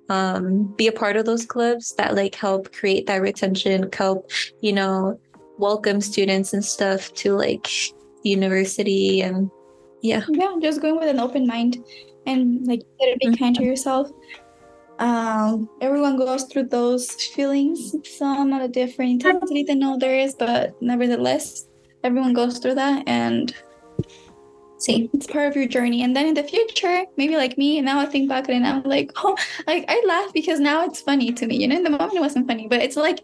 um, 0.08 0.64
be 0.76 0.86
a 0.86 0.92
part 0.92 1.16
of 1.16 1.24
those 1.24 1.46
clubs 1.46 1.94
that 1.96 2.14
like 2.14 2.34
help 2.34 2.72
create 2.72 3.06
that 3.06 3.22
retention, 3.22 3.88
help 3.92 4.30
you 4.60 4.72
know 4.72 5.18
welcome 5.58 6.00
students 6.00 6.52
and 6.52 6.64
stuff 6.64 7.12
to 7.14 7.34
like 7.34 7.68
university 8.22 9.22
and 9.22 9.50
yeah. 10.02 10.24
Yeah 10.28 10.56
just 10.60 10.80
going 10.80 10.96
with 10.96 11.08
an 11.08 11.20
open 11.20 11.46
mind 11.46 11.84
and 12.26 12.66
like 12.66 12.80
be 13.00 13.16
mm-hmm. 13.22 13.34
kind 13.34 13.54
to 13.56 13.64
yourself. 13.64 14.10
Um 14.98 15.68
everyone 15.80 16.16
goes 16.16 16.44
through 16.44 16.68
those 16.68 17.10
feelings. 17.10 17.94
Some 18.18 18.52
at 18.52 18.62
a 18.62 18.68
different 18.68 19.12
intensity 19.12 19.62
than 19.62 19.82
others 19.82 20.34
but 20.34 20.80
nevertheless 20.80 21.68
everyone 22.04 22.32
goes 22.32 22.58
through 22.58 22.74
that 22.74 23.04
and 23.06 23.54
see 24.78 25.08
it's 25.12 25.28
part 25.28 25.46
of 25.46 25.54
your 25.54 25.68
journey. 25.68 26.02
And 26.02 26.16
then 26.16 26.26
in 26.26 26.34
the 26.34 26.42
future 26.42 27.04
maybe 27.16 27.36
like 27.36 27.56
me 27.58 27.80
now 27.80 28.00
i 28.00 28.06
think 28.06 28.28
back 28.28 28.48
and 28.48 28.66
i'm 28.66 28.82
like 28.82 29.12
oh 29.16 29.36
like 29.66 29.84
i 29.88 30.02
laugh 30.06 30.32
because 30.32 30.58
now 30.58 30.84
it's 30.84 31.00
funny 31.00 31.32
to 31.32 31.46
me. 31.46 31.56
You 31.56 31.68
know 31.68 31.76
in 31.76 31.84
the 31.84 31.90
moment 31.90 32.14
it 32.14 32.20
wasn't 32.20 32.48
funny 32.48 32.66
but 32.68 32.80
it's 32.80 32.96
like 32.96 33.20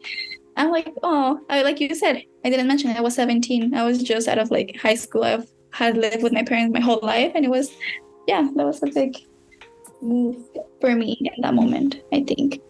I'm 0.59 0.73
like, 0.73 0.93
oh, 1.05 1.41
I, 1.49 1.63
like 1.63 1.81
you 1.81 1.95
said, 1.95 2.25
I 2.45 2.51
didn't 2.51 2.67
mention 2.67 2.91
it. 2.91 2.97
I 2.97 3.01
was 3.01 3.15
17. 3.15 3.75
I 3.75 3.85
was 3.85 4.03
just 4.03 4.27
out 4.27 4.39
of 4.39 4.51
like 4.51 4.77
high 4.77 4.97
school. 4.97 5.23
I've 5.23 5.49
had 5.71 5.97
lived 5.97 6.25
with 6.25 6.33
my 6.33 6.43
parents 6.43 6.75
my 6.75 6.81
whole 6.81 6.99
life, 7.01 7.33
and 7.37 7.45
it 7.45 7.49
was, 7.49 7.71
yeah, 8.27 8.43
that 8.57 8.67
was 8.67 8.83
a 8.83 8.87
big 8.87 9.17
move 10.03 10.37
for 10.81 10.97
me 10.97 11.17
at 11.27 11.43
that 11.43 11.55
moment. 11.55 12.03
I 12.13 12.25
think. 12.25 12.61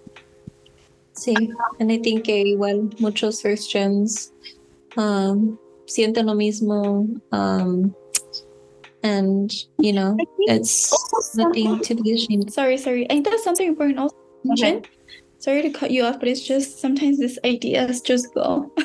Sí, 1.14 1.34
and 1.80 1.90
I 1.90 1.98
think 1.98 2.26
que 2.26 2.44
igual 2.54 2.92
muchos 3.00 3.40
first 3.40 3.72
gens 3.72 4.32
um, 4.96 5.58
sienten 5.86 6.26
lo 6.26 6.34
mismo. 6.34 7.08
Um, 7.32 7.94
and 9.02 9.50
you 9.78 9.94
know, 9.94 10.14
it's 10.40 10.92
nothing 11.34 11.80
to 11.80 11.94
be 11.94 12.12
ashamed. 12.12 12.52
Sorry, 12.52 12.76
sorry. 12.76 13.06
I 13.06 13.14
think 13.14 13.30
that's 13.30 13.44
something 13.44 13.66
important 13.66 13.98
also. 13.98 14.16
Okay 14.52 14.82
sorry 15.48 15.62
to 15.62 15.70
cut 15.70 15.90
you 15.90 16.04
off, 16.04 16.18
but 16.18 16.28
it's 16.28 16.46
just 16.46 16.78
sometimes 16.78 17.18
these 17.18 17.38
ideas 17.42 18.02
just 18.02 18.34
go. 18.34 18.70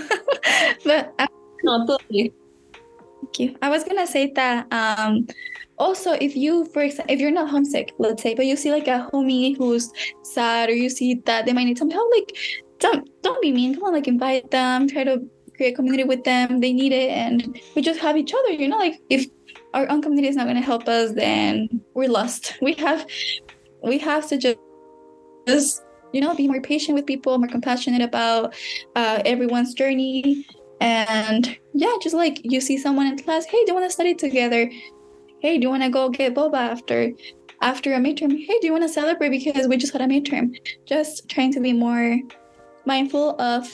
but 0.86 1.14
I, 1.20 1.28
no, 1.64 1.86
totally. 1.86 2.34
Thank 3.20 3.40
you. 3.40 3.58
I 3.62 3.70
was 3.70 3.84
gonna 3.84 4.08
say 4.08 4.32
that 4.36 4.72
um, 4.72 5.28
also 5.78 6.14
if 6.14 6.38
you, 6.38 6.64
for 6.72 6.82
example, 6.84 7.14
if 7.14 7.20
you're 7.20 7.32
not 7.32 7.50
homesick, 7.50 7.92
let's 8.00 8.24
say, 8.24 8.34
but 8.34 8.46
you 8.46 8.56
see 8.56 8.72
like 8.72 8.88
a 8.88 9.10
homie 9.12 9.58
who's 9.58 9.92
sad, 10.24 10.70
or 10.70 10.74
you 10.74 10.90
see 10.90 11.16
that 11.26 11.46
they 11.46 11.52
might 11.52 11.66
need 11.66 11.78
some 11.78 11.90
help, 11.90 12.10
like 12.16 12.32
don't 12.80 13.10
don't 13.24 13.42
be 13.42 13.52
mean. 13.52 13.76
Come 13.76 13.84
on, 13.84 13.94
like 13.94 14.08
invite 14.08 14.50
them, 14.52 14.88
try 14.88 15.04
to 15.04 15.22
create 15.58 15.76
community 15.76 16.06
with 16.06 16.24
them. 16.24 16.62
They 16.62 16.72
need 16.72 16.94
it, 16.94 17.10
and 17.10 17.60
we 17.76 17.82
just 17.82 18.00
have 18.00 18.16
each 18.16 18.34
other. 18.34 18.52
You 18.52 18.70
know, 18.70 18.78
like 18.78 19.02
if 19.10 19.26
our 19.74 19.90
own 19.90 20.02
community 20.02 20.30
is 20.30 20.38
not 20.38 20.48
gonna 20.48 20.62
help 20.62 20.88
us, 20.88 21.12
then 21.12 21.82
we're 21.94 22.10
lost. 22.10 22.56
We 22.62 22.74
have 22.76 23.06
we 23.84 23.98
have 23.98 24.30
to 24.30 24.38
just 24.38 24.60
just 25.46 25.84
you 26.14 26.22
know 26.22 26.34
be 26.34 26.48
more 26.48 26.62
patient 26.62 26.96
with 26.96 27.06
people 27.06 27.38
more 27.38 27.50
compassionate 27.50 28.02
about 28.02 28.54
uh, 28.96 29.22
everyone's 29.26 29.74
journey. 29.74 30.46
And 30.80 31.58
yeah 31.74 31.96
just 32.02 32.16
like 32.16 32.40
you 32.44 32.62
see 32.62 32.78
someone 32.78 33.08
in 33.08 33.18
class 33.18 33.46
hey 33.46 33.64
do 33.66 33.72
you 33.72 33.74
want 33.74 33.86
to 33.88 33.92
study 33.92 34.16
together? 34.16 34.70
Hey 35.42 35.58
do 35.58 35.64
you 35.64 35.70
want 35.70 35.84
to 35.84 35.90
go 35.90 36.10
get 36.10 36.36
boba 36.36 36.56
after 36.56 37.12
after 37.62 37.94
a 37.94 37.98
midterm? 37.98 38.32
Hey 38.32 38.60
do 38.60 38.68
you 38.68 38.72
want 38.72 38.84
to 38.84 38.90
celebrate 38.90 39.30
because 39.30 39.68
we 39.68 39.78
just 39.78 39.94
had 39.94 40.02
a 40.02 40.08
midterm? 40.08 40.56
Just 40.86 41.28
trying 41.30 41.52
to 41.54 41.60
be 41.60 41.74
more 41.74 42.20
mindful 42.86 43.42
of 43.42 43.68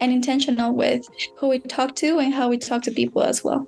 and 0.00 0.12
intentional 0.12 0.74
with 0.74 1.06
who 1.36 1.48
we 1.48 1.58
talk 1.58 1.94
to 1.96 2.18
and 2.18 2.32
how 2.32 2.48
we 2.48 2.56
talk 2.56 2.82
to 2.82 2.90
people 2.90 3.22
as 3.22 3.44
well. 3.44 3.66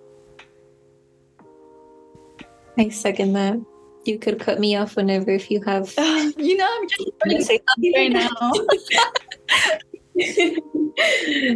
I 2.79 2.89
second 2.89 3.35
that 3.35 3.59
you 4.05 4.18
could 4.18 4.40
cut 4.40 4.59
me 4.59 4.76
off 4.76 4.96
whenever 4.96 5.30
if 5.30 5.50
you 5.50 5.62
have. 5.62 5.92
Uh, 5.96 6.30
you 6.36 6.57
know, 6.57 6.68
I'm 6.68 6.88
just 6.88 7.11
going 7.24 7.36
to 7.38 7.44
say 7.44 7.61
something 7.68 7.92
right 7.94 8.12
now. 8.12 8.28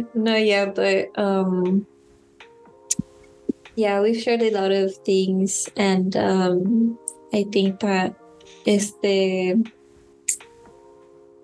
no, 0.13 0.35
yeah, 0.35 0.65
but 0.65 1.07
um, 1.17 1.85
yeah, 3.75 4.01
we've 4.01 4.21
shared 4.21 4.41
a 4.41 4.51
lot 4.51 4.71
of 4.71 4.95
things, 5.05 5.69
and 5.77 6.15
um, 6.17 6.97
I 7.33 7.45
think 7.51 7.79
that 7.81 8.15
este 8.65 9.55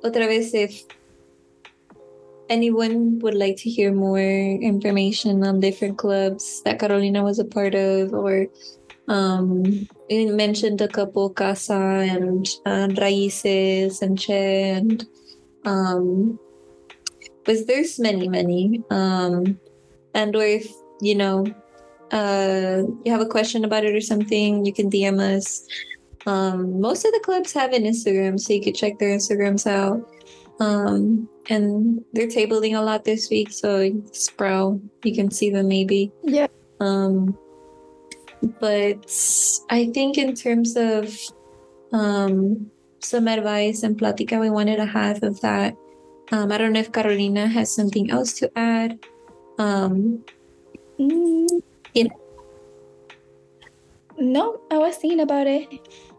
otra 0.04 0.28
vez 0.28 0.54
if 0.54 0.84
anyone 2.50 3.20
would 3.20 3.36
like 3.36 3.56
to 3.58 3.70
hear 3.70 3.92
more 3.94 4.20
information 4.20 5.44
on 5.44 5.60
different 5.60 5.98
clubs 5.98 6.62
that 6.64 6.80
Carolina 6.80 7.24
was 7.24 7.40
a 7.40 7.46
part 7.46 7.74
of 7.74 8.14
or 8.14 8.48
um 9.08 9.64
you 10.10 10.34
mentioned 10.34 10.80
a 10.82 10.88
couple 10.88 11.30
Casa 11.30 11.74
and 11.74 12.48
uh, 12.66 12.88
Raices 12.88 14.02
and 14.02 14.18
Che 14.18 14.72
and 14.72 15.06
um 15.66 16.40
but 17.46 17.68
there's 17.68 18.00
many 18.00 18.28
many? 18.30 18.82
Um 18.90 19.60
and 20.14 20.36
or 20.36 20.46
if 20.46 20.72
you 21.02 21.16
know 21.16 21.46
uh 22.12 22.84
you 23.04 23.12
have 23.12 23.22
a 23.22 23.26
question 23.26 23.66
about 23.66 23.84
it 23.84 23.96
or 23.96 24.02
something 24.02 24.66
you 24.66 24.74
can 24.74 24.90
dm 24.90 25.20
us. 25.20 25.68
Um 26.26 26.80
most 26.80 27.04
of 27.06 27.12
the 27.12 27.22
clubs 27.24 27.52
have 27.54 27.74
an 27.74 27.84
instagram 27.84 28.40
so 28.40 28.54
you 28.54 28.62
could 28.62 28.76
check 28.76 29.00
their 29.00 29.18
instagrams 29.18 29.68
out. 29.68 30.10
Um 30.60 31.28
and 31.50 32.06
they're 32.14 32.28
tabling 32.28 32.78
a 32.78 32.82
lot 32.82 33.04
this 33.04 33.30
week 33.30 33.52
so 33.52 33.92
Sproul 34.14 34.80
you 35.04 35.14
can 35.14 35.30
see 35.30 35.50
them 35.50 35.68
maybe. 35.68 36.12
Yeah. 36.24 36.48
Um 36.80 37.38
but 38.60 39.12
i 39.70 39.86
think 39.94 40.18
in 40.18 40.34
terms 40.34 40.76
of 40.76 41.16
um 41.94 42.70
some 43.02 43.28
advice 43.28 43.84
and 43.84 43.98
platica 43.98 44.40
we 44.40 44.50
wanted 44.50 44.78
to 44.78 44.86
have 44.86 45.22
of 45.24 45.40
that 45.42 45.76
um 46.32 46.52
i 46.52 46.58
don't 46.58 46.74
know 46.74 46.80
if 46.80 46.92
carolina 46.92 47.48
has 47.48 47.74
something 47.74 48.10
else 48.12 48.34
to 48.34 48.50
add. 48.58 49.00
Um 49.60 50.24
Mm, 51.00 51.48
no 54.18 54.62
i 54.72 54.78
was 54.78 54.96
thinking 54.98 55.20
about 55.22 55.48
it 55.48 55.68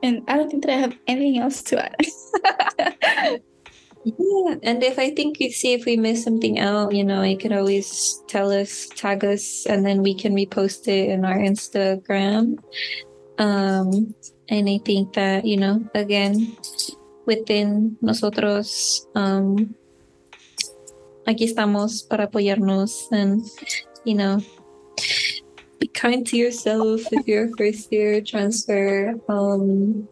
and 0.02 0.22
i 0.28 0.36
don't 0.36 0.50
think 0.50 0.64
that 0.64 0.72
i 0.72 0.76
have 0.76 0.96
anything 1.06 1.38
else 1.40 1.62
to 1.62 1.78
add 1.80 3.40
yeah 4.04 4.56
and 4.62 4.82
if 4.82 4.98
i 4.98 5.10
think 5.10 5.40
you 5.40 5.50
see 5.50 5.72
if 5.72 5.86
we 5.86 5.96
miss 5.96 6.22
something 6.22 6.58
out 6.58 6.92
you 6.92 7.02
know 7.02 7.22
you 7.22 7.38
could 7.38 7.52
always 7.52 8.22
tell 8.28 8.52
us 8.52 8.88
tag 8.94 9.24
us 9.24 9.64
and 9.66 9.84
then 9.84 10.02
we 10.02 10.14
can 10.14 10.34
repost 10.34 10.86
it 10.88 11.08
in 11.08 11.24
our 11.24 11.38
instagram. 11.38 12.58
Um 13.38 14.14
and 14.48 14.68
i 14.68 14.78
think 14.84 15.14
that 15.14 15.44
you 15.44 15.56
know 15.56 15.82
again 15.94 16.54
within 17.26 17.96
nosotros 18.02 19.08
um 19.14 19.74
aquí 21.26 21.48
estamos 21.48 22.06
para 22.06 22.28
apoyarnos 22.28 23.08
and 23.10 23.42
you 24.04 24.14
know 24.14 24.38
be 25.80 25.88
kind 25.88 26.26
to 26.26 26.36
yourself 26.36 27.00
if 27.10 27.26
you're 27.26 27.48
a 27.48 27.56
first 27.56 27.90
year 27.90 28.20
transfer 28.20 29.16
um 29.28 30.06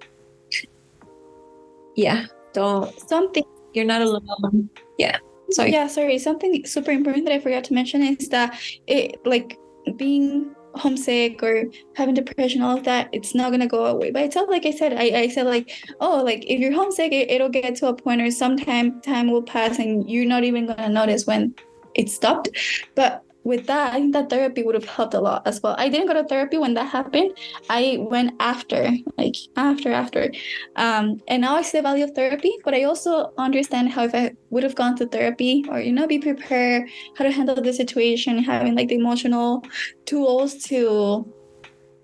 yeah 1.95 2.25
don't 2.55 2.89
something 3.09 3.45
you're 3.75 3.85
not 3.85 4.03
alone. 4.03 4.71
Yeah. 4.99 5.19
Sorry. 5.51 5.73
Yeah 5.73 5.87
sorry. 5.87 6.19
Something 6.19 6.65
super 6.67 6.91
important 6.91 7.27
that 7.27 7.35
i 7.35 7.39
forgot 7.39 7.65
to 7.65 7.75
mention 7.75 8.03
is 8.03 8.29
that 8.29 8.59
it 8.87 9.17
like 9.25 9.59
being 9.97 10.55
homesick 10.75 11.43
or 11.43 11.65
having 11.97 12.15
depression 12.15 12.63
all 12.63 12.79
of 12.79 12.85
that 12.85 13.07
it's 13.13 13.35
not 13.35 13.51
gonna 13.51 13.67
go 13.67 13.85
away. 13.87 14.11
By 14.11 14.23
itself 14.23 14.49
like 14.49 14.65
i 14.65 14.71
said 14.71 14.95
i, 14.95 15.25
I 15.25 15.29
said 15.29 15.47
like 15.47 15.71
oh 16.01 16.23
like 16.25 16.45
if 16.47 16.59
you're 16.61 16.73
homesick 16.73 17.13
it, 17.13 17.31
it'll 17.31 17.51
get 17.51 17.77
to 17.77 17.89
a 17.89 17.95
point 17.95 18.23
or 18.23 18.31
sometime 18.31 19.01
time 19.03 19.31
will 19.31 19.43
pass 19.43 19.79
and 19.79 20.09
you're 20.09 20.27
not 20.27 20.45
even 20.45 20.67
gonna 20.67 20.89
notice 20.89 21.27
when 21.27 21.55
it 21.95 22.09
stopped. 22.09 22.49
But 22.95 23.23
with 23.45 23.67
that, 23.67 23.93
I 23.93 24.01
think 24.01 24.13
that 24.13 24.31
therapy 24.31 24.63
would 24.63 24.75
have 24.75 24.85
helped 24.85 25.15
a 25.15 25.21
lot 25.21 25.47
as 25.47 25.61
well. 25.63 25.75
I 25.79 25.89
didn't 25.89 26.07
go 26.07 26.15
to 26.15 26.25
therapy 26.25 26.59
when 26.59 26.75
that 26.75 26.89
happened. 26.89 27.37
I 27.69 27.99
went 28.01 28.35
after, 28.41 28.91
like 29.19 29.35
after, 29.57 29.93
after. 29.93 30.33
Um, 30.77 31.21
and 31.29 31.43
now 31.43 31.57
I 31.57 31.63
see 31.63 31.79
the 31.79 31.83
value 31.83 32.05
of 32.05 32.13
therapy, 32.13 32.53
but 32.65 32.75
I 32.75 32.85
also 32.85 33.33
understand 33.39 33.91
how 33.91 34.05
if 34.05 34.15
I 34.15 34.33
would 34.51 34.63
have 34.63 34.75
gone 34.75 34.97
to 34.97 35.07
therapy 35.07 35.65
or, 35.69 35.81
you 35.81 35.93
know, 35.93 36.07
be 36.07 36.19
prepared, 36.19 36.89
how 37.17 37.25
to 37.25 37.33
handle 37.33 37.57
the 37.57 37.73
situation, 37.73 38.39
having 38.39 38.77
like 38.77 38.89
the 38.89 38.97
emotional 38.97 39.65
tools 40.07 40.55
to 40.65 41.27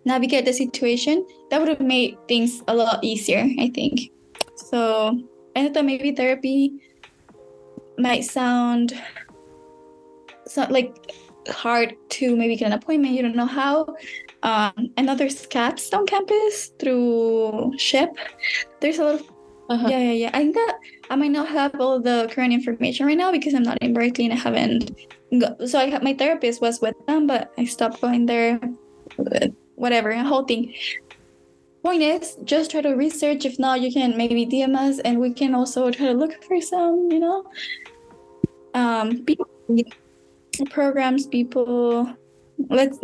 navigate 0.04 0.44
the 0.44 0.52
situation, 0.52 1.24
that 1.50 1.60
would 1.60 1.68
have 1.68 1.80
made 1.80 2.16
things 2.26 2.62
a 2.66 2.74
lot 2.74 3.04
easier, 3.04 3.46
I 3.60 3.70
think. 3.74 4.10
So 4.56 5.20
I 5.54 5.68
thought 5.68 5.84
maybe 5.84 6.12
therapy 6.12 6.72
might 7.96 8.24
sound 8.24 8.94
so 10.48 10.66
like 10.70 10.94
hard 11.50 11.94
to 12.10 12.36
maybe 12.36 12.56
get 12.56 12.66
an 12.66 12.72
appointment. 12.72 13.14
You 13.14 13.22
don't 13.22 13.36
know 13.36 13.46
how. 13.46 13.94
Um, 14.42 14.92
and 14.96 15.06
now 15.06 15.14
there's 15.14 15.46
on 15.92 16.06
campus 16.06 16.72
through 16.78 17.72
SHIP. 17.76 18.10
There's 18.80 18.98
a 18.98 19.04
lot 19.04 19.14
of 19.20 19.26
Uh-huh. 19.70 19.88
yeah, 19.90 19.98
yeah, 19.98 20.12
yeah. 20.12 20.30
I 20.32 20.38
think 20.40 20.54
that 20.54 20.78
I 21.10 21.16
might 21.16 21.30
not 21.30 21.48
have 21.48 21.78
all 21.78 22.00
the 22.00 22.26
current 22.32 22.54
information 22.54 23.04
right 23.04 23.18
now 23.18 23.30
because 23.30 23.52
I'm 23.52 23.62
not 23.62 23.76
in 23.82 23.92
Berkeley 23.92 24.24
and 24.24 24.32
I 24.32 24.36
haven't. 24.40 24.96
Go- 25.38 25.56
so 25.66 25.78
I 25.78 25.90
have 25.90 26.02
my 26.02 26.14
therapist 26.14 26.62
was 26.62 26.80
with 26.80 26.96
them, 27.06 27.26
but 27.26 27.52
I 27.58 27.64
stopped 27.66 28.00
going 28.00 28.24
there. 28.26 28.58
uh, 29.18 29.48
Whatever, 29.76 30.10
a 30.10 30.24
whole 30.24 30.44
thing. 30.44 30.72
Point 31.84 32.02
is, 32.02 32.36
just 32.44 32.70
try 32.72 32.80
to 32.80 32.94
research. 32.96 33.44
If 33.44 33.58
not, 33.60 33.80
you 33.80 33.92
can 33.92 34.16
maybe 34.16 34.44
DM 34.46 34.74
us, 34.74 34.98
and 35.04 35.20
we 35.20 35.30
can 35.32 35.54
also 35.54 35.90
try 35.92 36.06
to 36.06 36.12
look 36.16 36.42
for 36.44 36.60
some. 36.60 37.06
You 37.12 37.20
know, 37.20 37.44
um, 38.74 39.24
people, 39.24 39.46
programs, 40.66 41.26
people. 41.26 42.08
Let's 42.70 42.98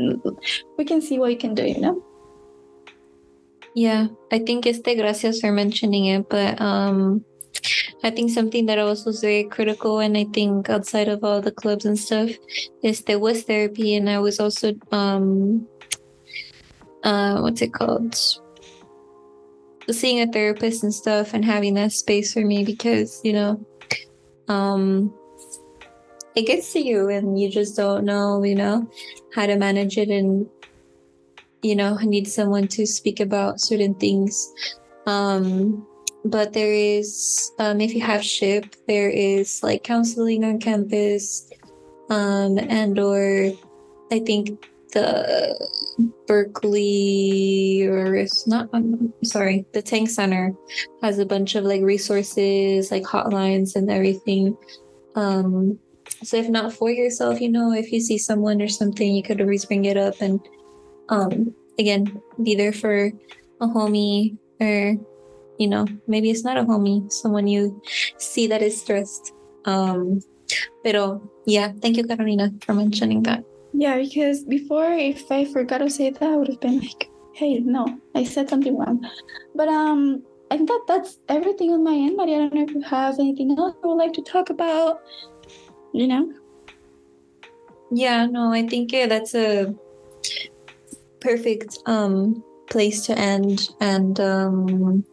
we 0.78 0.84
can 0.84 1.00
see 1.00 1.18
what 1.18 1.28
we 1.28 1.36
can 1.36 1.54
do. 1.54 1.66
You 1.66 1.80
know. 1.80 2.04
Yeah, 3.74 4.06
I 4.30 4.38
think 4.38 4.66
este 4.66 4.96
gracias 4.96 5.40
for 5.40 5.52
mentioning 5.52 6.06
it, 6.06 6.28
but 6.28 6.60
um 6.60 7.24
I 8.02 8.10
think 8.10 8.30
something 8.30 8.66
that 8.66 8.78
also 8.78 9.10
is 9.10 9.20
very 9.20 9.44
critical 9.44 9.98
and 9.98 10.16
I 10.16 10.24
think 10.32 10.68
outside 10.68 11.08
of 11.08 11.24
all 11.24 11.40
the 11.40 11.50
clubs 11.50 11.84
and 11.84 11.98
stuff 11.98 12.30
is 12.82 13.02
there 13.02 13.18
was 13.18 13.42
therapy 13.42 13.96
and 13.96 14.08
I 14.10 14.18
was 14.18 14.38
also 14.38 14.74
um 14.92 15.66
uh 17.02 17.40
what's 17.40 17.62
it 17.62 17.72
called? 17.72 18.14
Seeing 19.90 20.20
a 20.20 20.30
therapist 20.30 20.82
and 20.82 20.94
stuff 20.94 21.34
and 21.34 21.44
having 21.44 21.74
that 21.74 21.92
space 21.92 22.32
for 22.32 22.44
me 22.44 22.64
because, 22.64 23.20
you 23.24 23.32
know, 23.32 23.66
um 24.48 25.12
it 26.34 26.46
gets 26.46 26.72
to 26.72 26.80
you 26.80 27.08
and 27.08 27.38
you 27.38 27.50
just 27.50 27.76
don't 27.76 28.04
know, 28.04 28.42
you 28.42 28.54
know, 28.54 28.88
how 29.34 29.46
to 29.46 29.56
manage 29.56 29.98
it 29.98 30.08
and 30.08 30.48
you 31.62 31.74
know 31.74 31.96
need 31.96 32.28
someone 32.28 32.68
to 32.68 32.86
speak 32.86 33.20
about 33.20 33.60
certain 33.60 33.94
things. 33.94 34.52
Um 35.06 35.86
but 36.24 36.52
there 36.52 36.72
is 36.72 37.52
um 37.58 37.80
if 37.80 37.94
you 37.94 38.00
have 38.00 38.24
ship 38.24 38.74
there 38.88 39.10
is 39.10 39.62
like 39.62 39.84
counseling 39.84 40.42
on 40.44 40.58
campus 40.58 41.50
um 42.08 42.58
and 42.58 42.98
or 42.98 43.52
i 44.10 44.18
think 44.20 44.66
the 44.92 45.68
berkeley 46.26 47.86
or 47.86 48.14
it's 48.14 48.46
not 48.46 48.68
i'm 48.72 49.12
sorry 49.22 49.66
the 49.74 49.82
Tang 49.82 50.06
Center 50.06 50.54
has 51.02 51.18
a 51.18 51.26
bunch 51.26 51.56
of 51.56 51.64
like 51.64 51.82
resources 51.82 52.90
like 52.90 53.02
hotlines 53.02 53.76
and 53.76 53.90
everything. 53.90 54.56
Um 55.14 55.78
so 56.22 56.36
if 56.36 56.48
not 56.48 56.72
for 56.72 56.90
yourself 56.90 57.40
you 57.40 57.48
know 57.48 57.72
if 57.72 57.90
you 57.92 58.00
see 58.00 58.18
someone 58.18 58.60
or 58.62 58.68
something 58.68 59.14
you 59.14 59.22
could 59.22 59.40
always 59.40 59.64
bring 59.64 59.84
it 59.84 59.96
up 59.96 60.14
and 60.20 60.40
um 61.08 61.54
again 61.78 62.20
be 62.42 62.54
there 62.54 62.72
for 62.72 63.10
a 63.60 63.66
homie 63.66 64.36
or 64.60 64.96
you 65.58 65.68
know 65.68 65.86
maybe 66.06 66.30
it's 66.30 66.44
not 66.44 66.56
a 66.56 66.64
homie 66.64 67.10
someone 67.10 67.46
you 67.46 67.80
see 68.18 68.46
that 68.46 68.62
is 68.62 68.80
stressed 68.80 69.32
um 69.64 70.20
pero 70.82 71.20
yeah 71.46 71.72
thank 71.80 71.96
you 71.96 72.04
carolina 72.04 72.50
for 72.64 72.74
mentioning 72.74 73.22
that 73.22 73.42
Yeah, 73.74 73.98
because 73.98 74.44
before, 74.44 74.92
if 74.92 75.30
I 75.30 75.44
forgot 75.44 75.78
to 75.78 75.90
say 75.90 76.10
that, 76.10 76.22
I 76.22 76.36
would 76.36 76.46
have 76.46 76.60
been 76.60 76.78
like, 76.78 77.10
"Hey, 77.34 77.58
no, 77.58 77.98
I 78.14 78.22
said 78.22 78.48
something 78.48 78.78
wrong." 78.78 79.02
But 79.54 79.66
um, 79.68 80.22
I 80.50 80.56
think 80.56 80.68
that 80.68 80.84
that's 80.86 81.18
everything 81.28 81.72
on 81.72 81.82
my 81.82 81.94
end. 81.94 82.16
But 82.16 82.28
I 82.28 82.38
don't 82.38 82.54
know 82.54 82.62
if 82.62 82.70
you 82.70 82.82
have 82.82 83.18
anything 83.18 83.58
else 83.58 83.74
you 83.82 83.90
would 83.90 83.98
like 83.98 84.12
to 84.14 84.22
talk 84.22 84.50
about. 84.50 85.00
You 85.94 86.08
know? 86.08 86.32
yeah 87.92 88.26
no 88.26 88.52
i 88.52 88.66
think 88.66 88.90
yeah, 88.92 89.06
that's 89.06 89.34
a 89.34 89.72
perfect 91.20 91.78
um 91.86 92.42
place 92.68 93.06
to 93.06 93.16
end. 93.16 93.68
And 93.80 94.18
um 94.20 95.04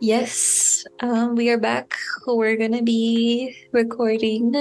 yes 0.00 0.84
um 1.00 1.36
we 1.36 1.48
are 1.50 1.58
back. 1.58 1.94
We're 2.26 2.56
gonna 2.56 2.82
be 2.82 3.54
recording 3.72 4.54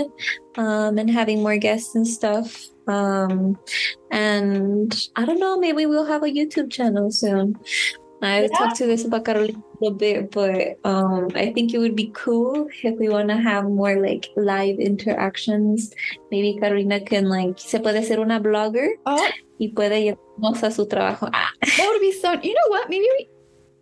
um 0.58 0.98
and 0.98 1.10
having 1.10 1.42
more 1.42 1.58
guests 1.58 1.96
and 1.96 2.08
stuff. 2.08 2.68
Um 2.88 3.58
and 4.12 4.94
i 5.16 5.26
don't 5.26 5.40
know 5.40 5.58
maybe 5.58 5.88
we'll 5.88 6.06
have 6.06 6.22
a 6.24 6.28
youtube 6.30 6.72
channel 6.72 7.10
soon. 7.12 7.58
I 8.22 8.42
Yeah. 8.46 8.48
talked 8.58 8.78
to 8.78 8.86
this 8.86 9.04
about 9.06 9.26
Carolina 9.26 9.65
little 9.82 9.98
bit 9.98 10.32
but 10.32 10.78
um 10.84 11.28
i 11.36 11.52
think 11.52 11.74
it 11.74 11.78
would 11.78 11.96
be 11.96 12.12
cool 12.14 12.68
if 12.84 12.98
we 13.00 13.10
want 13.10 13.30
to 13.30 13.36
have 13.36 13.66
more 13.66 14.02
like 14.02 14.28
live 14.36 14.80
interactions 14.80 15.94
maybe 16.32 16.58
Carolina 16.60 17.00
can 17.00 17.30
like 17.30 17.60
se 17.60 17.80
puede 17.80 18.04
ser 18.04 18.20
una 18.20 18.40
blogger 18.40 18.90
Oh, 19.06 19.28
y 19.60 19.70
puede 19.70 20.02
llevarnos 20.02 20.64
a 20.64 20.72
su 20.72 20.86
trabajo. 20.88 21.30
Ah, 21.34 21.50
that 21.62 21.88
would 21.90 22.02
be 22.02 22.12
so. 22.12 22.34
You 22.42 22.54
know 22.54 22.70
what? 22.70 22.90
Maybe 22.90 23.08
we, 23.18 23.30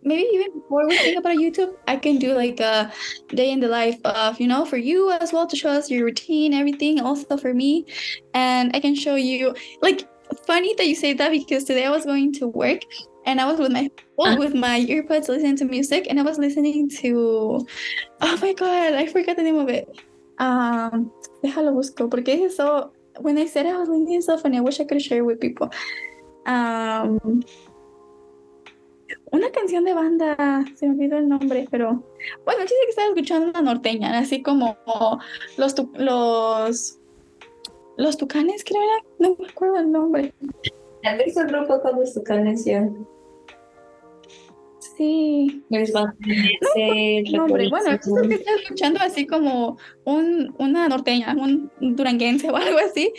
maybe 0.02 0.22
even 0.32 0.60
before 0.60 0.86
we 0.86 0.96
think 0.98 1.18
about 1.18 1.36
YouTube, 1.36 1.74
I 1.88 1.96
can 1.96 2.18
do 2.18 2.34
like 2.34 2.60
a 2.60 2.92
day 3.28 3.50
in 3.50 3.60
the 3.60 3.68
life 3.68 3.98
of, 4.04 4.40
you 4.40 4.46
know, 4.46 4.64
for 4.64 4.76
you 4.76 5.10
as 5.12 5.32
well 5.32 5.46
to 5.46 5.56
show 5.56 5.70
us 5.70 5.90
your 5.90 6.04
routine, 6.04 6.54
everything, 6.54 7.00
also 7.00 7.36
for 7.36 7.54
me. 7.54 7.86
And 8.34 8.70
I 8.74 8.80
can 8.80 8.94
show 8.94 9.16
you 9.16 9.54
like 9.82 10.06
funny 10.46 10.74
that 10.76 10.86
you 10.86 10.94
say 10.94 11.12
that 11.14 11.30
because 11.30 11.64
today 11.64 11.84
I 11.84 11.90
was 11.90 12.04
going 12.04 12.32
to 12.34 12.48
work 12.48 12.80
and 13.26 13.40
I 13.40 13.46
was 13.46 13.58
with 13.58 13.72
my 13.72 13.90
well, 14.16 14.38
with 14.38 14.54
my 14.54 14.80
earbuds 14.80 15.28
listening 15.28 15.56
to 15.56 15.64
music 15.64 16.06
and 16.08 16.18
I 16.18 16.22
was 16.22 16.38
listening 16.38 16.88
to 17.00 17.66
oh 18.20 18.38
my 18.40 18.52
god, 18.52 18.94
I 18.94 19.06
forgot 19.06 19.36
the 19.36 19.42
name 19.42 19.58
of 19.58 19.68
it. 19.68 19.88
Um 20.38 21.12
déjalo 21.42 21.72
busco 21.72 22.08
porque 22.08 22.28
es 22.28 22.56
so 22.56 22.92
when 23.20 23.38
I 23.38 23.46
said 23.46 23.66
I 23.66 23.76
was 23.76 23.88
listening 23.88 24.20
to 24.20 24.22
stuff 24.22 24.44
and 24.44 24.56
I 24.56 24.60
wish 24.60 24.80
I 24.80 24.84
could 24.84 25.00
share 25.00 25.24
with 25.24 25.40
people. 25.40 25.70
Um 26.46 27.42
una 29.32 29.50
canción 29.50 29.84
de 29.84 29.94
banda, 29.94 30.64
se 30.76 30.86
me 30.86 30.94
olvidó 30.94 31.18
el 31.18 31.28
nombre, 31.28 31.66
pero 31.70 32.04
bueno, 32.44 32.62
sí 32.62 32.74
que 32.84 32.90
estaba 32.90 33.08
escuchando 33.08 33.50
una 33.50 33.62
norteña, 33.62 34.16
así 34.18 34.42
como 34.42 34.76
los 35.56 35.74
los 35.96 36.98
los 37.96 38.16
tucanes, 38.16 38.64
creo 38.64 38.82
era, 38.82 39.04
no 39.18 39.36
me 39.38 39.48
acuerdo 39.48 39.78
el 39.78 39.90
nombre. 39.90 40.34
Tal 41.02 41.18
vez 41.18 41.36
el 41.36 41.46
grupo 41.46 41.80
con 41.80 42.00
los 42.00 42.14
tucanes 42.14 42.64
ya. 42.64 42.88
Sí. 44.96 45.64
There's 45.70 45.92
no, 45.92 46.12
nombre. 47.32 47.68
Bueno, 47.68 47.92
estoy 47.92 48.44
escuchando 48.62 49.00
así 49.00 49.26
como 49.26 49.76
un, 50.04 50.54
una 50.58 50.88
norteña, 50.88 51.34
un 51.34 51.70
duranguense 51.80 52.48
o 52.50 52.56
algo 52.56 52.78
así, 52.78 53.12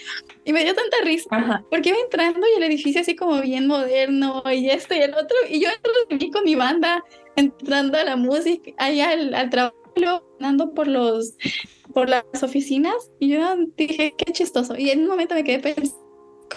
y 0.46 0.54
me 0.54 0.64
dio 0.64 0.74
tanta 0.74 0.98
risa, 1.04 1.28
Ajá. 1.32 1.66
porque 1.70 1.90
iba 1.90 1.98
entrando 2.00 2.46
y 2.48 2.58
el 2.58 2.64
edificio 2.64 3.02
así 3.02 3.16
como 3.16 3.42
bien 3.42 3.68
moderno, 3.68 4.44
y 4.52 4.70
esto 4.70 4.96
y 4.96 5.00
el 5.00 5.14
otro, 5.14 5.36
y 5.50 5.60
yo 5.60 5.70
entro 5.70 6.32
con 6.32 6.46
mi 6.46 6.56
banda, 6.56 7.04
entrando 7.36 7.98
a 7.98 8.04
la 8.06 8.16
música, 8.16 8.72
allá 8.78 9.10
al, 9.10 9.34
al 9.34 9.50
trabajo, 9.50 9.76
andando 10.40 10.74
por 10.74 10.88
los 10.88 11.36
por 11.94 12.10
las 12.10 12.44
oficinas, 12.44 13.12
y 13.20 13.30
yo 13.30 13.56
dije, 13.78 14.14
qué 14.18 14.32
chistoso, 14.34 14.78
y 14.78 14.90
en 14.92 15.02
un 15.02 15.08
momento 15.08 15.36
me 15.36 15.44
quedé 15.44 15.60
pensando, 15.60 15.96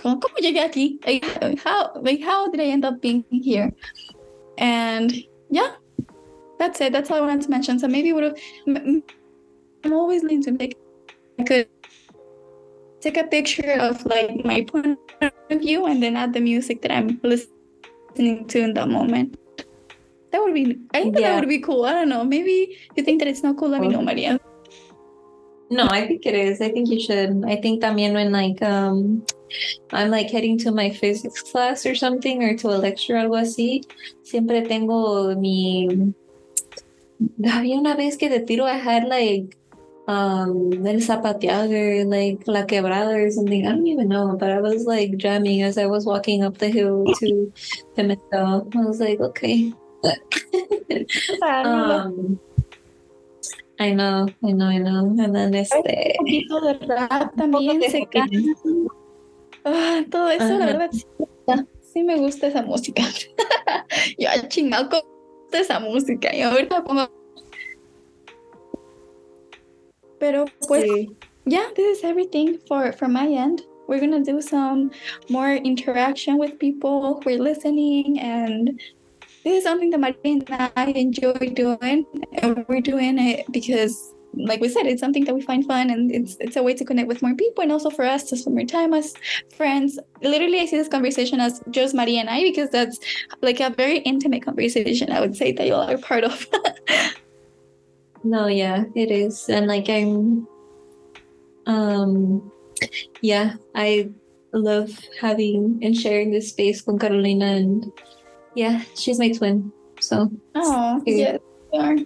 ¿cómo, 0.02 0.20
cómo 0.20 0.36
llegué 0.36 0.60
aquí? 0.60 0.98
how, 1.64 2.02
like, 2.02 2.24
how 2.24 2.50
did 2.50 2.60
I 2.60 2.70
end 2.70 2.84
up 2.84 3.00
being 3.00 3.24
here? 3.30 3.72
And 4.58 5.14
yeah, 5.50 5.74
that's 6.58 6.80
it. 6.80 6.92
That's 6.92 7.10
all 7.10 7.18
I 7.18 7.20
wanted 7.20 7.42
to 7.42 7.50
mention. 7.50 7.78
So 7.78 7.88
maybe 7.88 8.12
would 8.12 8.24
have. 8.24 8.38
I'm 8.66 9.92
always 9.92 10.22
leaning 10.22 10.42
to 10.44 10.52
make. 10.52 10.76
I 11.38 11.44
could 11.44 11.68
take 13.00 13.16
a 13.16 13.24
picture 13.24 13.78
of 13.78 14.04
like 14.06 14.44
my 14.44 14.62
point 14.62 14.98
of 15.22 15.32
view 15.50 15.86
and 15.86 16.02
then 16.02 16.16
add 16.16 16.32
the 16.32 16.40
music 16.40 16.82
that 16.82 16.90
I'm 16.90 17.20
listening 17.22 18.46
to 18.48 18.58
in 18.58 18.74
that 18.74 18.88
moment. 18.88 19.38
That 20.32 20.42
would 20.42 20.52
be. 20.52 20.78
I 20.92 21.02
think 21.02 21.18
yeah. 21.18 21.32
that 21.32 21.40
would 21.40 21.48
be 21.48 21.60
cool. 21.60 21.84
I 21.84 21.92
don't 21.92 22.08
know. 22.08 22.24
Maybe 22.24 22.76
you 22.96 23.04
think 23.04 23.20
that 23.20 23.28
it's 23.28 23.42
not 23.42 23.56
cool. 23.56 23.70
Let 23.70 23.80
me 23.80 23.88
know, 23.88 24.02
Maria. 24.02 24.40
No, 25.70 25.86
I 25.86 26.06
think 26.06 26.26
it 26.26 26.34
is. 26.34 26.60
I 26.60 26.70
think 26.70 26.88
you 26.90 27.00
should. 27.00 27.44
I 27.46 27.56
think 27.56 27.82
también 27.82 28.12
when 28.14 28.32
like 28.32 28.60
um 28.62 29.24
I'm 29.92 30.10
like 30.10 30.30
heading 30.30 30.58
to 30.58 30.72
my 30.72 30.90
physics 30.90 31.42
class 31.42 31.86
or 31.86 31.94
something 31.94 32.42
or 32.42 32.56
to 32.58 32.68
a 32.68 32.78
lecture 32.78 33.14
algo 33.14 33.36
así, 33.36 33.82
siempre 34.22 34.62
tengo 34.62 35.34
mi 35.36 36.14
había 37.44 37.78
una 37.78 37.96
vez 37.96 38.16
que 38.16 38.28
de 38.28 38.40
tiro 38.40 38.64
I 38.64 38.76
had 38.76 39.08
like 39.08 39.56
um 40.06 40.86
el 40.86 41.00
zapateado 41.00 42.08
like 42.08 42.46
la 42.46 42.64
quebrada 42.64 43.14
or 43.14 43.30
something. 43.30 43.66
I 43.66 43.72
don't 43.72 43.86
even 43.86 44.08
know, 44.08 44.36
but 44.36 44.50
I 44.50 44.60
was 44.60 44.86
like 44.86 45.16
jamming 45.18 45.62
as 45.62 45.76
I 45.76 45.86
was 45.86 46.06
walking 46.06 46.42
up 46.42 46.58
the 46.58 46.68
hill 46.68 47.04
to 47.20 47.52
Pimentel. 47.96 48.74
I 48.74 48.80
was 48.80 49.00
like, 49.00 49.20
okay. 49.20 49.72
um, 51.42 52.40
I 53.78 53.92
know, 53.92 54.28
I 54.44 54.52
know, 54.52 54.66
I 54.66 54.78
know. 54.78 55.14
And 55.20 55.34
then 55.34 55.54
este. 55.54 55.74
Un 55.74 56.24
poquito 56.24 56.60
de 56.60 56.86
rap 56.86 57.36
también 57.36 57.82
se 57.82 58.06
Ah, 59.64 60.02
todo 60.10 60.28
eso, 60.30 60.44
Ajá. 60.44 60.58
la 60.58 60.66
verdad, 60.66 60.90
sí, 60.92 61.04
sí, 61.92 62.02
me 62.02 62.16
gusta 62.16 62.46
esa 62.46 62.62
música. 62.62 63.02
Yo 64.18 64.28
chingado 64.48 64.88
con 64.88 65.00
esa 65.52 65.80
música 65.80 66.34
y 66.34 66.42
ahorita 66.42 66.84
pongo. 66.84 67.08
Pero 70.18 70.46
pues, 70.66 70.84
sí. 70.84 71.16
yeah, 71.46 71.72
this 71.74 71.98
is 71.98 72.04
everything 72.04 72.58
for 72.66 72.92
for 72.92 73.08
my 73.08 73.26
end. 73.26 73.62
We're 73.88 74.00
gonna 74.00 74.22
do 74.22 74.42
some 74.42 74.90
more 75.30 75.54
interaction 75.54 76.38
with 76.38 76.58
people 76.58 77.20
who 77.22 77.30
are 77.30 77.38
listening, 77.38 78.20
and 78.20 78.78
this 79.44 79.58
is 79.58 79.64
something 79.64 79.90
that 79.90 80.00
Maria 80.00 80.16
and 80.24 80.70
I 80.76 80.92
enjoy 80.92 81.52
doing, 81.54 82.04
and 82.42 82.64
we're 82.68 82.82
doing 82.82 83.18
it 83.18 83.50
because 83.50 84.14
like 84.34 84.60
we 84.60 84.68
said, 84.68 84.86
it's 84.86 85.00
something 85.00 85.24
that 85.24 85.34
we 85.34 85.40
find 85.40 85.66
fun 85.66 85.90
and 85.90 86.12
it's 86.12 86.36
it's 86.40 86.56
a 86.56 86.62
way 86.62 86.74
to 86.74 86.84
connect 86.84 87.08
with 87.08 87.22
more 87.22 87.34
people 87.34 87.62
and 87.62 87.72
also 87.72 87.90
for 87.90 88.04
us 88.04 88.24
to 88.24 88.36
spend 88.36 88.56
more 88.56 88.66
time 88.66 88.92
as 88.94 89.14
friends. 89.56 89.98
Literally, 90.22 90.60
I 90.60 90.66
see 90.66 90.76
this 90.76 90.88
conversation 90.88 91.40
as 91.40 91.60
just 91.70 91.94
Maria 91.94 92.20
and 92.20 92.30
I 92.30 92.42
because 92.42 92.70
that's 92.70 92.98
like 93.40 93.60
a 93.60 93.70
very 93.70 93.98
intimate 93.98 94.44
conversation. 94.44 95.10
I 95.10 95.20
would 95.20 95.36
say 95.36 95.52
that 95.52 95.66
you 95.66 95.74
all 95.74 95.88
are 95.88 95.98
part 95.98 96.24
of. 96.24 96.46
no, 98.24 98.46
yeah, 98.46 98.84
it 98.94 99.10
is, 99.10 99.48
and 99.48 99.66
like 99.66 99.88
I'm, 99.88 100.46
um, 101.66 102.52
yeah, 103.22 103.54
I 103.74 104.10
love 104.52 104.98
having 105.20 105.80
and 105.82 105.96
sharing 105.96 106.30
this 106.30 106.50
space 106.50 106.86
with 106.86 107.00
Carolina, 107.00 107.46
and 107.46 107.92
yeah, 108.54 108.82
she's 108.94 109.18
my 109.18 109.32
twin. 109.32 109.72
So 110.00 110.30
oh, 110.54 111.02
you 111.06 111.40
are. 111.72 111.96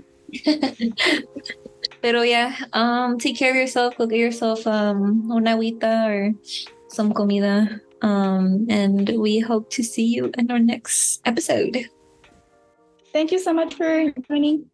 Pero 2.03 2.23
yeah, 2.23 2.59
um, 2.73 3.19
take 3.19 3.39
care 3.39 3.51
of 3.51 3.57
yourself. 3.57 3.97
Go 3.97 4.07
get 4.07 4.19
yourself 4.19 4.67
um, 4.67 5.31
una 5.31 5.55
agüita 5.55 6.11
or 6.11 6.35
some 6.89 7.15
comida. 7.15 7.81
Um, 8.03 8.67
and 8.69 9.09
we 9.17 9.39
hope 9.39 9.71
to 9.71 9.83
see 9.83 10.05
you 10.05 10.31
in 10.37 10.51
our 10.51 10.59
next 10.59 11.23
episode. 11.25 11.89
Thank 13.13 13.31
you 13.31 13.39
so 13.39 13.53
much 13.53 13.75
for 13.75 14.11
joining. 14.27 14.67